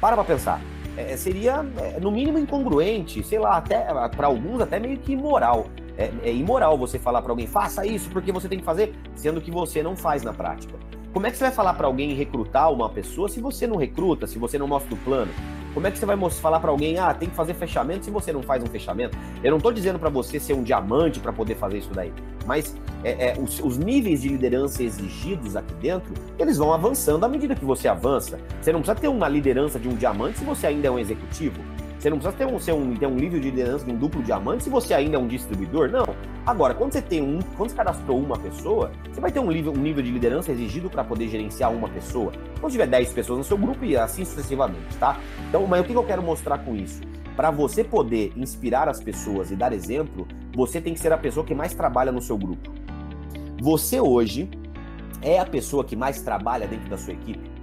Para 0.00 0.16
para 0.16 0.24
pensar. 0.24 0.60
É, 0.96 1.16
seria, 1.16 1.64
é, 1.78 2.00
no 2.00 2.10
mínimo, 2.10 2.38
incongruente, 2.38 3.22
sei 3.22 3.38
lá, 3.38 3.56
até 3.56 3.84
para 4.08 4.26
alguns 4.26 4.60
até 4.60 4.80
meio 4.80 4.98
que 4.98 5.12
imoral. 5.12 5.66
É, 5.96 6.10
é 6.24 6.32
imoral 6.32 6.76
você 6.76 6.98
falar 6.98 7.22
para 7.22 7.30
alguém, 7.30 7.46
faça 7.46 7.86
isso 7.86 8.10
porque 8.10 8.32
você 8.32 8.48
tem 8.48 8.58
que 8.58 8.64
fazer, 8.64 8.92
sendo 9.14 9.40
que 9.40 9.50
você 9.50 9.82
não 9.82 9.94
faz 9.94 10.24
na 10.24 10.32
prática. 10.32 10.74
Como 11.12 11.26
é 11.26 11.30
que 11.30 11.36
você 11.36 11.44
vai 11.44 11.52
falar 11.52 11.74
para 11.74 11.86
alguém 11.86 12.12
recrutar 12.14 12.72
uma 12.72 12.88
pessoa 12.88 13.28
se 13.28 13.40
você 13.40 13.66
não 13.66 13.76
recruta, 13.76 14.26
se 14.26 14.38
você 14.38 14.58
não 14.58 14.66
mostra 14.66 14.94
o 14.94 14.96
plano? 14.98 15.32
Como 15.72 15.86
é 15.86 15.90
que 15.90 15.98
você 15.98 16.06
vai 16.06 16.16
falar 16.30 16.60
para 16.60 16.70
alguém, 16.70 16.98
ah, 16.98 17.14
tem 17.14 17.28
que 17.28 17.34
fazer 17.34 17.54
fechamento 17.54 18.04
se 18.04 18.10
você 18.10 18.32
não 18.32 18.42
faz 18.42 18.62
um 18.62 18.66
fechamento? 18.66 19.16
Eu 19.42 19.50
não 19.50 19.58
estou 19.58 19.72
dizendo 19.72 19.98
para 19.98 20.10
você 20.10 20.40
ser 20.40 20.54
um 20.54 20.62
diamante 20.62 21.20
para 21.20 21.32
poder 21.32 21.54
fazer 21.54 21.78
isso 21.78 21.90
daí, 21.92 22.12
mas 22.46 22.76
é, 23.02 23.28
é, 23.28 23.36
os, 23.38 23.60
os, 23.60 23.78
níveis 23.78 24.22
de 24.22 24.28
liderança 24.28 24.82
exigidos 24.82 25.56
aqui 25.56 25.72
dentro, 25.74 26.12
eles 26.38 26.58
vão 26.58 26.72
avançando 26.72 27.24
à 27.24 27.28
medida 27.28 27.54
que 27.54 27.64
você 27.64 27.88
avança. 27.88 28.38
Você 28.60 28.72
não 28.72 28.80
precisa 28.80 29.00
ter 29.00 29.08
uma 29.08 29.28
liderança 29.28 29.78
de 29.78 29.88
um 29.88 29.94
diamante 29.94 30.38
se 30.38 30.44
você 30.44 30.66
ainda 30.66 30.88
é 30.88 30.90
um 30.90 30.98
executivo. 30.98 31.60
Você 32.00 32.08
não 32.08 32.16
precisa 32.16 32.34
ter 32.34 32.46
um, 32.46 32.58
ser 32.58 32.72
um, 32.72 32.96
ter 32.96 33.06
um 33.06 33.14
nível 33.14 33.38
de 33.38 33.50
liderança 33.50 33.84
de 33.84 33.92
um 33.92 33.96
duplo 33.96 34.22
diamante 34.22 34.64
se 34.64 34.70
você 34.70 34.94
ainda 34.94 35.16
é 35.16 35.18
um 35.18 35.26
distribuidor, 35.26 35.90
não. 35.90 36.06
Agora, 36.46 36.72
quando 36.72 36.94
você 36.94 37.02
tem 37.02 37.20
um, 37.20 37.40
quando 37.58 37.68
você 37.68 37.76
cadastrou 37.76 38.18
uma 38.18 38.38
pessoa, 38.38 38.90
você 39.12 39.20
vai 39.20 39.30
ter 39.30 39.38
um 39.38 39.50
nível, 39.50 39.70
um 39.70 39.76
nível 39.76 40.02
de 40.02 40.10
liderança 40.10 40.50
exigido 40.50 40.88
para 40.88 41.04
poder 41.04 41.28
gerenciar 41.28 41.70
uma 41.70 41.90
pessoa. 41.90 42.32
Quando 42.58 42.72
tiver 42.72 42.86
10 42.86 43.12
pessoas 43.12 43.38
no 43.40 43.44
seu 43.44 43.58
grupo 43.58 43.84
e 43.84 43.98
assim 43.98 44.24
sucessivamente, 44.24 44.96
tá? 44.96 45.20
Então, 45.46 45.66
mas 45.66 45.82
o 45.82 45.84
que 45.84 45.92
eu 45.92 46.02
quero 46.02 46.22
mostrar 46.22 46.56
com 46.64 46.74
isso? 46.74 47.02
Para 47.36 47.50
você 47.50 47.84
poder 47.84 48.32
inspirar 48.34 48.88
as 48.88 49.02
pessoas 49.02 49.50
e 49.50 49.54
dar 49.54 49.74
exemplo, 49.74 50.26
você 50.54 50.80
tem 50.80 50.94
que 50.94 51.00
ser 51.00 51.12
a 51.12 51.18
pessoa 51.18 51.44
que 51.44 51.54
mais 51.54 51.74
trabalha 51.74 52.10
no 52.10 52.22
seu 52.22 52.38
grupo. 52.38 52.72
Você 53.60 54.00
hoje 54.00 54.48
é 55.20 55.38
a 55.38 55.44
pessoa 55.44 55.84
que 55.84 55.94
mais 55.94 56.22
trabalha 56.22 56.66
dentro 56.66 56.88
da 56.88 56.96
sua 56.96 57.12
equipe? 57.12 57.59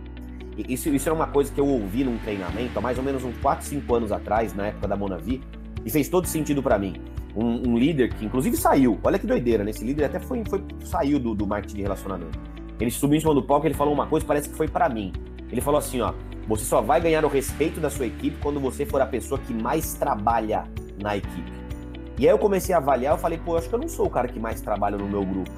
Isso, 0.58 0.89
isso 0.89 1.08
é 1.08 1.12
uma 1.12 1.28
coisa 1.28 1.52
que 1.54 1.60
eu 1.60 1.67
ouvi 1.67 2.04
num 2.04 2.17
treinamento 2.17 2.78
há 2.80 2.82
mais 2.82 2.98
ou 2.98 3.04
menos 3.04 3.24
uns 3.24 3.38
4, 3.38 3.65
5 3.65 3.96
anos 3.96 4.12
atrás, 4.12 4.56
na 4.56 4.67
época 4.67 4.88
da 4.88 4.96
Monavi, 4.96 5.41
e 5.86 5.89
fez 5.89 6.10
todo 6.10 6.26
sentido 6.26 6.63
para 6.63 6.80
mim. 6.80 6.96
Um, 7.36 7.70
um, 7.70 7.78
líder 7.78 8.13
que, 8.13 8.26
inclusive, 8.26 8.58
saiu. 8.58 8.98
Olha 9.04 9.20
que 9.20 9.28
doideira, 9.28 9.63
né? 9.63 9.70
Esse 9.70 9.84
líder 9.84 10.06
até 10.06 10.20
foi, 10.20 10.43
foi 10.50 10.63
saiu 10.84 11.20
do, 11.20 11.36
do 11.36 11.46
marketing 11.46 11.76
de 11.76 11.82
relacionamento. 11.84 12.39
Ele 12.80 12.89
subiu 12.89 13.17
em 13.17 13.20
cima 13.20 13.34
do 13.34 13.43
palco 13.43 13.67
ele 13.67 13.76
falou 13.76 13.93
uma 13.93 14.08
coisa, 14.08 14.26
parece 14.26 14.50
que 14.50 14.56
foi 14.56 14.67
para 14.67 14.89
mim. 14.89 15.13
Ele 15.52 15.62
falou 15.62 15.78
assim, 15.78 16.02
ó, 16.02 16.13
você 16.48 16.63
só 16.63 16.82
vai 16.82 17.00
ganhar 17.00 17.24
o 17.26 17.28
respeito 17.28 17.80
da 17.80 17.89
sua 17.89 18.08
equipe 18.08 18.38
quando 18.41 18.60
você 18.60 18.86
for 18.86 19.02
a 19.02 19.06
pessoa 19.06 19.39
que 19.39 19.54
mais 19.54 19.93
trabalha 19.93 20.63
na 21.02 21.17
equipe. 21.17 21.52
E 22.20 22.28
aí 22.28 22.34
eu 22.34 22.39
comecei 22.39 22.74
a 22.74 22.80
avaliar, 22.80 23.13
eu 23.13 23.17
falei, 23.17 23.38
pô, 23.38 23.54
eu 23.54 23.58
acho 23.58 23.70
que 23.70 23.76
eu 23.76 23.80
não 23.80 23.88
sou 23.88 24.08
o 24.08 24.10
cara 24.10 24.28
que 24.28 24.39
mais 24.39 24.62
trabalha 24.62 24.98
no 24.98 25.08
meu 25.08 25.24
grupo. 25.24 25.52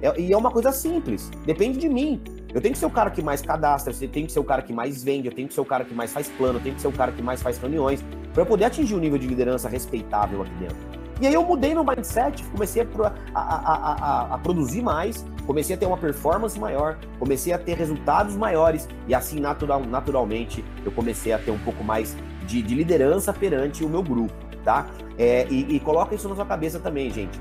É, 0.00 0.20
e 0.20 0.32
é 0.32 0.36
uma 0.36 0.50
coisa 0.50 0.72
simples, 0.72 1.30
depende 1.44 1.78
de 1.78 1.88
mim. 1.88 2.20
Eu 2.56 2.62
tenho 2.62 2.72
que 2.72 2.78
ser 2.78 2.86
o 2.86 2.90
cara 2.90 3.10
que 3.10 3.20
mais 3.20 3.42
cadastra, 3.42 3.92
eu 4.00 4.08
tenho 4.08 4.26
que 4.26 4.32
ser 4.32 4.38
o 4.38 4.44
cara 4.44 4.62
que 4.62 4.72
mais 4.72 5.04
vende, 5.04 5.28
eu 5.28 5.34
tenho 5.34 5.46
que 5.46 5.52
ser 5.52 5.60
o 5.60 5.64
cara 5.66 5.84
que 5.84 5.92
mais 5.92 6.10
faz 6.10 6.26
plano, 6.26 6.58
eu 6.58 6.62
tenho 6.62 6.74
que 6.74 6.80
ser 6.80 6.88
o 6.88 6.92
cara 6.92 7.12
que 7.12 7.20
mais 7.20 7.42
faz 7.42 7.58
reuniões, 7.58 8.02
para 8.32 8.40
eu 8.40 8.46
poder 8.46 8.64
atingir 8.64 8.94
um 8.94 8.98
nível 8.98 9.18
de 9.18 9.26
liderança 9.26 9.68
respeitável 9.68 10.40
aqui 10.40 10.54
dentro. 10.54 10.76
E 11.20 11.26
aí 11.26 11.34
eu 11.34 11.42
mudei 11.42 11.74
meu 11.74 11.84
mindset, 11.84 12.42
comecei 12.44 12.80
a, 12.80 13.12
a, 13.34 13.42
a, 13.42 14.34
a, 14.36 14.38
produzir 14.38 14.80
mais, 14.80 15.22
comecei 15.46 15.76
a 15.76 15.78
ter 15.78 15.84
uma 15.84 15.98
performance 15.98 16.58
maior, 16.58 16.96
comecei 17.18 17.52
a 17.52 17.58
ter 17.58 17.76
resultados 17.76 18.34
maiores 18.34 18.88
e 19.06 19.14
assim 19.14 19.38
natural, 19.38 19.80
naturalmente 19.80 20.64
eu 20.82 20.90
comecei 20.92 21.34
a 21.34 21.38
ter 21.38 21.50
um 21.50 21.58
pouco 21.58 21.84
mais 21.84 22.16
de, 22.46 22.62
de 22.62 22.74
liderança 22.74 23.34
perante 23.34 23.84
o 23.84 23.88
meu 23.90 24.02
grupo, 24.02 24.32
tá? 24.64 24.86
É, 25.18 25.46
e, 25.50 25.76
e, 25.76 25.80
coloca 25.80 26.14
isso 26.14 26.26
na 26.26 26.34
sua 26.34 26.46
cabeça 26.46 26.78
também, 26.78 27.10
gente. 27.10 27.38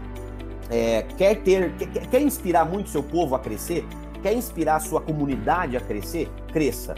É, 0.69 1.03
quer 1.17 1.35
ter, 1.35 1.71
quer, 1.75 2.07
quer 2.07 2.21
inspirar 2.21 2.65
muito 2.65 2.89
seu 2.89 3.01
povo 3.01 3.33
a 3.33 3.39
crescer? 3.39 3.85
Quer 4.25 4.33
inspirar 4.33 4.77
a 4.77 4.79
sua 4.79 4.99
comunidade 4.99 5.77
a 5.77 5.79
crescer? 5.79 6.27
Cresça, 6.51 6.95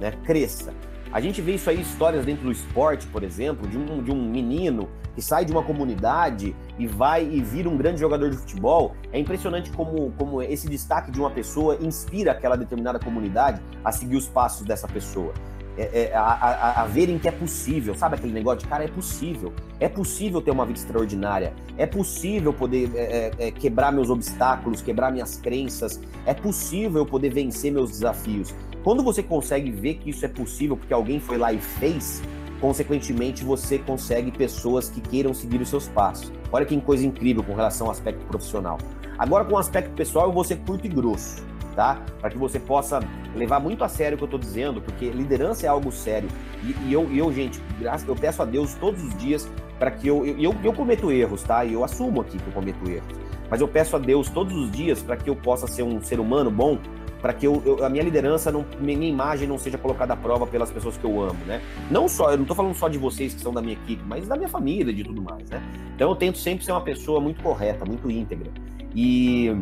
né? 0.00 0.12
Cresça. 0.24 0.72
A 1.12 1.20
gente 1.20 1.42
vê 1.42 1.56
isso 1.56 1.68
aí, 1.68 1.80
histórias 1.80 2.24
dentro 2.24 2.44
do 2.44 2.52
esporte, 2.52 3.04
por 3.08 3.24
exemplo, 3.24 3.66
de 3.66 3.76
um, 3.76 4.00
de 4.00 4.12
um 4.12 4.30
menino 4.30 4.88
que 5.12 5.20
sai 5.20 5.44
de 5.44 5.50
uma 5.50 5.64
comunidade 5.64 6.54
e 6.78 6.86
vai 6.86 7.24
e 7.24 7.40
vira 7.42 7.68
um 7.68 7.76
grande 7.76 7.98
jogador 7.98 8.30
de 8.30 8.36
futebol, 8.36 8.94
é 9.12 9.18
impressionante 9.18 9.72
como, 9.72 10.12
como 10.12 10.40
esse 10.40 10.68
destaque 10.68 11.10
de 11.10 11.18
uma 11.18 11.32
pessoa 11.32 11.78
inspira 11.80 12.30
aquela 12.30 12.56
determinada 12.56 13.00
comunidade 13.00 13.60
a 13.84 13.90
seguir 13.90 14.14
os 14.14 14.28
passos 14.28 14.64
dessa 14.64 14.86
pessoa. 14.86 15.34
É, 15.76 16.10
é, 16.10 16.14
a, 16.14 16.20
a, 16.20 16.82
a, 16.82 16.86
verem 16.86 17.18
que 17.18 17.26
é 17.26 17.32
possível, 17.32 17.94
sabe 17.94 18.16
aquele 18.16 18.32
negócio 18.32 18.60
de 18.60 18.66
cara, 18.66 18.84
é 18.84 18.88
possível, 18.88 19.54
é 19.80 19.88
possível 19.88 20.42
ter 20.42 20.50
uma 20.50 20.66
vida 20.66 20.78
extraordinária, 20.78 21.54
é 21.78 21.86
possível 21.86 22.52
poder 22.52 22.90
é, 22.94 23.32
é, 23.38 23.48
é 23.48 23.50
quebrar 23.50 23.90
meus 23.90 24.10
obstáculos, 24.10 24.82
quebrar 24.82 25.10
minhas 25.10 25.38
crenças, 25.38 25.98
é 26.26 26.34
possível 26.34 27.06
poder 27.06 27.30
vencer 27.30 27.72
meus 27.72 27.90
desafios. 27.90 28.54
Quando 28.84 29.02
você 29.02 29.22
consegue 29.22 29.70
ver 29.70 29.94
que 29.94 30.10
isso 30.10 30.26
é 30.26 30.28
possível 30.28 30.76
porque 30.76 30.92
alguém 30.92 31.18
foi 31.18 31.38
lá 31.38 31.52
e 31.54 31.58
fez, 31.58 32.22
consequentemente 32.60 33.42
você 33.42 33.78
consegue 33.78 34.30
pessoas 34.30 34.90
que 34.90 35.00
queiram 35.00 35.32
seguir 35.32 35.60
os 35.60 35.70
seus 35.70 35.88
passos. 35.88 36.30
Olha 36.52 36.66
que 36.66 36.78
coisa 36.82 37.06
incrível 37.06 37.42
com 37.42 37.54
relação 37.54 37.86
ao 37.86 37.92
aspecto 37.92 38.26
profissional. 38.26 38.76
Agora, 39.18 39.44
com 39.44 39.54
o 39.54 39.58
aspecto 39.58 39.90
pessoal, 39.94 40.26
eu 40.26 40.32
vou 40.32 40.44
ser 40.44 40.56
curto 40.58 40.86
e 40.86 40.88
grosso, 40.88 41.42
tá? 41.74 42.00
Para 42.20 42.30
que 42.30 42.38
você 42.38 42.58
possa 42.58 43.00
levar 43.34 43.60
muito 43.60 43.82
a 43.84 43.88
sério 43.88 44.14
o 44.14 44.18
que 44.18 44.24
eu 44.24 44.26
estou 44.26 44.40
dizendo, 44.40 44.80
porque 44.80 45.10
liderança 45.10 45.66
é 45.66 45.68
algo 45.68 45.90
sério. 45.90 46.28
E, 46.62 46.88
e 46.88 46.92
eu, 46.92 47.10
eu, 47.12 47.32
gente, 47.32 47.60
eu 48.06 48.14
peço 48.14 48.42
a 48.42 48.44
Deus 48.44 48.74
todos 48.74 49.02
os 49.02 49.16
dias 49.16 49.48
para 49.78 49.90
que 49.90 50.06
eu, 50.06 50.24
eu, 50.24 50.38
eu, 50.38 50.54
eu 50.62 50.72
cometo 50.72 51.10
erros, 51.10 51.42
tá? 51.42 51.64
E 51.64 51.72
eu 51.72 51.84
assumo 51.84 52.20
aqui 52.20 52.38
que 52.38 52.46
eu 52.46 52.52
cometo 52.52 52.88
erros. 52.88 53.16
Mas 53.50 53.60
eu 53.60 53.68
peço 53.68 53.96
a 53.96 53.98
Deus 53.98 54.28
todos 54.30 54.56
os 54.56 54.70
dias 54.70 55.02
para 55.02 55.16
que 55.16 55.28
eu 55.28 55.36
possa 55.36 55.66
ser 55.66 55.82
um 55.82 56.00
ser 56.00 56.20
humano 56.20 56.50
bom 56.50 56.78
para 57.22 57.32
que 57.32 57.46
eu, 57.46 57.62
eu, 57.64 57.84
a 57.84 57.88
minha 57.88 58.02
liderança, 58.02 58.50
não, 58.50 58.66
minha 58.80 59.08
imagem 59.08 59.46
não 59.46 59.56
seja 59.56 59.78
colocada 59.78 60.12
à 60.12 60.16
prova 60.16 60.44
pelas 60.44 60.72
pessoas 60.72 60.96
que 60.96 61.04
eu 61.04 61.22
amo, 61.22 61.38
né? 61.46 61.62
Não 61.88 62.08
só, 62.08 62.32
eu 62.32 62.36
não 62.36 62.42
estou 62.42 62.56
falando 62.56 62.74
só 62.74 62.88
de 62.88 62.98
vocês 62.98 63.32
que 63.32 63.40
são 63.40 63.54
da 63.54 63.62
minha 63.62 63.74
equipe, 63.74 64.02
mas 64.04 64.26
da 64.26 64.36
minha 64.36 64.48
família 64.48 64.92
de 64.92 65.04
tudo 65.04 65.22
mais, 65.22 65.48
né? 65.48 65.62
Então 65.94 66.10
eu 66.10 66.16
tento 66.16 66.36
sempre 66.36 66.64
ser 66.64 66.72
uma 66.72 66.80
pessoa 66.80 67.20
muito 67.20 67.40
correta, 67.40 67.84
muito 67.84 68.10
íntegra. 68.10 68.50
E, 68.92 69.54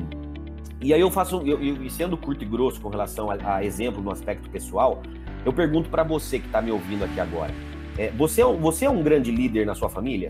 e 0.80 0.94
aí 0.94 1.00
eu 1.00 1.10
faço, 1.10 1.42
eu, 1.46 1.58
sendo 1.90 2.16
curto 2.16 2.42
e 2.42 2.46
grosso 2.46 2.80
com 2.80 2.88
relação 2.88 3.30
a, 3.30 3.56
a 3.56 3.64
exemplo 3.64 4.02
no 4.02 4.10
aspecto 4.10 4.48
pessoal, 4.48 5.02
eu 5.44 5.52
pergunto 5.52 5.90
para 5.90 6.02
você 6.02 6.38
que 6.38 6.46
está 6.46 6.62
me 6.62 6.70
ouvindo 6.70 7.04
aqui 7.04 7.20
agora, 7.20 7.52
é, 7.98 8.10
você, 8.12 8.40
é, 8.40 8.44
você 8.44 8.86
é 8.86 8.90
um 8.90 9.02
grande 9.02 9.30
líder 9.30 9.66
na 9.66 9.74
sua 9.74 9.88
família? 9.90 10.28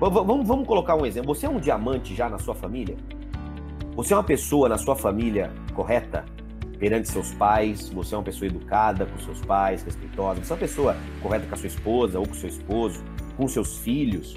Vamos, 0.00 0.48
vamos 0.48 0.66
colocar 0.66 0.96
um 0.96 1.06
exemplo. 1.06 1.32
Você 1.32 1.46
é 1.46 1.48
um 1.48 1.60
diamante 1.60 2.12
já 2.12 2.28
na 2.28 2.38
sua 2.38 2.56
família? 2.56 2.96
Você 3.94 4.12
é 4.12 4.16
uma 4.16 4.24
pessoa 4.24 4.68
na 4.68 4.76
sua 4.76 4.96
família 4.96 5.52
correta 5.74 6.24
perante 6.76 7.08
seus 7.08 7.32
pais, 7.34 7.88
você 7.88 8.16
é 8.16 8.18
uma 8.18 8.24
pessoa 8.24 8.48
educada 8.48 9.06
com 9.06 9.16
seus 9.18 9.40
pais, 9.42 9.84
respeitosa, 9.84 10.42
você 10.42 10.52
é 10.52 10.54
uma 10.54 10.60
pessoa 10.60 10.96
correta 11.22 11.46
com 11.46 11.54
a 11.54 11.56
sua 11.56 11.68
esposa 11.68 12.18
ou 12.18 12.26
com 12.26 12.34
seu 12.34 12.48
esposo, 12.48 13.04
com 13.36 13.46
seus 13.46 13.78
filhos, 13.78 14.34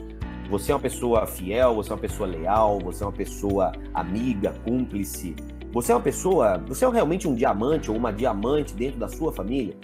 você 0.57 0.71
é 0.71 0.75
uma 0.75 0.81
pessoa 0.81 1.27
fiel, 1.27 1.75
você 1.75 1.91
é 1.91 1.93
uma 1.95 2.01
pessoa 2.01 2.29
leal, 2.29 2.79
você 2.79 3.03
é 3.03 3.05
uma 3.05 3.11
pessoa 3.11 3.73
amiga, 3.93 4.55
cúmplice, 4.63 5.35
você 5.73 5.91
é 5.91 5.95
uma 5.95 6.01
pessoa, 6.01 6.57
você 6.65 6.85
é 6.85 6.89
realmente 6.89 7.27
um 7.27 7.35
diamante 7.35 7.91
ou 7.91 7.97
uma 7.97 8.13
diamante 8.13 8.73
dentro 8.73 8.97
da 8.97 9.09
sua 9.09 9.33
família? 9.33 9.75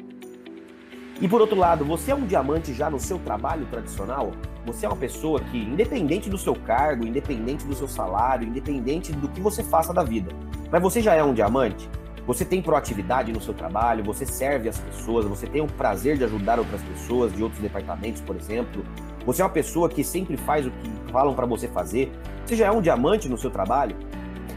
E 1.19 1.27
por 1.27 1.41
outro 1.41 1.57
lado, 1.57 1.83
você 1.83 2.11
é 2.11 2.15
um 2.15 2.25
diamante 2.25 2.73
já 2.73 2.89
no 2.89 3.01
seu 3.01 3.19
trabalho 3.19 3.65
tradicional? 3.65 4.31
Você 4.65 4.85
é 4.85 4.89
uma 4.89 4.97
pessoa 4.97 5.41
que, 5.41 5.57
independente 5.57 6.29
do 6.29 6.37
seu 6.37 6.55
cargo, 6.55 7.05
independente 7.05 7.67
do 7.67 7.75
seu 7.75 7.89
salário, 7.89 8.47
independente 8.47 9.11
do 9.11 9.27
que 9.27 9.41
você 9.41 9.61
faça 9.61 9.93
da 9.93 10.03
vida, 10.03 10.33
mas 10.71 10.81
você 10.81 11.01
já 11.01 11.13
é 11.13 11.21
um 11.23 11.33
diamante? 11.33 11.89
Você 12.25 12.45
tem 12.45 12.61
proatividade 12.61 13.33
no 13.33 13.41
seu 13.41 13.53
trabalho, 13.53 14.05
você 14.05 14.25
serve 14.25 14.69
as 14.69 14.79
pessoas, 14.79 15.25
você 15.25 15.47
tem 15.47 15.61
o 15.61 15.67
prazer 15.67 16.17
de 16.17 16.23
ajudar 16.23 16.59
outras 16.59 16.81
pessoas 16.81 17.33
de 17.33 17.43
outros 17.43 17.61
departamentos, 17.61 18.21
por 18.21 18.37
exemplo. 18.37 18.85
Você 19.25 19.41
é 19.41 19.45
uma 19.45 19.51
pessoa 19.51 19.89
que 19.89 20.03
sempre 20.03 20.37
faz 20.37 20.65
o 20.65 20.71
que 20.71 21.11
falam 21.11 21.33
para 21.33 21.45
você 21.45 21.67
fazer. 21.67 22.11
Você 22.45 22.55
já 22.55 22.67
é 22.67 22.71
um 22.71 22.81
diamante 22.81 23.29
no 23.29 23.37
seu 23.37 23.51
trabalho? 23.51 23.95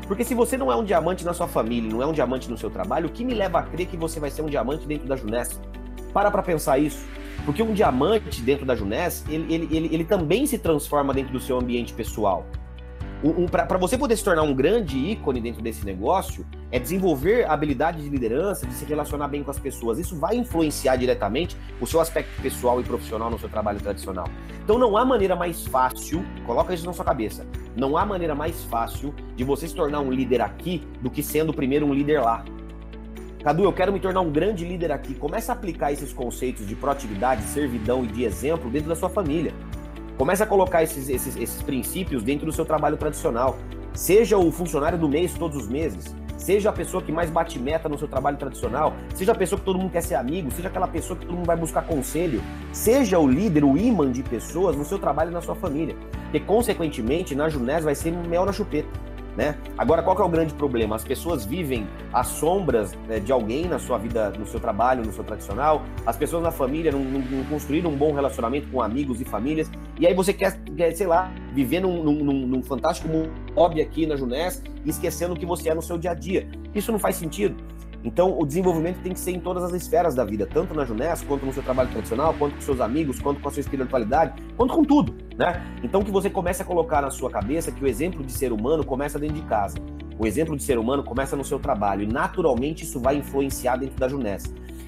Porque 0.07 0.25
se 0.25 0.35
você 0.35 0.57
não 0.57 0.71
é 0.71 0.77
um 0.77 0.85
diamante 0.85 1.25
na 1.25 1.33
sua 1.33 1.49
família, 1.49 1.91
não 1.91 2.03
é 2.03 2.07
um 2.07 2.13
diamante 2.13 2.51
no 2.51 2.59
seu 2.59 2.71
trabalho, 2.71 3.09
o 3.09 3.13
que 3.13 3.25
me 3.25 3.35
leva 3.35 3.59
a 3.59 3.63
crer 3.63 3.87
que 3.87 3.97
você 3.97 4.21
vai 4.21 4.31
ser 4.31 4.43
um 4.43 4.47
diamante 4.47 4.87
dentro 4.87 5.07
da 5.07 5.17
Junessa? 5.17 5.61
Para 6.13 6.31
para 6.31 6.43
pensar 6.43 6.79
isso. 6.79 7.07
Porque 7.45 7.63
um 7.63 7.73
diamante 7.73 8.41
dentro 8.43 8.65
da 8.65 8.75
Junés, 8.75 9.25
ele, 9.29 9.53
ele, 9.53 9.77
ele, 9.77 9.95
ele 9.95 10.05
também 10.05 10.47
se 10.47 10.59
transforma 10.59 11.13
dentro 11.13 11.33
do 11.33 11.41
seu 11.41 11.59
ambiente 11.59 11.93
pessoal. 11.93 12.47
Um, 13.25 13.49
para 13.49 13.79
você 13.79 13.97
poder 13.97 14.19
se 14.19 14.23
tornar 14.23 14.43
um 14.43 14.53
grande 14.53 14.99
ícone 14.99 15.41
dentro 15.41 15.63
desse 15.63 15.83
negócio, 15.83 16.45
é 16.71 16.79
desenvolver 16.79 17.49
habilidade 17.49 18.03
de 18.03 18.11
liderança, 18.11 18.67
de 18.67 18.75
se 18.75 18.85
relacionar 18.85 19.29
bem 19.29 19.43
com 19.43 19.51
as 19.51 19.59
pessoas. 19.59 19.99
Isso 19.99 20.15
vai 20.15 20.37
influenciar 20.37 20.97
diretamente 20.97 21.57
o 21.81 21.87
seu 21.87 22.01
aspecto 22.01 22.43
pessoal 22.43 22.83
e 22.83 22.85
profissional 22.85 23.31
no 23.31 23.39
seu 23.39 23.49
trabalho 23.49 23.81
tradicional. 23.81 24.27
Então 24.63 24.79
não 24.79 24.95
há 24.95 25.07
maneira 25.07 25.35
mais 25.35 25.67
fácil, 25.67 26.23
coloca 26.45 26.75
isso 26.75 26.85
na 26.85 26.93
sua 26.93 27.05
cabeça, 27.05 27.47
não 27.75 27.97
há 27.97 28.05
maneira 28.05 28.35
mais 28.35 28.63
fácil 28.65 29.15
de 29.35 29.43
você 29.43 29.67
se 29.67 29.75
tornar 29.75 30.01
um 30.01 30.13
líder 30.13 30.43
aqui 30.43 30.87
do 31.01 31.09
que 31.09 31.23
sendo 31.23 31.55
primeiro 31.55 31.87
um 31.87 31.95
líder 31.95 32.21
lá. 32.21 32.45
Cadu, 33.43 33.65
eu 33.65 33.73
quero 33.73 33.91
me 33.91 34.01
tornar 34.01 34.21
um 34.21 34.31
grande 34.31 34.67
líder 34.67 34.93
aqui. 34.93 35.15
Comece 35.15 35.51
a 35.51 35.55
aplicar 35.55 35.93
esses 35.93 36.13
conceitos 36.13 36.67
de 36.67 36.75
proatividade, 36.75 37.43
servidão 37.45 38.05
e 38.05 38.07
de 38.07 38.25
exemplo 38.25 38.71
dentro 38.71 38.91
da 38.91 38.97
sua 38.97 39.09
família. 39.09 39.55
Comece 40.17 40.45
a 40.45 40.47
colocar 40.47 40.83
esses, 40.83 41.09
esses, 41.09 41.37
esses 41.37 41.63
princípios 41.63 42.23
dentro 42.23 42.47
do 42.47 42.53
seu 42.53 42.65
trabalho 42.65 42.97
tradicional. 42.97 43.59
Seja 43.93 44.39
o 44.39 44.51
funcionário 44.53 44.97
do 44.97 45.09
mês 45.09 45.35
todos 45.35 45.57
os 45.57 45.69
meses. 45.69 46.15
Seja 46.37 46.71
a 46.71 46.73
pessoa 46.73 47.03
que 47.03 47.11
mais 47.11 47.31
bate 47.31 47.59
meta 47.59 47.89
no 47.89 47.99
seu 47.99 48.07
trabalho 48.07 48.37
tradicional, 48.37 48.93
seja 49.15 49.33
a 49.33 49.35
pessoa 49.35 49.59
que 49.59 49.65
todo 49.65 49.79
mundo 49.79 49.91
quer 49.91 50.03
ser 50.03 50.17
amigo, 50.17 50.51
seja 50.51 50.69
aquela 50.69 50.87
pessoa 50.87 51.19
que 51.19 51.25
todo 51.25 51.37
mundo 51.37 51.47
vai 51.47 51.57
buscar 51.57 51.83
conselho, 51.83 52.43
seja 52.71 53.19
o 53.19 53.27
líder, 53.27 53.65
o 53.65 53.79
imã 53.79 54.11
de 54.13 54.23
pessoas 54.23 54.77
no 54.77 54.85
seu 54.85 54.99
trabalho 54.99 55.31
e 55.31 55.33
na 55.33 55.41
sua 55.41 55.55
família. 55.55 55.97
Porque, 56.25 56.41
consequentemente, 56.41 57.35
na 57.35 57.49
Junés 57.49 57.83
vai 57.83 57.95
ser 57.95 58.11
mel 58.11 58.45
na 58.45 58.53
chupeta. 58.53 58.89
Né? 59.37 59.57
Agora, 59.77 60.03
qual 60.03 60.17
é 60.17 60.23
o 60.23 60.29
grande 60.29 60.55
problema? 60.55 60.95
As 60.95 61.03
pessoas 61.03 61.45
vivem 61.45 61.89
às 62.13 62.29
sombras 62.29 62.95
né, 63.09 63.19
de 63.19 63.33
alguém 63.33 63.67
na 63.67 63.81
sua 63.81 63.99
vida, 63.99 64.31
no 64.31 64.47
seu 64.47 64.61
trabalho, 64.61 65.05
no 65.05 65.13
seu 65.13 65.25
tradicional. 65.25 65.83
As 66.07 66.17
pessoas 66.17 66.43
na 66.43 66.53
família 66.53 66.93
não, 66.93 67.01
não, 67.01 67.21
não, 67.21 67.45
construíram 67.45 67.91
um 67.91 67.97
bom 67.97 68.13
relacionamento 68.13 68.69
com 68.69 68.81
amigos 68.81 69.21
e 69.21 69.25
famílias. 69.25 69.71
E 69.99 70.07
aí 70.07 70.15
você 70.15 70.33
quer, 70.33 70.57
quer 70.77 70.95
sei 70.95 71.07
lá, 71.07 71.33
viver 71.53 71.81
num, 71.81 72.03
num, 72.03 72.47
num 72.47 72.63
fantástico 72.63 73.09
hobby 73.57 73.81
aqui 73.81 74.07
na 74.07 74.17
Junés 74.17 74.63
esquecendo 74.85 75.35
o 75.35 75.37
que 75.37 75.47
você 75.47 75.71
é 75.71 75.75
no 75.75 75.83
seu 75.83 75.99
dia 75.99 76.11
a 76.11 76.15
dia. 76.15 76.49
Isso 76.75 76.93
não 76.93 76.99
faz 76.99 77.17
sentido. 77.17 77.57
Então, 78.05 78.39
o 78.39 78.45
desenvolvimento 78.45 79.01
tem 79.03 79.15
que 79.15 79.19
ser 79.19 79.31
em 79.31 79.41
todas 79.41 79.65
as 79.65 79.73
esferas 79.73 80.15
da 80.15 80.25
vida, 80.25 80.47
tanto 80.47 80.75
na 80.75 80.85
Junés, 80.85 81.23
quanto 81.23 81.47
no 81.47 81.53
seu 81.55 81.63
trabalho 81.63 81.89
tradicional, 81.89 82.35
quanto 82.35 82.57
com 82.57 82.61
seus 82.61 82.81
amigos, 82.81 83.19
quanto 83.19 83.41
com 83.41 83.49
a 83.49 83.51
sua 83.51 83.61
espiritualidade, 83.61 84.35
quanto 84.59 84.75
com 84.75 84.85
tudo, 84.85 85.15
né? 85.39 85.65
Então, 85.83 86.03
que 86.03 86.11
você 86.11 86.29
comece 86.29 86.61
a 86.61 86.67
colocar 86.67 87.01
na 87.01 87.11
sua 87.11 87.31
cabeça 87.31 87.73
que 87.73 87.83
o 87.83 87.87
exemplo 87.87 88.23
de 88.23 88.31
ser 88.31 88.53
humano 88.53 88.85
começa 88.85 89.19
dentro 89.19 89.37
de 89.37 89.43
casa. 89.43 89.79
O 90.19 90.27
exemplo 90.27 90.55
de 90.55 90.63
ser 90.63 90.79
humano 90.79 91.03
começa 91.03 91.35
no 91.35 91.45
seu 91.45 91.59
trabalho 91.59 92.03
e, 92.03 92.07
naturalmente, 92.07 92.85
isso 92.85 93.01
vai 93.01 93.17
influenciar 93.17 93.77
dentro 93.77 93.99
da 93.99 94.07
Junés. 94.07 94.45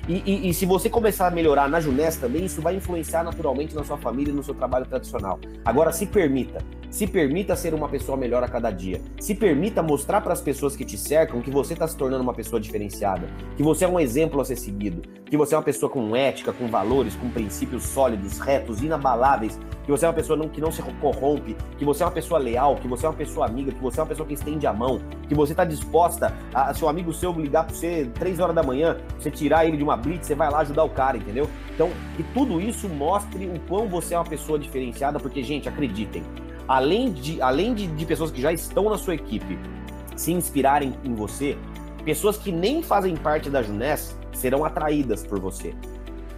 E, 0.07 0.23
e, 0.25 0.51
e, 0.51 0.55
se 0.55 0.67
você 0.67 0.89
começar 0.89 1.27
a 1.27 1.31
melhorar 1.31 1.69
na 1.69 1.81
Junés 1.81 2.17
também, 2.17 2.45
isso 2.45 2.61
vai 2.61 2.77
influenciar 2.77 3.25
naturalmente 3.25 3.75
na 3.75 3.83
sua 3.83 3.97
família 3.97 4.31
e 4.31 4.35
no 4.35 4.43
seu 4.43 4.55
trabalho 4.55 4.87
tradicional. 4.87 5.41
Agora, 5.65 5.91
se 5.91 6.07
permita, 6.07 6.59
Se 6.97 7.07
permita 7.07 7.55
ser 7.55 7.75
uma 7.75 7.91
pessoa 7.91 8.17
melhor 8.17 8.43
a 8.43 8.49
cada 8.49 8.71
dia. 8.71 9.03
Se 9.21 9.35
permita 9.35 9.83
mostrar 9.83 10.23
para 10.23 10.33
as 10.33 10.41
pessoas 10.41 10.75
que 10.75 10.83
te 10.83 10.97
cercam 10.97 11.43
que 11.43 11.51
você 11.51 11.75
está 11.75 11.87
se 11.87 11.95
tornando 11.95 12.23
uma 12.23 12.33
pessoa 12.33 12.59
diferenciada, 12.59 13.29
que 13.55 13.63
você 13.63 13.85
é 13.85 13.89
um 13.89 14.01
exemplo 14.01 14.41
a 14.41 14.45
ser 14.47 14.57
seguido, 14.57 15.03
que 15.27 15.37
você 15.37 15.55
é 15.55 15.59
uma 15.59 15.63
pessoa 15.63 15.93
com 15.93 16.17
ética, 16.17 16.55
com 16.55 16.69
valores, 16.69 17.15
com 17.15 17.29
princípios 17.29 17.83
sólidos, 17.83 18.39
retos, 18.39 18.81
inabaláveis, 18.81 19.61
que 19.85 19.91
você 19.91 20.07
é 20.07 20.09
uma 20.09 20.15
pessoa 20.15 20.39
não, 20.39 20.49
que 20.49 20.59
não 20.59 20.73
se 20.73 20.83
corrompe, 20.99 21.55
que 21.77 21.85
você 21.85 22.03
é 22.03 22.07
uma 22.07 22.13
pessoa 22.13 22.41
leal, 22.41 22.77
que 22.77 22.89
você 22.89 23.05
é 23.05 23.11
uma 23.11 23.15
pessoa 23.15 23.45
amiga, 23.45 23.73
que 23.73 23.83
você 23.83 24.01
é 24.01 24.03
uma 24.03 24.09
pessoa 24.09 24.27
que 24.27 24.33
estende 24.33 24.67
a 24.67 24.73
mão, 24.73 24.99
que 25.29 25.35
você 25.35 25.53
está 25.53 25.67
disposta 25.67 26.33
a, 26.55 26.71
a 26.71 26.75
seu 26.75 26.89
amigo 26.89 27.13
seu 27.13 27.31
ligar 27.33 27.67
para 27.67 27.75
você 27.75 28.11
três 28.15 28.41
horas 28.41 28.55
da 28.55 28.63
manhã, 28.63 28.97
você 29.19 29.31
tirar 29.31 29.67
ele 29.67 29.77
de 29.77 29.83
uma 29.83 29.99
blitz, 29.99 30.29
você 30.29 30.35
vai 30.35 30.51
lá 30.51 30.61
ajudar 30.61 30.85
o 30.85 30.89
cara, 30.89 31.19
entendeu? 31.19 31.47
Então, 31.75 31.91
que 32.17 32.23
tudo 32.33 32.59
isso 32.59 32.89
mostre 32.89 33.45
o 33.49 33.61
quão 33.69 33.87
você 33.87 34.15
é 34.15 34.19
uma 34.19 34.25
pessoa 34.25 34.59
diferenciada, 34.59 35.21
porque, 35.21 35.43
gente, 35.43 35.69
acreditem, 35.69 36.23
além 36.69 37.13
de, 37.13 37.41
além 37.41 37.75
de, 37.75 37.87
de 37.87 38.07
pessoas 38.07 38.31
que 38.31 38.41
já 38.41 38.53
estão 38.53 38.91
na 38.91 38.99
sua 38.99 39.15
equipe 39.15 39.59
se 40.17 40.33
inspirarem 40.33 40.95
em 41.05 41.15
você, 41.15 41.57
pessoas 42.05 42.37
que 42.37 42.51
nem 42.51 42.83
fazem 42.83 43.17
parte 43.17 43.51
da 43.51 43.63
Juness 43.63 44.17
serão 44.33 44.65
atraídas 44.65 45.25
por 45.25 45.39
você 45.39 45.75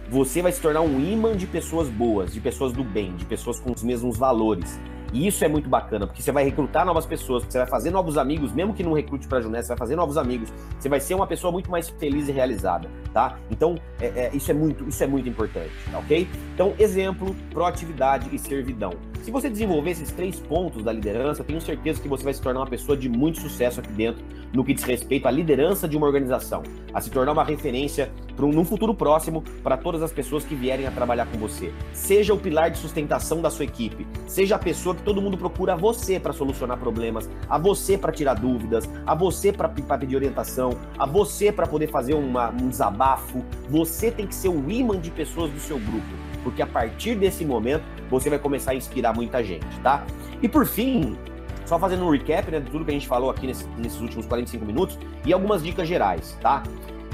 você 0.09 0.41
vai 0.41 0.51
se 0.51 0.59
tornar 0.59 0.81
um 0.81 0.99
imã 0.99 1.37
de 1.37 1.45
pessoas 1.45 1.87
boas, 1.87 2.33
de 2.33 2.41
pessoas 2.41 2.73
do 2.73 2.83
bem, 2.83 3.15
de 3.15 3.25
pessoas 3.25 3.59
com 3.59 3.71
os 3.71 3.83
mesmos 3.83 4.17
valores. 4.17 4.79
E 5.13 5.25
isso 5.25 5.43
é 5.43 5.47
muito 5.47 5.67
bacana, 5.67 6.05
porque 6.05 6.21
você 6.21 6.31
vai 6.31 6.43
recrutar 6.43 6.85
novas 6.85 7.05
pessoas, 7.05 7.43
você 7.43 7.57
vai 7.57 7.67
fazer 7.67 7.89
novos 7.89 8.17
amigos, 8.17 8.51
mesmo 8.51 8.73
que 8.75 8.83
não 8.83 8.93
recrute 8.93 9.27
para 9.27 9.39
a 9.39 9.41
Junés, 9.41 9.65
você 9.65 9.69
vai 9.69 9.77
fazer 9.77 9.95
novos 9.95 10.17
amigos, 10.17 10.53
você 10.79 10.87
vai 10.87 10.99
ser 10.99 11.15
uma 11.15 11.25
pessoa 11.25 11.51
muito 11.51 11.69
mais 11.69 11.89
feliz 11.89 12.27
e 12.27 12.31
realizada, 12.31 12.87
tá? 13.11 13.37
Então, 13.49 13.75
é, 13.99 14.05
é, 14.05 14.31
isso, 14.33 14.51
é 14.51 14.53
muito, 14.53 14.87
isso 14.87 15.03
é 15.03 15.07
muito 15.07 15.27
importante, 15.27 15.71
tá 15.91 15.97
ok? 15.97 16.27
Então, 16.53 16.75
exemplo, 16.77 17.35
proatividade 17.51 18.29
e 18.31 18.37
servidão. 18.37 18.91
Se 19.29 19.31
você 19.31 19.47
desenvolver 19.47 19.91
esses 19.91 20.11
três 20.11 20.39
pontos 20.39 20.83
da 20.83 20.91
liderança, 20.91 21.43
tenho 21.43 21.61
certeza 21.61 22.01
que 22.01 22.07
você 22.07 22.23
vai 22.23 22.33
se 22.33 22.41
tornar 22.41 22.61
uma 22.61 22.65
pessoa 22.65 22.97
de 22.97 23.07
muito 23.07 23.39
sucesso 23.39 23.79
aqui 23.79 23.91
dentro 23.91 24.25
no 24.51 24.63
que 24.63 24.73
diz 24.73 24.83
respeito 24.83 25.27
à 25.27 25.31
liderança 25.31 25.87
de 25.87 25.95
uma 25.95 26.07
organização, 26.07 26.63
a 26.91 26.99
se 26.99 27.11
tornar 27.11 27.33
uma 27.33 27.43
referência 27.43 28.11
para 28.35 28.43
um, 28.43 28.51
num 28.51 28.65
futuro 28.65 28.91
próximo 28.91 29.43
para 29.61 29.77
todas 29.77 30.01
as 30.01 30.11
pessoas 30.11 30.43
que 30.43 30.55
vierem 30.55 30.87
a 30.87 30.91
trabalhar 30.91 31.27
com 31.27 31.37
você. 31.37 31.71
Seja 31.93 32.33
o 32.33 32.39
pilar 32.39 32.71
de 32.71 32.79
sustentação 32.79 33.39
da 33.39 33.51
sua 33.51 33.65
equipe, 33.65 34.07
seja 34.25 34.55
a 34.55 34.59
pessoa 34.59 34.95
que 34.95 35.03
todo 35.03 35.21
mundo 35.21 35.37
procura 35.37 35.73
a 35.73 35.77
você 35.77 36.19
para 36.19 36.33
solucionar 36.33 36.79
problemas, 36.79 37.29
a 37.47 37.59
você 37.59 37.99
para 37.99 38.11
tirar 38.11 38.33
dúvidas, 38.33 38.89
a 39.05 39.13
você 39.13 39.53
para 39.53 39.69
pedir 39.69 40.15
orientação, 40.15 40.71
a 40.97 41.05
você 41.05 41.51
para 41.51 41.67
poder 41.67 41.91
fazer 41.91 42.15
uma, 42.15 42.49
um 42.49 42.67
desabafo. 42.67 43.45
Você 43.69 44.09
tem 44.09 44.25
que 44.25 44.33
ser 44.33 44.49
o 44.49 44.71
imã 44.71 44.99
de 44.99 45.11
pessoas 45.11 45.51
do 45.51 45.59
seu 45.59 45.77
grupo, 45.77 46.07
porque 46.49 46.63
a 46.63 46.67
partir 46.67 47.13
desse 47.13 47.45
momento 47.45 47.83
você 48.09 48.27
vai 48.27 48.39
começar 48.39 48.71
a 48.71 48.75
inspirar 48.75 49.13
muita 49.13 49.43
gente, 49.43 49.79
tá? 49.81 50.03
E 50.41 50.49
por 50.49 50.65
fim, 50.65 51.15
só 51.63 51.77
fazendo 51.77 52.03
um 52.03 52.09
recap 52.09 52.49
né, 52.49 52.59
de 52.59 52.71
tudo 52.71 52.83
que 52.83 52.89
a 52.89 52.93
gente 52.93 53.07
falou 53.07 53.29
aqui 53.29 53.45
nesse, 53.45 53.67
nesses 53.77 54.01
últimos 54.01 54.25
45 54.25 54.65
minutos 54.65 54.97
e 55.23 55.31
algumas 55.31 55.61
dicas 55.61 55.87
gerais, 55.87 56.35
tá? 56.41 56.63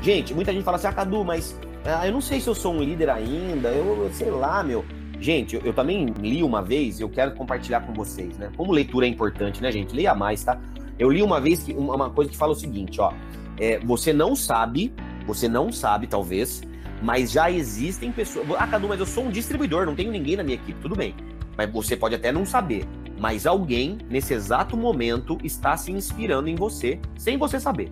Gente, 0.02 0.34
muita 0.34 0.54
gente 0.54 0.64
fala 0.64 0.78
assim, 0.78 0.88
ah, 0.88 0.94
Cadu, 0.94 1.26
mas 1.26 1.60
ah, 1.84 2.08
eu 2.08 2.14
não 2.14 2.22
sei 2.22 2.40
se 2.40 2.48
eu 2.48 2.56
sou 2.56 2.74
um 2.74 2.82
líder 2.82 3.10
ainda, 3.10 3.70
eu, 3.70 4.10
sei 4.14 4.32
lá, 4.32 4.64
meu. 4.64 4.86
Gente, 5.20 5.56
eu, 5.56 5.62
eu, 5.66 5.74
também 5.74 6.06
li 6.20 6.42
uma 6.42 6.62
vez 6.62 7.00
e 7.00 7.04
eu 7.04 7.10
quero 7.10 7.32
compartilhar 7.36 7.82
com 7.82 7.94
vocês, 7.94 8.38
né? 8.38 8.52
Como 8.56 8.72
leitura 8.72 9.06
é 9.06 9.10
importante, 9.10 9.62
né, 9.62 9.70
gente? 9.72 9.94
Leia 9.94 10.16
mais, 10.16 10.44
tá? 10.44 10.58
Eu 10.98 11.12
li 11.12 11.22
uma 11.22 11.42
vez 11.42 11.64
que, 11.64 11.74
uma, 11.74 11.96
uma 11.96 12.10
coisa 12.10 12.32
que 12.32 12.38
fala 12.38 12.54
o 12.54 12.56
seguinte, 12.56 13.02
ó. 13.02 13.12
É, 13.58 13.80
você 13.80 14.14
não 14.14 14.36
sabe, 14.36 14.94
você 15.26 15.48
não 15.48 15.72
sabe, 15.72 16.08
talvez, 16.08 16.62
mas 17.02 17.32
já 17.32 17.52
existem 17.52 18.12
pessoas. 18.12 18.48
Ah, 18.58 18.68
Cadu, 18.68 18.88
mas 18.88 19.00
eu 19.00 19.06
sou 19.06 19.26
um 19.26 19.32
distribuidor, 19.32 19.86
não 19.86 19.96
tenho 19.96 20.12
ninguém 20.12 20.36
na 20.36 20.44
minha 20.44 20.56
equipe. 20.56 20.80
Tudo 20.82 20.96
bem. 20.96 21.16
Mas 21.58 21.72
você 21.72 21.96
pode 21.96 22.16
até 22.16 22.32
não 22.32 22.46
saber. 22.46 22.86
Mas 23.18 23.46
alguém, 23.46 23.98
nesse 24.10 24.34
exato 24.34 24.76
momento, 24.76 25.38
está 25.44 25.78
se 25.78 25.92
inspirando 25.92 26.50
em 26.50 26.56
você, 26.56 27.00
sem 27.18 27.38
você 27.38 27.60
saber. 27.60 27.92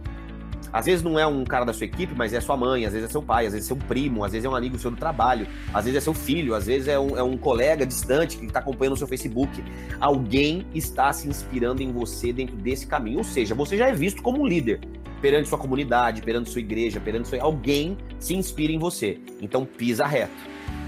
Às 0.73 0.87
vezes 0.87 1.03
não 1.03 1.19
é 1.19 1.27
um 1.27 1.43
cara 1.43 1.63
da 1.63 1.71
sua 1.71 1.85
equipe, 1.85 2.15
mas 2.15 2.33
é 2.33 2.41
sua 2.41 2.57
mãe, 2.57 2.83
às 2.83 2.93
vezes 2.93 3.07
é 3.07 3.11
seu 3.11 3.21
pai, 3.21 3.45
às 3.45 3.53
vezes 3.53 3.67
é 3.67 3.75
seu 3.75 3.77
primo, 3.77 4.25
às 4.25 4.31
vezes 4.31 4.43
é 4.43 4.49
um 4.49 4.55
amigo 4.55 4.77
seu 4.79 4.89
do 4.89 4.97
trabalho, 4.97 5.47
às 5.71 5.85
vezes 5.85 5.99
é 5.99 6.01
seu 6.01 6.15
filho, 6.15 6.55
às 6.55 6.65
vezes 6.65 6.87
é 6.87 6.97
um, 6.97 7.15
é 7.15 7.21
um 7.21 7.37
colega 7.37 7.85
distante 7.85 8.37
que 8.37 8.45
está 8.45 8.57
acompanhando 8.57 8.95
o 8.95 8.97
seu 8.97 9.07
Facebook. 9.07 9.63
Alguém 9.99 10.65
está 10.73 11.13
se 11.13 11.29
inspirando 11.29 11.83
em 11.83 11.91
você 11.91 12.33
dentro 12.33 12.55
desse 12.55 12.87
caminho. 12.87 13.19
Ou 13.19 13.23
seja, 13.23 13.53
você 13.53 13.77
já 13.77 13.87
é 13.87 13.93
visto 13.93 14.23
como 14.23 14.41
um 14.41 14.47
líder 14.47 14.81
perante 15.23 15.47
sua 15.47 15.57
comunidade, 15.57 16.21
perante 16.21 16.49
sua 16.49 16.59
igreja, 16.59 16.99
perante 16.99 17.29
sua... 17.29 17.41
alguém 17.41 17.97
se 18.19 18.35
inspira 18.35 18.73
em 18.73 18.77
você. 18.77 19.21
Então 19.39 19.63
pisa 19.63 20.05
reto. 20.05 20.33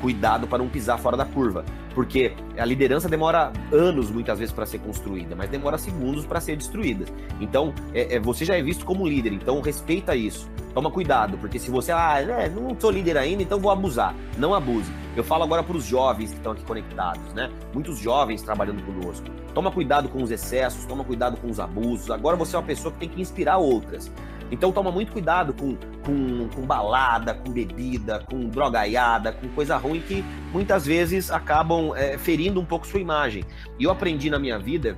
Cuidado 0.02 0.46
para 0.46 0.58
não 0.58 0.68
pisar 0.68 1.00
fora 1.00 1.16
da 1.16 1.24
curva 1.24 1.64
porque 1.96 2.34
a 2.58 2.66
liderança 2.66 3.08
demora 3.08 3.54
anos 3.72 4.12
muitas 4.12 4.38
vezes 4.38 4.54
para 4.54 4.66
ser 4.66 4.80
construída, 4.80 5.34
mas 5.36 5.50
demora 5.50 5.78
segundos 5.78 6.26
para 6.26 6.42
ser 6.42 6.58
destruída. 6.58 7.06
Então, 7.40 7.74
é, 7.94 8.16
é, 8.16 8.20
você 8.20 8.44
já 8.44 8.56
é 8.58 8.62
visto 8.62 8.86
como 8.86 9.08
líder, 9.08 9.32
então 9.32 9.62
respeita 9.62 10.14
isso. 10.14 10.48
Toma 10.74 10.92
cuidado, 10.92 11.38
porque 11.38 11.58
se 11.58 11.72
você, 11.72 11.94
ah, 11.94 12.20
é, 12.20 12.50
não 12.50 12.76
sou 12.78 12.92
líder 12.92 13.18
ainda, 13.18 13.42
então 13.42 13.58
vou 13.58 13.72
abusar. 13.72 14.14
Não 14.38 14.54
abuse. 14.54 14.92
Eu 15.16 15.24
falo 15.24 15.46
agora 15.46 15.64
para 15.64 15.78
os 15.78 15.86
jovens 15.86 16.32
que 16.32 16.36
estão 16.36 16.52
aqui 16.52 16.66
conectados, 16.66 17.34
né? 17.34 17.50
Muitos 17.74 17.98
jovens 17.98 18.42
trabalhando 18.42 18.84
conosco. 18.84 19.26
Toma 19.54 19.72
cuidado 19.72 20.10
com 20.10 20.22
os 20.22 20.30
excessos, 20.30 20.84
toma 20.86 21.06
cuidado 21.06 21.38
com 21.38 21.50
os 21.50 21.62
abusos. 21.62 22.12
Agora 22.12 22.36
você 22.36 22.58
é 22.58 22.60
uma 22.60 22.66
pessoa 22.66 22.92
que 22.92 23.00
tem 23.00 23.08
que 23.08 23.22
inspirar 23.22 23.58
outras. 23.58 24.12
Então 24.56 24.72
toma 24.72 24.90
muito 24.90 25.12
cuidado 25.12 25.54
com, 25.54 25.76
com, 26.06 26.48
com 26.48 26.62
balada, 26.62 27.34
com 27.34 27.52
bebida, 27.52 28.24
com 28.30 28.48
drogaiada, 28.48 29.34
com 29.34 29.50
coisa 29.50 29.76
ruim 29.76 30.00
que 30.00 30.24
muitas 30.54 30.86
vezes 30.86 31.30
acabam 31.30 31.94
é, 31.94 32.18
ferindo 32.18 32.58
um 32.62 32.66
pouco 32.66 32.88
sua 32.88 33.02
imagem. 33.02 33.44
E 33.78 33.84
eu 33.84 33.92
aprendi 33.92 34.30
na 34.30 34.40
minha 34.40 34.58
vida 34.58 34.98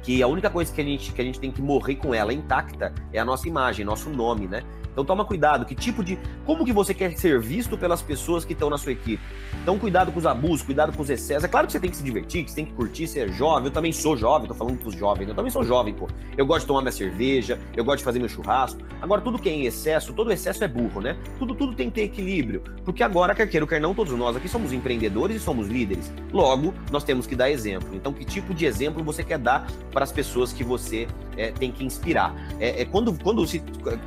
que 0.00 0.22
a 0.22 0.28
única 0.28 0.48
coisa 0.48 0.72
que 0.72 0.80
a 0.80 0.84
gente, 0.84 1.12
que 1.12 1.20
a 1.20 1.24
gente 1.24 1.40
tem 1.40 1.50
que 1.50 1.60
morrer 1.60 1.96
com 1.96 2.14
ela 2.14 2.32
intacta 2.32 2.94
é 3.12 3.18
a 3.18 3.24
nossa 3.24 3.48
imagem, 3.48 3.84
nosso 3.84 4.08
nome, 4.10 4.46
né? 4.46 4.62
Então 4.94 5.04
toma 5.04 5.24
cuidado, 5.24 5.66
que 5.66 5.74
tipo 5.74 6.02
de. 6.02 6.16
Como 6.46 6.64
que 6.64 6.72
você 6.72 6.94
quer 6.94 7.12
ser 7.18 7.40
visto 7.40 7.76
pelas 7.76 8.00
pessoas 8.00 8.44
que 8.44 8.52
estão 8.52 8.70
na 8.70 8.78
sua 8.78 8.92
equipe? 8.92 9.20
Então 9.60 9.76
cuidado 9.76 10.12
com 10.12 10.18
os 10.20 10.24
abusos, 10.24 10.62
cuidado 10.62 10.96
com 10.96 11.02
os 11.02 11.10
excessos. 11.10 11.42
É 11.42 11.48
claro 11.48 11.66
que 11.66 11.72
você 11.72 11.80
tem 11.80 11.90
que 11.90 11.96
se 11.96 12.04
divertir, 12.04 12.44
que 12.44 12.50
você 12.50 12.56
tem 12.56 12.64
que 12.64 12.72
curtir, 12.72 13.08
ser 13.08 13.32
jovem. 13.32 13.66
Eu 13.66 13.72
também 13.72 13.92
sou 13.92 14.16
jovem, 14.16 14.46
tô 14.46 14.54
falando 14.54 14.78
pros 14.78 14.94
jovens, 14.94 15.28
eu 15.28 15.34
também 15.34 15.50
sou 15.50 15.64
jovem, 15.64 15.92
pô. 15.92 16.06
Eu 16.36 16.46
gosto 16.46 16.60
de 16.60 16.66
tomar 16.68 16.82
minha 16.82 16.92
cerveja, 16.92 17.58
eu 17.76 17.84
gosto 17.84 17.98
de 17.98 18.04
fazer 18.04 18.20
meu 18.20 18.28
churrasco. 18.28 18.80
Agora, 19.02 19.20
tudo 19.20 19.38
que 19.38 19.48
é 19.48 19.52
em 19.52 19.66
excesso, 19.66 20.12
todo 20.12 20.32
excesso 20.32 20.62
é 20.62 20.68
burro, 20.68 21.00
né? 21.00 21.16
Tudo, 21.38 21.54
tudo 21.54 21.74
tem 21.74 21.88
que 21.88 21.96
ter 21.96 22.02
equilíbrio. 22.04 22.62
Porque 22.84 23.02
agora, 23.02 23.34
quer 23.34 23.46
queira 23.48 23.64
ou 23.64 23.68
quer 23.68 23.80
não, 23.80 23.94
todos 23.94 24.12
nós 24.14 24.36
aqui 24.36 24.48
somos 24.48 24.72
empreendedores 24.72 25.36
e 25.36 25.40
somos 25.40 25.68
líderes. 25.68 26.12
Logo, 26.32 26.72
nós 26.90 27.04
temos 27.04 27.26
que 27.26 27.34
dar 27.34 27.50
exemplo. 27.50 27.88
Então, 27.94 28.12
que 28.12 28.24
tipo 28.24 28.54
de 28.54 28.64
exemplo 28.64 29.02
você 29.02 29.24
quer 29.24 29.38
dar 29.38 29.66
para 29.90 30.04
as 30.04 30.12
pessoas 30.12 30.52
que 30.52 30.62
você 30.62 31.06
é, 31.36 31.50
tem 31.50 31.70
que 31.70 31.84
inspirar? 31.84 32.34
É, 32.58 32.82
é 32.82 32.84
quando, 32.84 33.12
quando 33.22 33.46
se, 33.46 33.62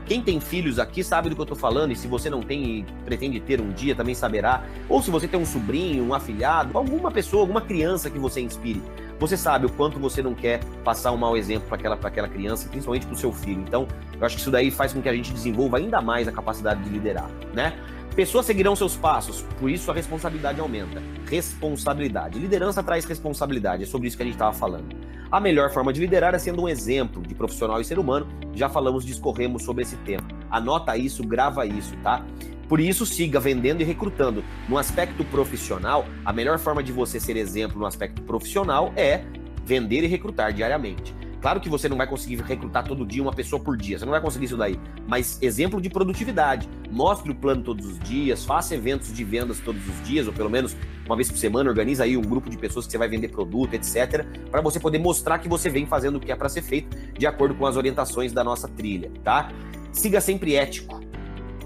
quem 0.06 0.22
tem 0.22 0.40
filhos 0.40 0.77
aqui 0.80 1.04
sabe 1.04 1.30
do 1.30 1.36
que 1.36 1.42
eu 1.42 1.46
tô 1.46 1.56
falando, 1.56 1.92
e 1.92 1.96
se 1.96 2.08
você 2.08 2.30
não 2.30 2.42
tem 2.42 2.80
e 2.80 2.86
pretende 3.06 3.40
ter 3.40 3.62
um 3.62 3.70
dia, 3.72 3.96
também 3.96 4.16
saberá. 4.16 4.64
Ou 4.88 5.02
se 5.02 5.10
você 5.12 5.28
tem 5.28 5.40
um 5.40 5.46
sobrinho, 5.46 6.04
um 6.04 6.14
afilhado, 6.14 6.78
alguma 6.78 7.12
pessoa, 7.12 7.42
alguma 7.42 7.62
criança 7.62 8.10
que 8.10 8.20
você 8.20 8.42
inspire. 8.42 8.82
Você 9.20 9.36
sabe 9.36 9.66
o 9.66 9.70
quanto 9.70 10.00
você 10.00 10.22
não 10.22 10.36
quer 10.36 10.64
passar 10.84 11.12
um 11.12 11.18
mau 11.18 11.36
exemplo 11.36 11.68
para 11.68 11.78
aquela, 11.78 11.96
aquela 11.96 12.28
criança, 12.28 12.70
principalmente 12.70 13.06
para 13.06 13.16
o 13.16 13.18
seu 13.18 13.32
filho. 13.32 13.62
Então, 13.62 13.88
eu 14.20 14.26
acho 14.26 14.36
que 14.36 14.42
isso 14.42 14.52
daí 14.52 14.70
faz 14.70 14.94
com 14.94 15.02
que 15.02 15.10
a 15.10 15.14
gente 15.14 15.34
desenvolva 15.34 15.78
ainda 15.78 16.02
mais 16.02 16.28
a 16.28 16.32
capacidade 16.32 16.84
de 16.84 16.90
liderar, 16.90 17.30
né? 17.54 17.74
Pessoas 18.16 18.48
seguirão 18.48 18.76
seus 18.76 18.96
passos, 18.96 19.46
por 19.60 19.70
isso 19.70 19.92
a 19.92 19.94
responsabilidade 19.94 20.60
aumenta. 20.60 21.02
Responsabilidade. 21.30 22.40
Liderança 22.40 22.82
traz 22.82 23.06
responsabilidade, 23.06 23.84
é 23.84 23.86
sobre 23.86 24.08
isso 24.08 24.18
que 24.18 24.24
a 24.24 24.26
gente 24.26 24.34
estava 24.34 24.54
falando. 24.54 24.96
A 25.32 25.40
melhor 25.40 25.72
forma 25.72 25.92
de 25.92 26.00
liderar 26.00 26.34
é 26.34 26.40
sendo 26.40 26.64
um 26.64 26.70
exemplo 26.70 27.22
de 27.22 27.36
profissional 27.36 27.80
e 27.82 27.86
ser 27.86 28.00
humano. 28.00 28.28
Já 28.56 28.70
falamos, 28.70 29.06
discorremos 29.06 29.64
sobre 29.64 29.84
esse 29.84 29.98
tema. 29.98 30.24
Anota 30.50 30.98
isso, 30.98 31.24
grava 31.24 31.66
isso, 31.66 31.96
tá? 32.04 32.26
Por 32.68 32.80
isso, 32.80 33.06
siga 33.06 33.40
vendendo 33.40 33.82
e 33.82 33.84
recrutando. 33.84 34.44
No 34.68 34.78
aspecto 34.78 35.24
profissional, 35.26 36.06
a 36.26 36.34
melhor 36.34 36.60
forma 36.60 36.84
de 36.84 36.92
você 36.92 37.20
ser 37.20 37.38
exemplo 37.38 37.80
no 37.80 37.86
aspecto 37.86 38.22
profissional 38.22 38.92
é 38.96 39.24
vender 39.64 40.04
e 40.04 40.08
recrutar 40.08 40.52
diariamente. 40.54 41.16
Claro 41.42 41.60
que 41.60 41.70
você 41.70 41.88
não 41.88 41.98
vai 41.98 42.08
conseguir 42.08 42.42
recrutar 42.42 42.84
todo 42.84 43.06
dia 43.06 43.22
uma 43.22 43.32
pessoa 43.32 43.62
por 43.62 43.78
dia, 43.78 43.98
você 44.00 44.06
não 44.06 44.12
vai 44.12 44.22
conseguir 44.22 44.46
isso 44.46 44.58
daí. 44.58 44.80
Mas 45.08 45.38
exemplo 45.42 45.80
de 45.80 45.90
produtividade. 45.90 46.68
Mostre 46.90 47.32
o 47.32 47.36
plano 47.36 47.64
todos 47.64 47.86
os 47.86 48.00
dias, 48.00 48.44
faça 48.44 48.76
eventos 48.76 49.14
de 49.14 49.24
vendas 49.24 49.60
todos 49.60 49.82
os 49.88 50.08
dias, 50.08 50.28
ou 50.28 50.34
pelo 50.34 50.50
menos 50.50 50.76
uma 51.06 51.16
vez 51.16 51.30
por 51.30 51.38
semana, 51.38 51.70
organiza 51.70 52.04
aí 52.04 52.18
um 52.18 52.22
grupo 52.22 52.50
de 52.50 52.58
pessoas 52.58 52.86
que 52.86 52.92
você 52.92 52.98
vai 52.98 53.08
vender 53.08 53.30
produto, 53.30 53.74
etc, 53.74 54.26
para 54.52 54.62
você 54.62 54.80
poder 54.80 54.98
mostrar 54.98 55.40
que 55.40 55.48
você 55.48 55.70
vem 55.70 55.86
fazendo 55.86 56.18
o 56.18 56.20
que 56.20 56.32
é 56.32 56.36
para 56.36 56.50
ser 56.50 56.62
feito 56.62 56.98
de 57.18 57.26
acordo 57.26 57.56
com 57.56 57.66
as 57.66 57.78
orientações 57.78 58.34
da 58.34 58.44
nossa 58.44 58.68
trilha, 58.68 59.12
tá? 59.24 59.50
Siga 59.98 60.22
sempre 60.22 60.54
ético. 60.54 61.02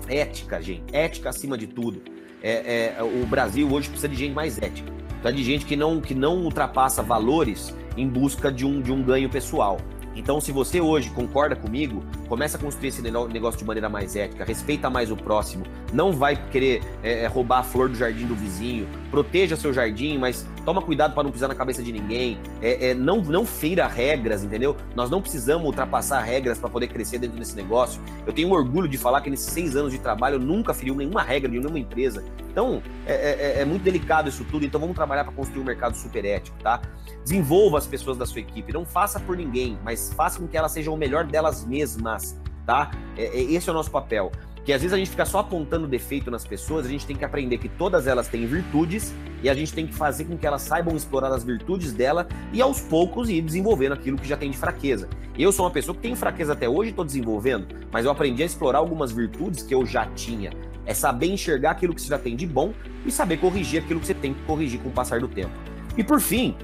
Ética, 0.08 0.62
gente. 0.62 0.84
Ética 0.94 1.30
acima 1.30 1.58
de 1.58 1.68
tudo. 1.68 2.02
É, 2.42 2.96
é, 2.98 3.04
o 3.04 3.26
Brasil 3.26 3.70
hoje 3.70 3.90
precisa 3.90 4.08
de 4.08 4.16
gente 4.16 4.34
mais 4.34 4.58
ética. 4.58 4.90
Precisa 5.22 5.34
de 5.34 5.44
gente 5.44 5.66
que 5.66 5.76
não, 5.76 6.00
que 6.00 6.16
não 6.16 6.38
ultrapassa 6.38 7.04
valores 7.04 7.76
em 7.98 8.08
busca 8.08 8.50
de 8.50 8.66
um, 8.66 8.82
de 8.82 8.90
um 8.90 9.04
ganho 9.04 9.30
pessoal. 9.30 9.80
Então, 10.16 10.40
se 10.40 10.52
você 10.52 10.80
hoje 10.80 11.10
concorda 11.10 11.58
comigo, 11.58 12.04
começa 12.30 12.58
a 12.58 12.60
construir 12.60 12.88
esse 12.90 13.02
negócio 13.02 13.60
de 13.60 13.66
maneira 13.66 13.90
mais 13.90 14.16
ética, 14.16 14.46
respeita 14.46 14.90
mais 14.90 15.12
o 15.12 15.18
próximo, 15.18 15.66
não 15.94 16.14
vai 16.14 16.36
querer 16.52 16.82
é, 17.04 17.24
é, 17.24 17.28
roubar 17.28 17.60
a 17.60 17.64
flor 17.64 17.90
do 17.90 17.96
jardim 17.96 18.26
do 18.26 18.36
vizinho, 18.36 18.88
proteja 19.10 19.58
seu 19.58 19.74
jardim, 19.74 20.18
mas 20.18 20.46
toma 20.66 20.82
cuidado 20.82 21.14
para 21.14 21.24
não 21.24 21.32
pisar 21.32 21.47
na 21.47 21.55
cabeça 21.55 21.82
de 21.82 21.91
ninguém, 21.91 22.39
é, 22.62 22.89
é, 22.89 22.93
não, 22.93 23.22
não 23.22 23.45
feira 23.45 23.88
regras, 23.88 24.43
entendeu? 24.43 24.76
Nós 24.95 25.09
não 25.09 25.22
precisamos 25.22 25.66
ultrapassar 25.66 26.22
regras 26.22 26.57
para 26.57 26.70
poder 26.70 26.88
crescer 26.88 27.20
dentro 27.20 27.38
desse 27.38 27.55
negócio. 27.55 28.01
Eu 28.26 28.34
tenho 28.34 28.51
orgulho 28.51 28.88
de 28.88 28.97
falar 28.97 29.22
que 29.22 29.30
nesses 29.30 29.51
seis 29.51 29.76
anos 29.76 29.91
de 29.91 29.99
trabalho 29.99 30.36
eu 30.36 30.39
nunca 30.39 30.74
feri 30.74 30.91
nenhuma 30.91 31.22
regra 31.22 31.49
de 31.49 31.59
nenhuma 31.59 31.80
empresa. 31.80 32.24
Então, 32.49 32.82
é, 33.05 33.14
é, 33.14 33.62
é 33.62 33.66
muito 33.66 33.84
delicado 33.84 34.30
isso 34.30 34.43
tudo, 34.45 34.66
então 34.66 34.80
vamos 34.80 34.95
trabalhar 34.95 35.24
para 35.24 35.34
construir 35.34 35.62
um 35.62 35.66
mercado 35.66 35.95
super 35.95 36.26
ético, 36.26 36.57
tá? 36.62 36.82
Desenvolva 37.24 37.78
as 37.78 37.88
pessoas 37.88 38.18
da 38.18 38.26
sua 38.26 38.41
equipe, 38.41 38.74
não 38.74 38.86
faça 38.86 39.20
por 39.20 39.38
ninguém, 39.38 39.78
mas 39.84 40.12
faça 40.14 40.39
com 40.39 40.47
que 40.47 40.57
elas 40.57 40.72
sejam 40.72 40.93
o 40.93 40.97
melhor 40.97 41.26
delas 41.26 41.66
mesmas, 41.66 42.39
tá? 42.66 42.91
É, 43.18 43.26
é, 43.26 43.41
esse 43.41 43.70
é 43.70 43.72
o 43.72 43.76
nosso 43.76 43.91
papel. 43.91 44.32
Que 44.64 44.72
às 44.72 44.82
vezes 44.82 44.93
a 44.93 44.97
gente 44.97 45.09
fica 45.09 45.26
só 45.26 45.39
apontando 45.39 45.88
defeito 45.88 46.30
nas 46.30 46.45
pessoas, 46.45 46.86
a 46.86 46.89
gente 46.89 47.05
tem 47.05 47.16
que 47.16 47.26
aprender 47.26 47.57
que 47.57 47.68
todas 47.68 48.05
elas 48.05 48.28
têm 48.28 48.45
virtudes 48.45 49.14
e 49.41 49.49
a 49.49 49.53
gente 49.55 49.74
tem 49.74 49.88
que 49.88 49.93
fazer 49.93 50.26
com 50.26 50.38
que 50.38 50.45
elas 50.45 50.62
saibam 50.62 50.95
explorar 50.95 51.34
as 51.34 51.43
virtudes 51.43 51.91
dela 51.93 52.28
e 52.53 52.62
aos 52.62 52.80
poucos 52.80 53.28
ir 53.30 53.41
desenvolvendo 53.41 53.93
aquilo 53.93 54.18
que 54.18 54.28
já 54.28 54.38
tem 54.38 54.51
de 54.51 54.57
fraqueza. 54.57 55.09
Eu 55.38 55.51
sou 55.51 55.66
uma 55.66 55.72
pessoa 55.72 55.95
que 55.95 56.01
tem 56.01 56.16
fraqueza 56.16 56.53
até 56.53 56.70
hoje 56.70 56.89
e 56.89 56.91
estou 56.91 57.03
desenvolvendo, 57.03 57.68
mas 57.91 58.05
eu 58.05 58.12
aprendi 58.12 58.43
a 58.43 58.45
explorar 58.45 58.80
algumas 58.80 59.12
virtudes 59.12 59.64
que 59.64 59.74
eu 59.74 59.86
já 59.86 60.05
tinha. 60.05 60.51
É 60.86 60.93
saber 60.93 61.28
enxergar 61.28 61.72
aquilo 61.72 61.95
que 61.95 62.01
você 62.01 62.09
já 62.09 62.20
tem 62.20 62.36
de 62.36 62.45
bom 62.45 62.74
e 63.05 63.12
saber 63.12 63.38
corrigir 63.38 63.82
aquilo 63.82 63.99
que 63.99 64.05
você 64.05 64.14
tem 64.14 64.34
que 64.34 64.41
corrigir 64.43 64.80
com 64.80 64.89
o 64.89 64.91
passar 64.91 65.20
do 65.20 65.28
tempo. 65.28 65.51
E 65.97 66.03
por 66.03 66.20
fim, 66.20 66.55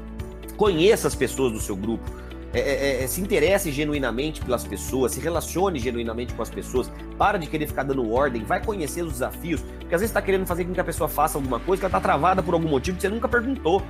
conheça 0.56 1.08
as 1.08 1.16
pessoas 1.16 1.52
do 1.54 1.60
seu 1.60 1.76
grupo. 1.76 2.12
É, 2.60 3.02
é, 3.02 3.04
é, 3.04 3.08
se 3.08 3.22
interesse 3.22 3.72
genuinamente 3.72 4.42
pelas 4.42 4.64
pessoas, 4.64 5.12
se 5.12 5.20
relacione 5.20 5.80
genuinamente 5.80 6.34
com 6.34 6.42
as 6.42 6.50
pessoas, 6.50 6.92
para 7.18 7.38
de 7.38 7.48
querer 7.48 7.68
ficar 7.68 7.84
dando 7.84 8.12
ordem, 8.12 8.44
vai 8.44 8.64
conhecer 8.64 9.04
os 9.04 9.14
desafios, 9.14 9.62
porque 9.62 9.94
às 9.94 10.02
vezes 10.02 10.10
está 10.10 10.22
querendo 10.22 10.46
fazer 10.46 10.66
com 10.66 10.74
que 10.74 10.80
a 10.80 10.84
pessoa 10.84 11.08
faça 11.08 11.38
alguma 11.38 11.60
coisa 11.60 11.82
que 11.82 11.86
ela 11.86 11.98
está 11.98 12.02
travada 12.02 12.42
por 12.42 12.54
algum 12.54 12.68
motivo 12.68 12.98
que 12.98 13.02
você 13.02 13.10
nunca 13.10 13.28
perguntou. 13.28 13.84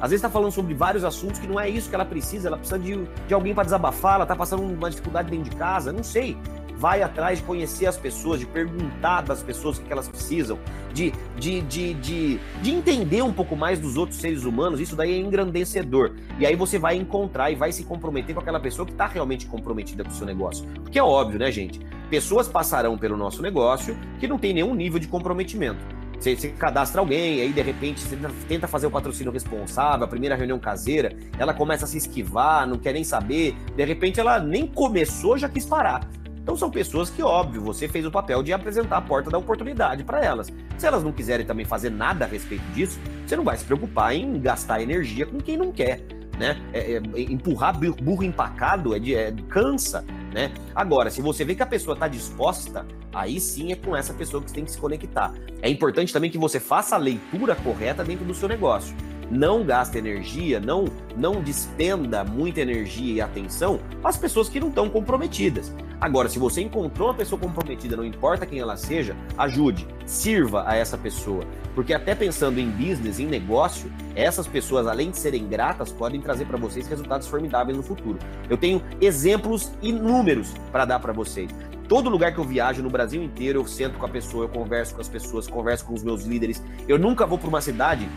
Às 0.00 0.10
vezes 0.10 0.24
está 0.24 0.30
falando 0.30 0.52
sobre 0.52 0.74
vários 0.74 1.04
assuntos 1.04 1.38
que 1.38 1.46
não 1.46 1.60
é 1.60 1.68
isso 1.68 1.88
que 1.88 1.94
ela 1.94 2.04
precisa, 2.06 2.48
ela 2.48 2.56
precisa 2.56 2.78
de, 2.78 3.06
de 3.26 3.34
alguém 3.34 3.54
para 3.54 3.64
desabafar, 3.64 4.14
ela 4.14 4.24
está 4.24 4.36
passando 4.36 4.62
uma 4.62 4.88
dificuldade 4.88 5.30
dentro 5.30 5.50
de 5.50 5.56
casa, 5.56 5.92
não 5.92 6.02
sei 6.02 6.36
vai 6.80 7.02
atrás 7.02 7.38
de 7.40 7.44
conhecer 7.44 7.84
as 7.84 7.98
pessoas, 7.98 8.40
de 8.40 8.46
perguntar 8.46 9.20
das 9.20 9.42
pessoas 9.42 9.76
o 9.76 9.82
que 9.82 9.92
elas 9.92 10.08
precisam, 10.08 10.58
de, 10.94 11.12
de, 11.36 11.60
de, 11.60 11.92
de, 11.94 12.40
de 12.62 12.70
entender 12.70 13.20
um 13.20 13.32
pouco 13.32 13.54
mais 13.54 13.78
dos 13.78 13.98
outros 13.98 14.18
seres 14.18 14.44
humanos, 14.44 14.80
isso 14.80 14.96
daí 14.96 15.12
é 15.12 15.18
engrandecedor. 15.18 16.12
E 16.38 16.46
aí 16.46 16.56
você 16.56 16.78
vai 16.78 16.96
encontrar 16.96 17.50
e 17.50 17.54
vai 17.54 17.70
se 17.70 17.84
comprometer 17.84 18.34
com 18.34 18.40
aquela 18.40 18.58
pessoa 18.58 18.86
que 18.86 18.92
está 18.92 19.06
realmente 19.06 19.44
comprometida 19.46 20.02
com 20.02 20.10
o 20.10 20.14
seu 20.14 20.26
negócio. 20.26 20.66
Porque 20.82 20.98
é 20.98 21.02
óbvio, 21.02 21.38
né, 21.38 21.52
gente? 21.52 21.78
Pessoas 22.08 22.48
passarão 22.48 22.96
pelo 22.96 23.16
nosso 23.16 23.42
negócio 23.42 23.94
que 24.18 24.26
não 24.26 24.38
tem 24.38 24.54
nenhum 24.54 24.74
nível 24.74 24.98
de 24.98 25.06
comprometimento. 25.06 25.84
Você, 26.18 26.34
você, 26.36 26.48
cadastra 26.48 27.00
alguém, 27.00 27.40
aí 27.40 27.52
de 27.52 27.62
repente 27.62 28.00
você 28.00 28.16
tenta 28.46 28.66
fazer 28.66 28.86
o 28.86 28.90
patrocínio 28.90 29.32
responsável, 29.32 30.04
a 30.04 30.08
primeira 30.08 30.34
reunião 30.34 30.58
caseira, 30.58 31.16
ela 31.38 31.54
começa 31.54 31.84
a 31.84 31.88
se 31.88 31.96
esquivar, 31.96 32.66
não 32.66 32.78
quer 32.78 32.92
nem 32.92 33.04
saber, 33.04 33.54
de 33.74 33.84
repente 33.84 34.20
ela 34.20 34.38
nem 34.38 34.66
começou, 34.66 35.38
já 35.38 35.48
quis 35.48 35.64
parar. 35.64 36.06
Então 36.42 36.56
são 36.56 36.70
pessoas 36.70 37.10
que, 37.10 37.22
óbvio, 37.22 37.60
você 37.60 37.86
fez 37.88 38.04
o 38.04 38.10
papel 38.10 38.42
de 38.42 38.52
apresentar 38.52 38.96
a 38.96 39.00
porta 39.00 39.30
da 39.30 39.38
oportunidade 39.38 40.02
para 40.04 40.24
elas. 40.24 40.52
Se 40.78 40.86
elas 40.86 41.02
não 41.02 41.12
quiserem 41.12 41.46
também 41.46 41.64
fazer 41.64 41.90
nada 41.90 42.24
a 42.24 42.28
respeito 42.28 42.64
disso, 42.72 42.98
você 43.26 43.36
não 43.36 43.44
vai 43.44 43.56
se 43.56 43.64
preocupar 43.64 44.14
em 44.14 44.40
gastar 44.40 44.82
energia 44.82 45.26
com 45.26 45.38
quem 45.38 45.56
não 45.56 45.70
quer. 45.70 46.00
Né? 46.38 46.58
É, 46.72 46.94
é, 46.94 47.02
empurrar 47.20 47.78
burro 47.78 48.24
empacado 48.24 48.96
é, 48.96 48.98
de, 48.98 49.14
é 49.14 49.30
cansa, 49.50 50.02
né? 50.32 50.50
Agora, 50.74 51.10
se 51.10 51.20
você 51.20 51.44
vê 51.44 51.54
que 51.54 51.62
a 51.62 51.66
pessoa 51.66 51.92
está 51.92 52.08
disposta, 52.08 52.86
aí 53.12 53.38
sim 53.38 53.72
é 53.72 53.76
com 53.76 53.94
essa 53.94 54.14
pessoa 54.14 54.42
que 54.42 54.48
você 54.48 54.54
tem 54.54 54.64
que 54.64 54.70
se 54.70 54.78
conectar. 54.78 55.34
É 55.60 55.68
importante 55.68 56.10
também 56.14 56.30
que 56.30 56.38
você 56.38 56.58
faça 56.58 56.94
a 56.94 56.98
leitura 56.98 57.54
correta 57.56 58.02
dentro 58.02 58.24
do 58.24 58.32
seu 58.32 58.48
negócio 58.48 58.96
não 59.30 59.64
gasta 59.64 59.98
energia, 59.98 60.58
não, 60.58 60.86
não 61.16 61.40
despenda 61.40 62.24
muita 62.24 62.60
energia 62.60 63.14
e 63.14 63.20
atenção 63.20 63.78
às 64.02 64.16
pessoas 64.16 64.48
que 64.48 64.58
não 64.58 64.68
estão 64.68 64.90
comprometidas. 64.90 65.72
Agora, 66.00 66.30
se 66.30 66.38
você 66.38 66.62
encontrou 66.62 67.08
uma 67.08 67.14
pessoa 67.14 67.38
comprometida, 67.38 67.96
não 67.96 68.04
importa 68.04 68.46
quem 68.46 68.58
ela 68.58 68.76
seja, 68.76 69.14
ajude, 69.36 69.86
sirva 70.06 70.64
a 70.66 70.74
essa 70.74 70.96
pessoa. 70.96 71.44
Porque 71.74 71.92
até 71.92 72.14
pensando 72.14 72.58
em 72.58 72.70
business, 72.70 73.20
em 73.20 73.26
negócio, 73.26 73.92
essas 74.16 74.46
pessoas, 74.46 74.86
além 74.86 75.10
de 75.10 75.18
serem 75.18 75.46
gratas, 75.46 75.92
podem 75.92 76.20
trazer 76.20 76.46
para 76.46 76.56
vocês 76.56 76.88
resultados 76.88 77.28
formidáveis 77.28 77.76
no 77.76 77.82
futuro. 77.82 78.18
Eu 78.48 78.56
tenho 78.56 78.82
exemplos 79.00 79.70
inúmeros 79.82 80.54
para 80.72 80.86
dar 80.86 81.00
para 81.00 81.12
vocês. 81.12 81.50
Todo 81.86 82.08
lugar 82.08 82.32
que 82.32 82.38
eu 82.38 82.44
viajo 82.44 82.82
no 82.82 82.88
Brasil 82.88 83.22
inteiro, 83.22 83.60
eu 83.60 83.66
sento 83.66 83.98
com 83.98 84.06
a 84.06 84.08
pessoa, 84.08 84.44
eu 84.44 84.48
converso 84.48 84.94
com 84.94 85.00
as 85.00 85.08
pessoas, 85.08 85.46
converso 85.48 85.84
com 85.84 85.92
os 85.92 86.02
meus 86.02 86.24
líderes. 86.24 86.62
Eu 86.88 86.98
nunca 86.98 87.26
vou 87.26 87.36
para 87.36 87.48
uma 87.48 87.60
cidade 87.60 88.08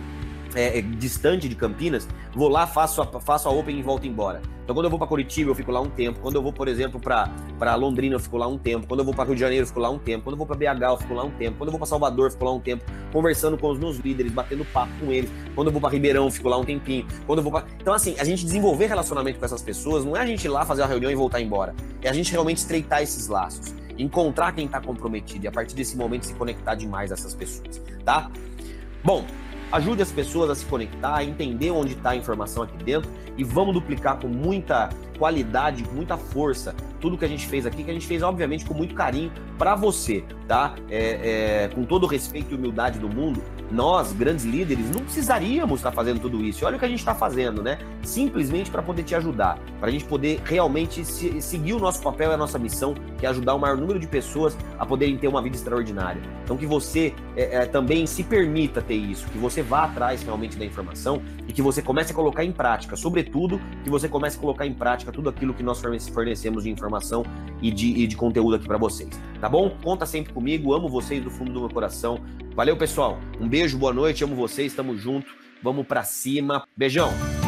é, 0.55 0.79
é, 0.79 0.81
distante 0.81 1.49
de 1.49 1.55
Campinas, 1.55 2.07
vou 2.33 2.47
lá, 2.47 2.67
faço 2.67 3.01
a, 3.01 3.19
faço 3.19 3.47
a 3.47 3.51
Open 3.51 3.77
e 3.77 3.83
volto 3.83 4.07
embora. 4.07 4.41
Então, 4.63 4.73
quando 4.73 4.85
eu 4.85 4.89
vou 4.89 4.97
para 4.97 5.07
Curitiba, 5.07 5.51
eu 5.51 5.55
fico 5.55 5.71
lá 5.71 5.81
um 5.81 5.89
tempo. 5.89 6.19
Quando 6.21 6.35
eu 6.35 6.41
vou, 6.41 6.53
por 6.53 6.69
exemplo, 6.69 6.99
para 6.99 7.75
Londrina, 7.75 8.15
eu 8.15 8.19
fico 8.19 8.37
lá 8.37 8.47
um 8.47 8.57
tempo. 8.57 8.87
Quando 8.87 9.01
eu 9.01 9.05
vou 9.05 9.13
para 9.13 9.25
Rio 9.25 9.35
de 9.35 9.41
Janeiro, 9.41 9.63
eu 9.63 9.67
fico 9.67 9.79
lá 9.79 9.89
um 9.89 9.99
tempo. 9.99 10.23
Quando 10.23 10.35
eu 10.35 10.37
vou 10.37 10.47
para 10.47 10.55
BH, 10.55 10.83
eu 10.83 10.97
fico 10.97 11.13
lá 11.13 11.23
um 11.25 11.31
tempo. 11.31 11.57
Quando 11.57 11.67
eu 11.67 11.71
vou 11.71 11.79
para 11.79 11.87
Salvador, 11.87 12.27
eu 12.27 12.31
fico 12.31 12.45
lá 12.45 12.53
um 12.53 12.59
tempo, 12.61 12.85
conversando 13.11 13.57
com 13.57 13.69
os 13.69 13.77
meus 13.77 13.97
líderes, 13.97 14.31
batendo 14.31 14.63
papo 14.65 14.91
com 15.01 15.11
eles. 15.11 15.29
Quando 15.53 15.67
eu 15.67 15.73
vou 15.73 15.81
para 15.81 15.89
Ribeirão, 15.89 16.25
eu 16.25 16.31
fico 16.31 16.47
lá 16.47 16.57
um 16.57 16.63
tempinho. 16.63 17.05
Quando 17.27 17.39
eu 17.39 17.43
vou 17.43 17.51
pra... 17.51 17.65
Então, 17.77 17.93
assim, 17.93 18.15
a 18.17 18.23
gente 18.23 18.45
desenvolver 18.45 18.85
relacionamento 18.85 19.37
com 19.37 19.45
essas 19.45 19.61
pessoas 19.61 20.05
não 20.05 20.15
é 20.15 20.21
a 20.21 20.25
gente 20.25 20.45
ir 20.45 20.49
lá 20.49 20.65
fazer 20.65 20.83
a 20.83 20.85
reunião 20.85 21.11
e 21.11 21.15
voltar 21.15 21.41
embora. 21.41 21.75
É 22.01 22.09
a 22.09 22.13
gente 22.13 22.31
realmente 22.31 22.59
estreitar 22.59 23.01
esses 23.01 23.27
laços. 23.27 23.75
Encontrar 23.97 24.53
quem 24.53 24.65
está 24.65 24.79
comprometido 24.79 25.43
e 25.43 25.47
a 25.47 25.51
partir 25.51 25.75
desse 25.75 25.97
momento 25.97 26.25
se 26.25 26.33
conectar 26.35 26.73
demais 26.75 27.11
a 27.11 27.15
essas 27.15 27.35
pessoas, 27.35 27.81
tá? 28.03 28.31
Bom, 29.03 29.25
Ajude 29.71 30.01
as 30.01 30.11
pessoas 30.11 30.49
a 30.49 30.55
se 30.55 30.65
conectar, 30.65 31.15
a 31.15 31.23
entender 31.23 31.71
onde 31.71 31.93
está 31.93 32.11
a 32.11 32.15
informação 32.15 32.63
aqui 32.63 32.83
dentro 32.83 33.09
e 33.37 33.43
vamos 33.43 33.73
duplicar 33.73 34.19
com 34.19 34.27
muita 34.27 34.89
qualidade, 35.17 35.83
com 35.83 35.95
muita 35.95 36.17
força 36.17 36.75
tudo 37.03 37.17
que 37.17 37.25
a 37.25 37.27
gente 37.27 37.45
fez 37.47 37.65
aqui, 37.65 37.83
que 37.83 37.91
a 37.91 37.93
gente 37.93 38.07
fez, 38.07 38.23
obviamente, 38.23 38.63
com 38.65 38.73
muito 38.73 38.95
carinho 38.95 39.29
para 39.57 39.75
você, 39.75 40.23
tá? 40.47 40.73
É, 40.89 41.65
é, 41.65 41.67
com 41.67 41.83
todo 41.83 42.05
o 42.05 42.07
respeito 42.07 42.53
e 42.53 42.55
humildade 42.55 42.97
do 42.97 43.09
mundo, 43.09 43.43
nós, 43.73 44.13
grandes 44.13 44.45
líderes, 44.45 44.89
não 44.91 45.01
precisaríamos 45.01 45.79
estar 45.79 45.91
fazendo 45.91 46.19
tudo 46.19 46.43
isso. 46.43 46.63
E 46.63 46.65
olha 46.65 46.77
o 46.77 46.79
que 46.79 46.85
a 46.85 46.87
gente 46.87 46.99
está 46.99 47.15
fazendo, 47.15 47.63
né? 47.63 47.79
Simplesmente 48.03 48.69
para 48.69 48.83
poder 48.83 49.03
te 49.03 49.15
ajudar, 49.15 49.57
para 49.79 49.89
a 49.89 49.91
gente 49.91 50.05
poder 50.05 50.41
realmente 50.45 51.03
se, 51.03 51.41
seguir 51.41 51.73
o 51.73 51.79
nosso 51.79 52.01
papel 52.01 52.31
e 52.31 52.33
a 52.33 52.37
nossa 52.37 52.59
missão, 52.59 52.93
que 53.17 53.25
é 53.25 53.29
ajudar 53.29 53.55
o 53.55 53.59
maior 53.59 53.75
número 53.75 53.99
de 53.99 54.07
pessoas 54.07 54.55
a 54.77 54.85
poderem 54.85 55.17
ter 55.17 55.27
uma 55.27 55.41
vida 55.41 55.55
extraordinária. 55.55 56.21
Então, 56.43 56.55
que 56.55 56.65
você 56.65 57.13
é, 57.35 57.63
é, 57.63 57.65
também 57.65 58.05
se 58.05 58.23
permita 58.23 58.81
ter 58.81 58.95
isso, 58.95 59.25
que 59.29 59.37
você 59.37 59.61
vá 59.61 59.85
atrás 59.85 60.21
realmente 60.21 60.57
da 60.57 60.65
informação 60.65 61.21
e 61.47 61.53
que 61.53 61.61
você 61.61 61.81
comece 61.81 62.11
a 62.11 62.15
colocar 62.15 62.43
em 62.43 62.51
prática, 62.51 62.95
sobretudo, 62.95 63.59
que 63.83 63.89
você 63.89 64.07
comece 64.07 64.37
a 64.37 64.39
colocar 64.39 64.67
em 64.67 64.73
prática 64.73 65.11
tudo 65.11 65.29
aquilo 65.29 65.53
que 65.53 65.63
nós 65.63 65.81
fornecemos 66.13 66.63
de 66.63 66.69
informação 66.69 67.25
e 67.61 67.71
de, 67.71 67.87
e 67.87 68.05
de 68.05 68.15
conteúdo 68.15 68.55
aqui 68.55 68.67
para 68.67 68.77
vocês. 68.77 69.09
Tá 69.41 69.49
bom? 69.49 69.75
Conta 69.83 70.05
sempre 70.05 70.31
comigo, 70.31 70.73
amo 70.73 70.87
vocês 70.87 71.23
do 71.23 71.29
fundo 71.31 71.51
do 71.51 71.59
meu 71.61 71.69
coração. 71.69 72.19
Valeu, 72.55 72.77
pessoal. 72.77 73.17
Um 73.41 73.47
beijo, 73.63 73.77
boa 73.77 73.93
noite, 73.93 74.25
amo 74.25 74.35
vocês, 74.35 74.73
tamo 74.73 74.97
junto. 74.97 75.33
Vamos 75.61 75.87
para 75.87 76.03
cima. 76.03 76.67
Beijão. 76.75 77.42